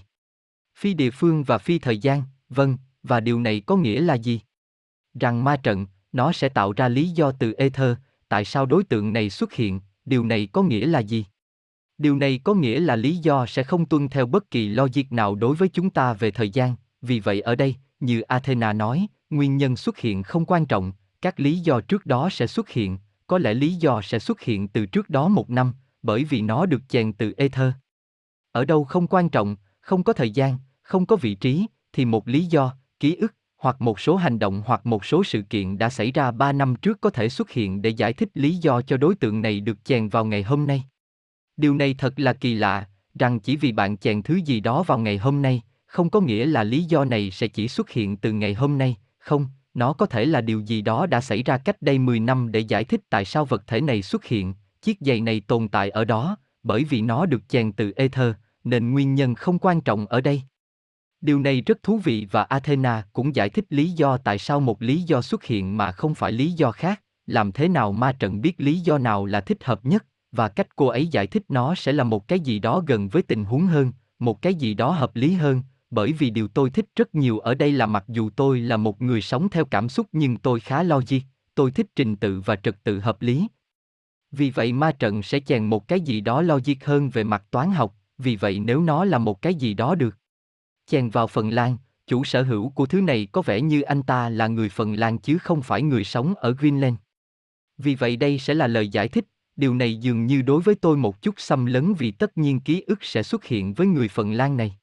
Phi 0.77 0.93
địa 0.93 1.11
phương 1.11 1.43
và 1.43 1.57
phi 1.57 1.79
thời 1.79 1.97
gian, 1.97 2.23
vâng, 2.49 2.77
và 3.03 3.19
điều 3.19 3.39
này 3.39 3.61
có 3.65 3.75
nghĩa 3.75 4.01
là 4.01 4.13
gì? 4.13 4.39
Rằng 5.19 5.43
ma 5.43 5.57
trận, 5.57 5.85
nó 6.11 6.31
sẽ 6.31 6.49
tạo 6.49 6.73
ra 6.73 6.87
lý 6.87 7.09
do 7.09 7.31
từ 7.31 7.53
ether, 7.53 7.97
tại 8.29 8.45
sao 8.45 8.65
đối 8.65 8.83
tượng 8.83 9.13
này 9.13 9.29
xuất 9.29 9.53
hiện, 9.53 9.79
điều 10.05 10.25
này 10.25 10.47
có 10.51 10.63
nghĩa 10.63 10.85
là 10.85 10.99
gì? 10.99 11.25
Điều 11.97 12.15
này 12.15 12.39
có 12.43 12.53
nghĩa 12.53 12.79
là 12.79 12.95
lý 12.95 13.17
do 13.17 13.45
sẽ 13.45 13.63
không 13.63 13.85
tuân 13.85 14.09
theo 14.09 14.25
bất 14.25 14.51
kỳ 14.51 14.69
logic 14.69 15.11
nào 15.11 15.35
đối 15.35 15.55
với 15.55 15.69
chúng 15.69 15.89
ta 15.89 16.13
về 16.13 16.31
thời 16.31 16.49
gian, 16.49 16.75
vì 17.01 17.19
vậy 17.19 17.41
ở 17.41 17.55
đây, 17.55 17.75
như 17.99 18.21
Athena 18.21 18.73
nói, 18.73 19.07
nguyên 19.29 19.57
nhân 19.57 19.75
xuất 19.75 19.97
hiện 19.97 20.23
không 20.23 20.45
quan 20.45 20.65
trọng, 20.65 20.93
các 21.21 21.39
lý 21.39 21.59
do 21.59 21.81
trước 21.81 22.05
đó 22.05 22.29
sẽ 22.29 22.47
xuất 22.47 22.69
hiện, 22.69 22.97
có 23.27 23.37
lẽ 23.37 23.53
lý 23.53 23.73
do 23.73 24.01
sẽ 24.01 24.19
xuất 24.19 24.41
hiện 24.41 24.67
từ 24.67 24.85
trước 24.85 25.09
đó 25.09 25.27
một 25.27 25.49
năm, 25.49 25.73
bởi 26.03 26.23
vì 26.23 26.41
nó 26.41 26.65
được 26.65 26.81
chèn 26.89 27.13
từ 27.13 27.33
ether. 27.37 27.71
Ở 28.51 28.65
đâu 28.65 28.83
không 28.83 29.07
quan 29.07 29.29
trọng, 29.29 29.55
không 29.81 30.03
có 30.03 30.13
thời 30.13 30.31
gian, 30.31 30.57
không 30.81 31.05
có 31.05 31.15
vị 31.15 31.35
trí, 31.35 31.65
thì 31.93 32.05
một 32.05 32.27
lý 32.27 32.45
do, 32.45 32.73
ký 32.99 33.15
ức, 33.15 33.35
hoặc 33.57 33.81
một 33.81 33.99
số 33.99 34.15
hành 34.15 34.39
động 34.39 34.63
hoặc 34.65 34.85
một 34.85 35.05
số 35.05 35.23
sự 35.23 35.41
kiện 35.41 35.77
đã 35.77 35.89
xảy 35.89 36.11
ra 36.11 36.31
3 36.31 36.51
năm 36.51 36.75
trước 36.75 37.01
có 37.01 37.09
thể 37.09 37.29
xuất 37.29 37.51
hiện 37.51 37.81
để 37.81 37.89
giải 37.89 38.13
thích 38.13 38.29
lý 38.33 38.55
do 38.55 38.81
cho 38.81 38.97
đối 38.97 39.15
tượng 39.15 39.41
này 39.41 39.59
được 39.59 39.85
chèn 39.85 40.09
vào 40.09 40.25
ngày 40.25 40.43
hôm 40.43 40.67
nay. 40.67 40.83
Điều 41.57 41.75
này 41.75 41.93
thật 41.93 42.19
là 42.19 42.33
kỳ 42.33 42.53
lạ, 42.53 42.87
rằng 43.19 43.39
chỉ 43.39 43.55
vì 43.57 43.71
bạn 43.71 43.97
chèn 43.97 44.23
thứ 44.23 44.35
gì 44.35 44.59
đó 44.59 44.83
vào 44.83 44.99
ngày 44.99 45.17
hôm 45.17 45.41
nay, 45.41 45.61
không 45.85 46.09
có 46.09 46.21
nghĩa 46.21 46.45
là 46.45 46.63
lý 46.63 46.83
do 46.83 47.05
này 47.05 47.31
sẽ 47.31 47.47
chỉ 47.47 47.67
xuất 47.67 47.89
hiện 47.89 48.17
từ 48.17 48.31
ngày 48.31 48.53
hôm 48.53 48.77
nay, 48.77 48.95
không, 49.17 49.47
nó 49.73 49.93
có 49.93 50.05
thể 50.05 50.25
là 50.25 50.41
điều 50.41 50.59
gì 50.59 50.81
đó 50.81 51.05
đã 51.05 51.21
xảy 51.21 51.43
ra 51.43 51.57
cách 51.57 51.81
đây 51.81 51.99
10 51.99 52.19
năm 52.19 52.51
để 52.51 52.59
giải 52.59 52.83
thích 52.83 53.01
tại 53.09 53.25
sao 53.25 53.45
vật 53.45 53.67
thể 53.67 53.81
này 53.81 54.01
xuất 54.01 54.25
hiện, 54.25 54.53
chiếc 54.81 54.97
giày 55.01 55.21
này 55.21 55.41
tồn 55.47 55.67
tại 55.67 55.89
ở 55.89 56.05
đó, 56.05 56.37
bởi 56.63 56.83
vì 56.83 57.01
nó 57.01 57.25
được 57.25 57.41
chèn 57.49 57.71
từ 57.71 57.91
ether, 57.95 58.33
nên 58.63 58.91
nguyên 58.91 59.15
nhân 59.15 59.35
không 59.35 59.59
quan 59.59 59.81
trọng 59.81 60.05
ở 60.05 60.21
đây. 60.21 60.41
Điều 61.21 61.39
này 61.39 61.61
rất 61.61 61.83
thú 61.83 61.97
vị 61.97 62.27
và 62.31 62.43
Athena 62.43 63.03
cũng 63.13 63.35
giải 63.35 63.49
thích 63.49 63.65
lý 63.69 63.91
do 63.91 64.17
tại 64.17 64.37
sao 64.37 64.59
một 64.59 64.81
lý 64.81 65.01
do 65.01 65.21
xuất 65.21 65.43
hiện 65.43 65.77
mà 65.77 65.91
không 65.91 66.15
phải 66.15 66.31
lý 66.31 66.51
do 66.51 66.71
khác, 66.71 67.01
làm 67.25 67.51
thế 67.51 67.67
nào 67.67 67.91
ma 67.91 68.11
trận 68.11 68.41
biết 68.41 68.53
lý 68.57 68.79
do 68.79 68.97
nào 68.97 69.25
là 69.25 69.41
thích 69.41 69.63
hợp 69.63 69.85
nhất, 69.85 70.05
và 70.35 70.47
cách 70.47 70.75
cô 70.75 70.87
ấy 70.87 71.07
giải 71.07 71.27
thích 71.27 71.43
nó 71.49 71.75
sẽ 71.75 71.93
là 71.93 72.03
một 72.03 72.27
cái 72.27 72.39
gì 72.39 72.59
đó 72.59 72.83
gần 72.87 73.09
với 73.09 73.21
tình 73.21 73.43
huống 73.43 73.65
hơn, 73.65 73.91
một 74.19 74.41
cái 74.41 74.55
gì 74.55 74.73
đó 74.73 74.91
hợp 74.91 75.15
lý 75.15 75.33
hơn, 75.33 75.61
bởi 75.89 76.13
vì 76.13 76.29
điều 76.29 76.47
tôi 76.47 76.69
thích 76.69 76.85
rất 76.95 77.15
nhiều 77.15 77.39
ở 77.39 77.55
đây 77.55 77.71
là 77.71 77.85
mặc 77.85 78.03
dù 78.07 78.29
tôi 78.35 78.59
là 78.59 78.77
một 78.77 79.01
người 79.01 79.21
sống 79.21 79.49
theo 79.49 79.65
cảm 79.65 79.89
xúc 79.89 80.07
nhưng 80.11 80.37
tôi 80.37 80.59
khá 80.59 80.83
logic, 80.83 81.19
tôi 81.55 81.71
thích 81.71 81.87
trình 81.95 82.15
tự 82.15 82.41
và 82.45 82.55
trật 82.55 82.83
tự 82.83 82.99
hợp 82.99 83.21
lý. 83.21 83.47
Vì 84.31 84.49
vậy 84.49 84.73
ma 84.73 84.91
trận 84.91 85.23
sẽ 85.23 85.39
chèn 85.39 85.65
một 85.65 85.87
cái 85.87 86.01
gì 86.01 86.21
đó 86.21 86.41
logic 86.41 86.83
hơn 86.83 87.09
về 87.09 87.23
mặt 87.23 87.43
toán 87.51 87.71
học, 87.71 87.95
vì 88.17 88.35
vậy 88.35 88.59
nếu 88.59 88.81
nó 88.81 89.05
là 89.05 89.17
một 89.17 89.41
cái 89.41 89.55
gì 89.55 89.73
đó 89.73 89.95
được. 89.95 90.17
Chèn 90.87 91.09
vào 91.09 91.27
Phần 91.27 91.49
Lan, 91.49 91.77
chủ 92.07 92.23
sở 92.23 92.43
hữu 92.43 92.69
của 92.69 92.85
thứ 92.85 93.01
này 93.01 93.27
có 93.31 93.41
vẻ 93.41 93.61
như 93.61 93.81
anh 93.81 94.03
ta 94.03 94.29
là 94.29 94.47
người 94.47 94.69
Phần 94.69 94.93
Lan 94.93 95.17
chứ 95.17 95.37
không 95.37 95.61
phải 95.61 95.81
người 95.81 96.03
sống 96.03 96.35
ở 96.35 96.51
Greenland. 96.51 96.95
Vì 97.77 97.95
vậy 97.95 98.15
đây 98.15 98.39
sẽ 98.39 98.53
là 98.53 98.67
lời 98.67 98.87
giải 98.87 99.07
thích, 99.07 99.25
điều 99.55 99.75
này 99.75 99.95
dường 99.95 100.25
như 100.25 100.41
đối 100.41 100.61
với 100.61 100.75
tôi 100.75 100.97
một 100.97 101.21
chút 101.21 101.35
xâm 101.37 101.65
lấn 101.65 101.93
vì 101.93 102.11
tất 102.11 102.37
nhiên 102.37 102.59
ký 102.59 102.81
ức 102.87 103.03
sẽ 103.03 103.23
xuất 103.23 103.45
hiện 103.45 103.73
với 103.73 103.87
người 103.87 104.07
Phần 104.07 104.31
Lan 104.31 104.57
này. 104.57 104.77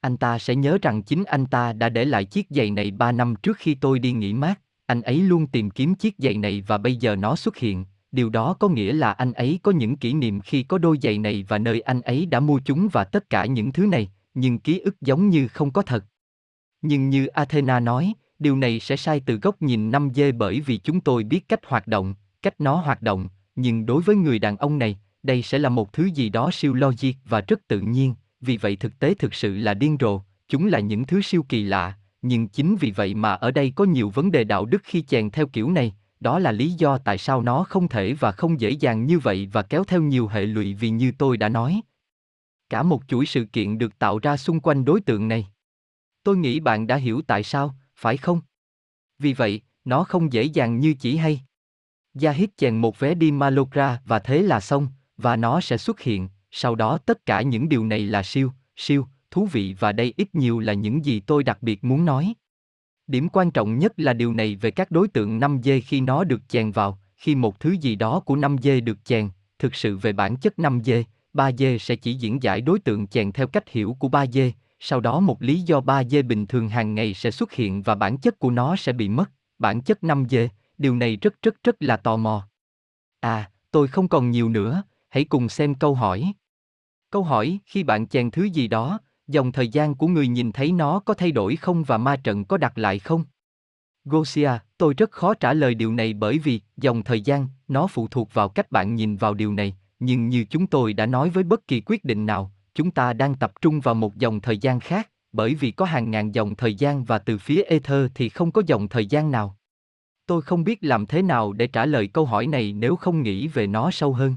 Anh 0.00 0.16
ta 0.16 0.38
sẽ 0.38 0.54
nhớ 0.54 0.78
rằng 0.82 1.02
chính 1.02 1.24
anh 1.24 1.46
ta 1.46 1.72
đã 1.72 1.88
để 1.88 2.04
lại 2.04 2.24
chiếc 2.24 2.46
giày 2.50 2.70
này 2.70 2.90
3 2.90 3.12
năm 3.12 3.34
trước 3.42 3.56
khi 3.56 3.74
tôi 3.74 3.98
đi 3.98 4.12
nghỉ 4.12 4.32
mát, 4.32 4.60
anh 4.86 5.02
ấy 5.02 5.20
luôn 5.20 5.46
tìm 5.46 5.70
kiếm 5.70 5.94
chiếc 5.94 6.14
giày 6.18 6.36
này 6.36 6.64
và 6.66 6.78
bây 6.78 6.96
giờ 6.96 7.16
nó 7.16 7.36
xuất 7.36 7.56
hiện, 7.56 7.84
điều 8.12 8.30
đó 8.30 8.54
có 8.54 8.68
nghĩa 8.68 8.92
là 8.92 9.12
anh 9.12 9.32
ấy 9.32 9.60
có 9.62 9.72
những 9.72 9.96
kỷ 9.96 10.12
niệm 10.12 10.40
khi 10.40 10.62
có 10.62 10.78
đôi 10.78 10.98
giày 11.02 11.18
này 11.18 11.44
và 11.48 11.58
nơi 11.58 11.80
anh 11.80 12.00
ấy 12.00 12.26
đã 12.26 12.40
mua 12.40 12.60
chúng 12.64 12.88
và 12.92 13.04
tất 13.04 13.30
cả 13.30 13.46
những 13.46 13.72
thứ 13.72 13.86
này, 13.86 14.10
nhưng 14.34 14.58
ký 14.58 14.78
ức 14.78 15.00
giống 15.00 15.28
như 15.28 15.48
không 15.48 15.70
có 15.70 15.82
thật. 15.82 16.04
Nhưng 16.82 17.10
như 17.10 17.26
Athena 17.26 17.80
nói, 17.80 18.12
điều 18.38 18.56
này 18.56 18.80
sẽ 18.80 18.96
sai 18.96 19.20
từ 19.26 19.36
góc 19.36 19.62
nhìn 19.62 19.90
5D 19.90 20.38
bởi 20.38 20.60
vì 20.60 20.78
chúng 20.78 21.00
tôi 21.00 21.24
biết 21.24 21.48
cách 21.48 21.60
hoạt 21.66 21.86
động, 21.86 22.14
cách 22.42 22.60
nó 22.60 22.74
hoạt 22.76 23.02
động, 23.02 23.28
nhưng 23.60 23.86
đối 23.86 24.02
với 24.02 24.16
người 24.16 24.38
đàn 24.38 24.56
ông 24.56 24.78
này, 24.78 24.98
đây 25.22 25.42
sẽ 25.42 25.58
là 25.58 25.68
một 25.68 25.92
thứ 25.92 26.04
gì 26.04 26.28
đó 26.28 26.50
siêu 26.52 26.74
logic 26.74 27.12
và 27.24 27.40
rất 27.40 27.68
tự 27.68 27.80
nhiên, 27.80 28.14
vì 28.40 28.56
vậy 28.56 28.76
thực 28.76 28.98
tế 28.98 29.14
thực 29.14 29.34
sự 29.34 29.56
là 29.56 29.74
điên 29.74 29.96
rồ, 30.00 30.20
chúng 30.48 30.66
là 30.66 30.80
những 30.80 31.04
thứ 31.04 31.22
siêu 31.22 31.42
kỳ 31.48 31.62
lạ, 31.62 31.98
nhưng 32.22 32.48
chính 32.48 32.76
vì 32.76 32.90
vậy 32.90 33.14
mà 33.14 33.32
ở 33.32 33.50
đây 33.50 33.72
có 33.76 33.84
nhiều 33.84 34.10
vấn 34.10 34.30
đề 34.30 34.44
đạo 34.44 34.64
đức 34.64 34.82
khi 34.84 35.02
chèn 35.02 35.30
theo 35.30 35.46
kiểu 35.46 35.70
này, 35.70 35.94
đó 36.20 36.38
là 36.38 36.52
lý 36.52 36.70
do 36.70 36.98
tại 36.98 37.18
sao 37.18 37.42
nó 37.42 37.64
không 37.64 37.88
thể 37.88 38.12
và 38.12 38.32
không 38.32 38.60
dễ 38.60 38.70
dàng 38.70 39.06
như 39.06 39.18
vậy 39.18 39.48
và 39.52 39.62
kéo 39.62 39.84
theo 39.84 40.02
nhiều 40.02 40.28
hệ 40.28 40.46
lụy 40.46 40.74
vì 40.74 40.90
như 40.90 41.12
tôi 41.18 41.36
đã 41.36 41.48
nói. 41.48 41.80
Cả 42.70 42.82
một 42.82 43.02
chuỗi 43.08 43.26
sự 43.26 43.44
kiện 43.44 43.78
được 43.78 43.98
tạo 43.98 44.18
ra 44.18 44.36
xung 44.36 44.60
quanh 44.60 44.84
đối 44.84 45.00
tượng 45.00 45.28
này. 45.28 45.46
Tôi 46.22 46.36
nghĩ 46.36 46.60
bạn 46.60 46.86
đã 46.86 46.96
hiểu 46.96 47.20
tại 47.26 47.42
sao, 47.42 47.74
phải 47.96 48.16
không? 48.16 48.40
Vì 49.18 49.32
vậy, 49.32 49.60
nó 49.84 50.04
không 50.04 50.32
dễ 50.32 50.42
dàng 50.42 50.80
như 50.80 50.94
chỉ 50.94 51.16
hay. 51.16 51.40
Yahid 52.22 52.48
chèn 52.56 52.76
một 52.76 52.98
vé 52.98 53.14
đi 53.14 53.30
Malokra 53.30 54.00
và 54.04 54.18
thế 54.18 54.42
là 54.42 54.60
xong, 54.60 54.88
và 55.16 55.36
nó 55.36 55.60
sẽ 55.60 55.76
xuất 55.76 56.00
hiện, 56.00 56.28
sau 56.50 56.74
đó 56.74 56.98
tất 56.98 57.26
cả 57.26 57.42
những 57.42 57.68
điều 57.68 57.86
này 57.86 58.00
là 58.00 58.22
siêu, 58.22 58.52
siêu, 58.76 59.06
thú 59.30 59.46
vị 59.46 59.76
và 59.78 59.92
đây 59.92 60.14
ít 60.16 60.34
nhiều 60.34 60.58
là 60.58 60.72
những 60.72 61.04
gì 61.04 61.20
tôi 61.20 61.44
đặc 61.44 61.58
biệt 61.62 61.84
muốn 61.84 62.04
nói. 62.04 62.34
Điểm 63.06 63.28
quan 63.28 63.50
trọng 63.50 63.78
nhất 63.78 63.92
là 63.96 64.12
điều 64.12 64.34
này 64.34 64.56
về 64.56 64.70
các 64.70 64.90
đối 64.90 65.08
tượng 65.08 65.40
5 65.40 65.60
dê 65.64 65.80
khi 65.80 66.00
nó 66.00 66.24
được 66.24 66.40
chèn 66.48 66.70
vào, 66.70 66.98
khi 67.16 67.34
một 67.34 67.60
thứ 67.60 67.70
gì 67.70 67.96
đó 67.96 68.20
của 68.20 68.36
5 68.36 68.56
dê 68.62 68.80
được 68.80 68.98
chèn, 69.04 69.28
thực 69.58 69.74
sự 69.74 69.96
về 69.96 70.12
bản 70.12 70.36
chất 70.36 70.58
5 70.58 70.80
dê, 70.84 71.04
3 71.32 71.52
dê 71.52 71.78
sẽ 71.78 71.96
chỉ 71.96 72.14
diễn 72.14 72.42
giải 72.42 72.60
đối 72.60 72.78
tượng 72.78 73.06
chèn 73.06 73.32
theo 73.32 73.46
cách 73.46 73.68
hiểu 73.68 73.96
của 73.98 74.08
3 74.08 74.26
dê, 74.26 74.52
sau 74.80 75.00
đó 75.00 75.20
một 75.20 75.42
lý 75.42 75.60
do 75.60 75.80
3 75.80 76.04
dê 76.04 76.22
bình 76.22 76.46
thường 76.46 76.68
hàng 76.68 76.94
ngày 76.94 77.14
sẽ 77.14 77.30
xuất 77.30 77.52
hiện 77.52 77.82
và 77.82 77.94
bản 77.94 78.18
chất 78.18 78.38
của 78.38 78.50
nó 78.50 78.76
sẽ 78.76 78.92
bị 78.92 79.08
mất, 79.08 79.30
bản 79.58 79.80
chất 79.80 80.04
5 80.04 80.24
dê, 80.30 80.48
điều 80.78 80.96
này 80.96 81.16
rất 81.16 81.42
rất 81.42 81.62
rất 81.64 81.76
là 81.80 81.96
tò 81.96 82.16
mò. 82.16 82.48
À, 83.20 83.50
tôi 83.70 83.88
không 83.88 84.08
còn 84.08 84.30
nhiều 84.30 84.48
nữa, 84.48 84.82
hãy 85.08 85.24
cùng 85.24 85.48
xem 85.48 85.74
câu 85.74 85.94
hỏi. 85.94 86.32
Câu 87.10 87.22
hỏi, 87.22 87.58
khi 87.66 87.82
bạn 87.82 88.06
chèn 88.06 88.30
thứ 88.30 88.44
gì 88.44 88.68
đó, 88.68 88.98
dòng 89.26 89.52
thời 89.52 89.68
gian 89.68 89.94
của 89.94 90.06
người 90.06 90.28
nhìn 90.28 90.52
thấy 90.52 90.72
nó 90.72 91.00
có 91.00 91.14
thay 91.14 91.32
đổi 91.32 91.56
không 91.56 91.84
và 91.84 91.98
ma 91.98 92.16
trận 92.16 92.44
có 92.44 92.56
đặt 92.56 92.78
lại 92.78 92.98
không? 92.98 93.24
Gosia, 94.04 94.50
tôi 94.78 94.94
rất 94.94 95.10
khó 95.10 95.34
trả 95.34 95.52
lời 95.52 95.74
điều 95.74 95.92
này 95.92 96.12
bởi 96.12 96.38
vì 96.38 96.60
dòng 96.76 97.02
thời 97.02 97.20
gian, 97.20 97.48
nó 97.68 97.86
phụ 97.86 98.08
thuộc 98.08 98.34
vào 98.34 98.48
cách 98.48 98.70
bạn 98.70 98.94
nhìn 98.94 99.16
vào 99.16 99.34
điều 99.34 99.52
này, 99.52 99.76
nhưng 99.98 100.28
như 100.28 100.44
chúng 100.50 100.66
tôi 100.66 100.92
đã 100.92 101.06
nói 101.06 101.30
với 101.30 101.44
bất 101.44 101.66
kỳ 101.66 101.80
quyết 101.86 102.04
định 102.04 102.26
nào, 102.26 102.52
chúng 102.74 102.90
ta 102.90 103.12
đang 103.12 103.34
tập 103.34 103.52
trung 103.60 103.80
vào 103.80 103.94
một 103.94 104.16
dòng 104.16 104.40
thời 104.40 104.58
gian 104.58 104.80
khác, 104.80 105.10
bởi 105.32 105.54
vì 105.54 105.70
có 105.70 105.84
hàng 105.84 106.10
ngàn 106.10 106.34
dòng 106.34 106.54
thời 106.54 106.74
gian 106.74 107.04
và 107.04 107.18
từ 107.18 107.38
phía 107.38 107.62
ether 107.62 108.10
thì 108.14 108.28
không 108.28 108.52
có 108.52 108.62
dòng 108.66 108.88
thời 108.88 109.06
gian 109.06 109.30
nào. 109.30 109.57
Tôi 110.28 110.42
không 110.42 110.64
biết 110.64 110.78
làm 110.84 111.06
thế 111.06 111.22
nào 111.22 111.52
để 111.52 111.66
trả 111.66 111.86
lời 111.86 112.06
câu 112.06 112.24
hỏi 112.24 112.46
này 112.46 112.72
nếu 112.72 112.96
không 112.96 113.22
nghĩ 113.22 113.48
về 113.48 113.66
nó 113.66 113.90
sâu 113.90 114.12
hơn. 114.12 114.34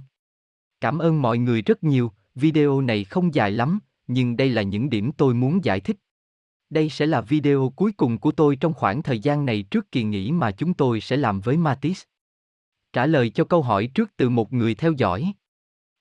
Cảm 0.82 1.00
ơn 1.00 1.22
mọi 1.22 1.38
người 1.38 1.62
rất 1.62 1.84
nhiều, 1.84 2.12
video 2.36 2.82
này 2.82 3.04
không 3.04 3.34
dài 3.34 3.52
lắm, 3.52 3.80
nhưng 4.08 4.38
đây 4.38 4.50
là 4.50 4.62
những 4.62 4.90
điểm 4.90 5.12
tôi 5.12 5.34
muốn 5.34 5.64
giải 5.64 5.80
thích. 5.80 5.98
Đây 6.70 6.90
sẽ 6.90 7.06
là 7.06 7.22
video 7.22 7.74
cuối 7.76 7.92
cùng 7.92 8.18
của 8.18 8.32
tôi 8.32 8.56
trong 8.56 8.74
khoảng 8.74 9.04
thời 9.04 9.20
gian 9.20 9.46
này 9.46 9.64
trước 9.64 9.92
kỳ 9.92 10.04
nghỉ 10.04 10.32
mà 10.32 10.52
chúng 10.52 10.74
tôi 10.74 11.02
sẽ 11.02 11.18
làm 11.18 11.42
với 11.42 11.58
Matisse. 11.58 12.06
Trả 12.94 13.06
lời 13.06 13.30
cho 13.30 13.44
câu 13.44 13.62
hỏi 13.62 13.88
trước 13.88 14.12
từ 14.18 14.30
một 14.30 14.54
người 14.54 14.76
theo 14.76 14.92
dõi. 14.92 15.34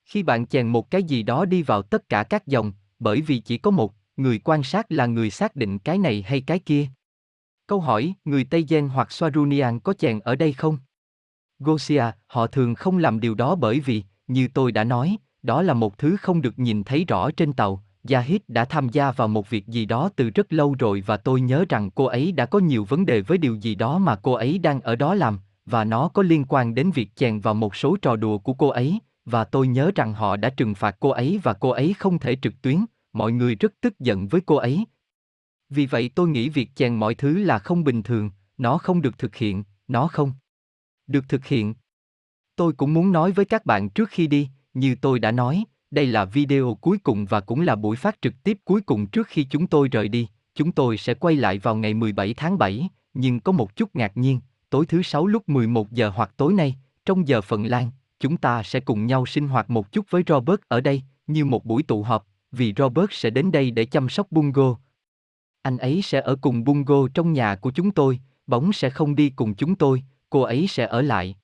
Khi 0.04 0.22
bạn 0.22 0.46
chèn 0.46 0.68
một 0.68 0.90
cái 0.90 1.02
gì 1.02 1.22
đó 1.22 1.44
đi 1.44 1.62
vào 1.62 1.82
tất 1.82 2.08
cả 2.08 2.22
các 2.22 2.46
dòng, 2.46 2.72
bởi 2.98 3.20
vì 3.20 3.38
chỉ 3.38 3.58
có 3.58 3.70
một, 3.70 3.94
người 4.16 4.38
quan 4.38 4.62
sát 4.62 4.92
là 4.92 5.06
người 5.06 5.30
xác 5.30 5.56
định 5.56 5.78
cái 5.78 5.98
này 5.98 6.22
hay 6.22 6.40
cái 6.40 6.58
kia. 6.58 6.86
Câu 7.70 7.80
hỏi, 7.80 8.14
người 8.24 8.44
Tây 8.44 8.66
Gen 8.68 8.88
hoặc 8.88 9.08
Swarunian 9.08 9.80
có 9.80 9.92
chèn 9.92 10.20
ở 10.20 10.34
đây 10.34 10.52
không? 10.52 10.78
Gosia, 11.58 12.04
họ 12.26 12.46
thường 12.46 12.74
không 12.74 12.98
làm 12.98 13.20
điều 13.20 13.34
đó 13.34 13.54
bởi 13.54 13.80
vì, 13.80 14.02
như 14.26 14.48
tôi 14.54 14.72
đã 14.72 14.84
nói, 14.84 15.16
đó 15.42 15.62
là 15.62 15.74
một 15.74 15.98
thứ 15.98 16.16
không 16.16 16.42
được 16.42 16.58
nhìn 16.58 16.84
thấy 16.84 17.04
rõ 17.08 17.30
trên 17.30 17.52
tàu. 17.52 17.84
Yahid 18.10 18.40
đã 18.48 18.64
tham 18.64 18.88
gia 18.88 19.12
vào 19.12 19.28
một 19.28 19.50
việc 19.50 19.66
gì 19.66 19.86
đó 19.86 20.10
từ 20.16 20.30
rất 20.30 20.52
lâu 20.52 20.76
rồi 20.78 21.02
và 21.06 21.16
tôi 21.16 21.40
nhớ 21.40 21.64
rằng 21.68 21.90
cô 21.90 22.04
ấy 22.04 22.32
đã 22.32 22.46
có 22.46 22.58
nhiều 22.58 22.84
vấn 22.84 23.06
đề 23.06 23.20
với 23.20 23.38
điều 23.38 23.54
gì 23.54 23.74
đó 23.74 23.98
mà 23.98 24.16
cô 24.16 24.32
ấy 24.32 24.58
đang 24.58 24.80
ở 24.80 24.96
đó 24.96 25.14
làm, 25.14 25.38
và 25.66 25.84
nó 25.84 26.08
có 26.08 26.22
liên 26.22 26.44
quan 26.48 26.74
đến 26.74 26.90
việc 26.90 27.16
chèn 27.16 27.40
vào 27.40 27.54
một 27.54 27.76
số 27.76 27.96
trò 28.02 28.16
đùa 28.16 28.38
của 28.38 28.54
cô 28.54 28.68
ấy, 28.68 28.98
và 29.24 29.44
tôi 29.44 29.68
nhớ 29.68 29.90
rằng 29.94 30.14
họ 30.14 30.36
đã 30.36 30.50
trừng 30.50 30.74
phạt 30.74 30.96
cô 31.00 31.10
ấy 31.10 31.40
và 31.42 31.52
cô 31.52 31.70
ấy 31.70 31.94
không 31.98 32.18
thể 32.18 32.36
trực 32.42 32.62
tuyến, 32.62 32.84
mọi 33.12 33.32
người 33.32 33.54
rất 33.54 33.72
tức 33.80 34.00
giận 34.00 34.28
với 34.28 34.40
cô 34.40 34.56
ấy. 34.56 34.84
Vì 35.70 35.86
vậy 35.86 36.10
tôi 36.14 36.28
nghĩ 36.28 36.48
việc 36.48 36.70
chèn 36.74 36.94
mọi 36.94 37.14
thứ 37.14 37.38
là 37.38 37.58
không 37.58 37.84
bình 37.84 38.02
thường, 38.02 38.30
Nó 38.58 38.78
không 38.78 39.02
được 39.02 39.18
thực 39.18 39.36
hiện, 39.36 39.64
nó 39.88 40.08
không 40.08 40.32
được 41.06 41.28
thực 41.28 41.46
hiện. 41.46 41.74
Tôi 42.56 42.72
cũng 42.72 42.94
muốn 42.94 43.12
nói 43.12 43.32
với 43.32 43.44
các 43.44 43.66
bạn 43.66 43.90
trước 43.90 44.08
khi 44.08 44.26
đi, 44.26 44.48
như 44.74 44.94
tôi 45.00 45.18
đã 45.18 45.30
nói, 45.30 45.64
đây 45.90 46.06
là 46.06 46.24
video 46.24 46.78
cuối 46.80 46.98
cùng 46.98 47.26
và 47.26 47.40
cũng 47.40 47.60
là 47.60 47.76
buổi 47.76 47.96
phát 47.96 48.22
trực 48.22 48.34
tiếp 48.42 48.58
cuối 48.64 48.80
cùng 48.80 49.06
trước 49.06 49.26
khi 49.26 49.44
chúng 49.44 49.66
tôi 49.66 49.88
rời 49.88 50.08
đi. 50.08 50.28
Chúng 50.54 50.72
tôi 50.72 50.96
sẽ 50.96 51.14
quay 51.14 51.36
lại 51.36 51.58
vào 51.58 51.76
ngày 51.76 51.94
17 51.94 52.34
tháng 52.34 52.58
7, 52.58 52.88
nhưng 53.14 53.40
có 53.40 53.52
một 53.52 53.76
chút 53.76 53.96
ngạc 53.96 54.16
nhiên, 54.16 54.40
tối 54.70 54.86
thứ 54.86 55.02
sáu 55.02 55.26
lúc 55.26 55.48
11 55.48 55.92
giờ 55.92 56.08
hoặc 56.08 56.30
tối 56.36 56.52
nay, 56.52 56.76
trong 57.04 57.28
giờ 57.28 57.40
Phần 57.40 57.66
Lan, 57.66 57.90
chúng 58.20 58.36
ta 58.36 58.62
sẽ 58.62 58.80
cùng 58.80 59.06
nhau 59.06 59.26
sinh 59.26 59.48
hoạt 59.48 59.70
một 59.70 59.92
chút 59.92 60.06
với 60.10 60.22
Robert 60.26 60.60
ở 60.68 60.80
đây, 60.80 61.02
như 61.26 61.44
một 61.44 61.64
buổi 61.64 61.82
tụ 61.82 62.02
họp, 62.02 62.26
vì 62.52 62.74
Robert 62.76 63.10
sẽ 63.10 63.30
đến 63.30 63.52
đây 63.52 63.70
để 63.70 63.84
chăm 63.84 64.08
sóc 64.08 64.26
Bungo. 64.30 64.76
Anh 65.62 65.78
ấy 65.78 66.02
sẽ 66.02 66.20
ở 66.20 66.36
cùng 66.40 66.64
Bungo 66.64 67.08
trong 67.14 67.32
nhà 67.32 67.54
của 67.54 67.70
chúng 67.70 67.90
tôi, 67.90 68.20
bóng 68.46 68.72
sẽ 68.72 68.90
không 68.90 69.14
đi 69.14 69.30
cùng 69.30 69.54
chúng 69.54 69.74
tôi, 69.74 70.02
cô 70.30 70.40
ấy 70.40 70.66
sẽ 70.66 70.86
ở 70.86 71.02
lại. 71.02 71.36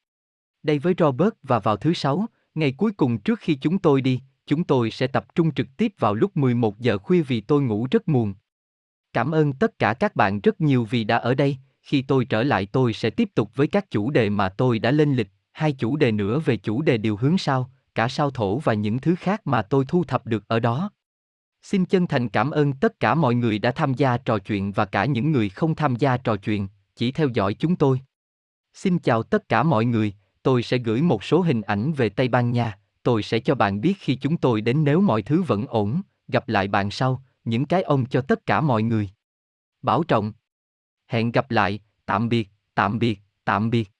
Đây 0.62 0.78
với 0.78 0.94
Robert 0.98 1.34
và 1.42 1.58
vào 1.58 1.76
thứ 1.76 1.92
sáu, 1.92 2.26
ngày 2.54 2.72
cuối 2.72 2.92
cùng 2.92 3.18
trước 3.18 3.40
khi 3.40 3.54
chúng 3.54 3.78
tôi 3.78 4.00
đi, 4.00 4.20
chúng 4.46 4.64
tôi 4.64 4.90
sẽ 4.90 5.06
tập 5.06 5.34
trung 5.34 5.54
trực 5.54 5.66
tiếp 5.76 5.92
vào 5.98 6.14
lúc 6.14 6.36
11 6.36 6.78
giờ 6.78 6.98
khuya 6.98 7.22
vì 7.22 7.40
tôi 7.40 7.62
ngủ 7.62 7.86
rất 7.90 8.08
muộn. 8.08 8.34
Cảm 9.12 9.30
ơn 9.30 9.52
tất 9.52 9.78
cả 9.78 9.94
các 9.94 10.16
bạn 10.16 10.40
rất 10.40 10.60
nhiều 10.60 10.84
vì 10.84 11.04
đã 11.04 11.16
ở 11.16 11.34
đây, 11.34 11.56
khi 11.82 12.02
tôi 12.02 12.24
trở 12.24 12.42
lại 12.42 12.66
tôi 12.66 12.92
sẽ 12.92 13.10
tiếp 13.10 13.28
tục 13.34 13.50
với 13.54 13.66
các 13.66 13.90
chủ 13.90 14.10
đề 14.10 14.30
mà 14.30 14.48
tôi 14.48 14.78
đã 14.78 14.90
lên 14.90 15.14
lịch, 15.14 15.28
hai 15.52 15.72
chủ 15.72 15.96
đề 15.96 16.12
nữa 16.12 16.40
về 16.44 16.56
chủ 16.56 16.82
đề 16.82 16.98
điều 16.98 17.16
hướng 17.16 17.38
sao, 17.38 17.70
cả 17.94 18.08
sao 18.08 18.30
thổ 18.30 18.58
và 18.58 18.74
những 18.74 18.98
thứ 18.98 19.14
khác 19.14 19.46
mà 19.46 19.62
tôi 19.62 19.84
thu 19.88 20.04
thập 20.04 20.26
được 20.26 20.48
ở 20.48 20.60
đó. 20.60 20.90
Xin 21.68 21.84
chân 21.84 22.06
thành 22.06 22.28
cảm 22.28 22.50
ơn 22.50 22.72
tất 22.72 23.00
cả 23.00 23.14
mọi 23.14 23.34
người 23.34 23.58
đã 23.58 23.70
tham 23.70 23.94
gia 23.94 24.16
trò 24.16 24.38
chuyện 24.38 24.72
và 24.72 24.84
cả 24.84 25.04
những 25.04 25.32
người 25.32 25.48
không 25.48 25.74
tham 25.74 25.96
gia 25.96 26.16
trò 26.16 26.36
chuyện, 26.36 26.68
chỉ 26.96 27.12
theo 27.12 27.28
dõi 27.28 27.54
chúng 27.54 27.76
tôi. 27.76 28.00
Xin 28.74 28.98
chào 28.98 29.22
tất 29.22 29.48
cả 29.48 29.62
mọi 29.62 29.84
người, 29.84 30.14
tôi 30.42 30.62
sẽ 30.62 30.78
gửi 30.78 31.02
một 31.02 31.24
số 31.24 31.40
hình 31.40 31.62
ảnh 31.62 31.92
về 31.92 32.08
Tây 32.08 32.28
Ban 32.28 32.52
Nha, 32.52 32.78
tôi 33.02 33.22
sẽ 33.22 33.38
cho 33.38 33.54
bạn 33.54 33.80
biết 33.80 33.94
khi 33.98 34.14
chúng 34.16 34.36
tôi 34.36 34.60
đến 34.60 34.84
nếu 34.84 35.00
mọi 35.00 35.22
thứ 35.22 35.42
vẫn 35.42 35.66
ổn, 35.66 36.02
gặp 36.28 36.48
lại 36.48 36.68
bạn 36.68 36.90
sau, 36.90 37.22
những 37.44 37.66
cái 37.66 37.82
ông 37.82 38.06
cho 38.06 38.20
tất 38.20 38.46
cả 38.46 38.60
mọi 38.60 38.82
người. 38.82 39.10
Bảo 39.82 40.02
trọng. 40.02 40.32
Hẹn 41.06 41.32
gặp 41.32 41.50
lại, 41.50 41.80
tạm 42.06 42.28
biệt, 42.28 42.48
tạm 42.74 42.98
biệt, 42.98 43.20
tạm 43.44 43.70
biệt. 43.70 43.90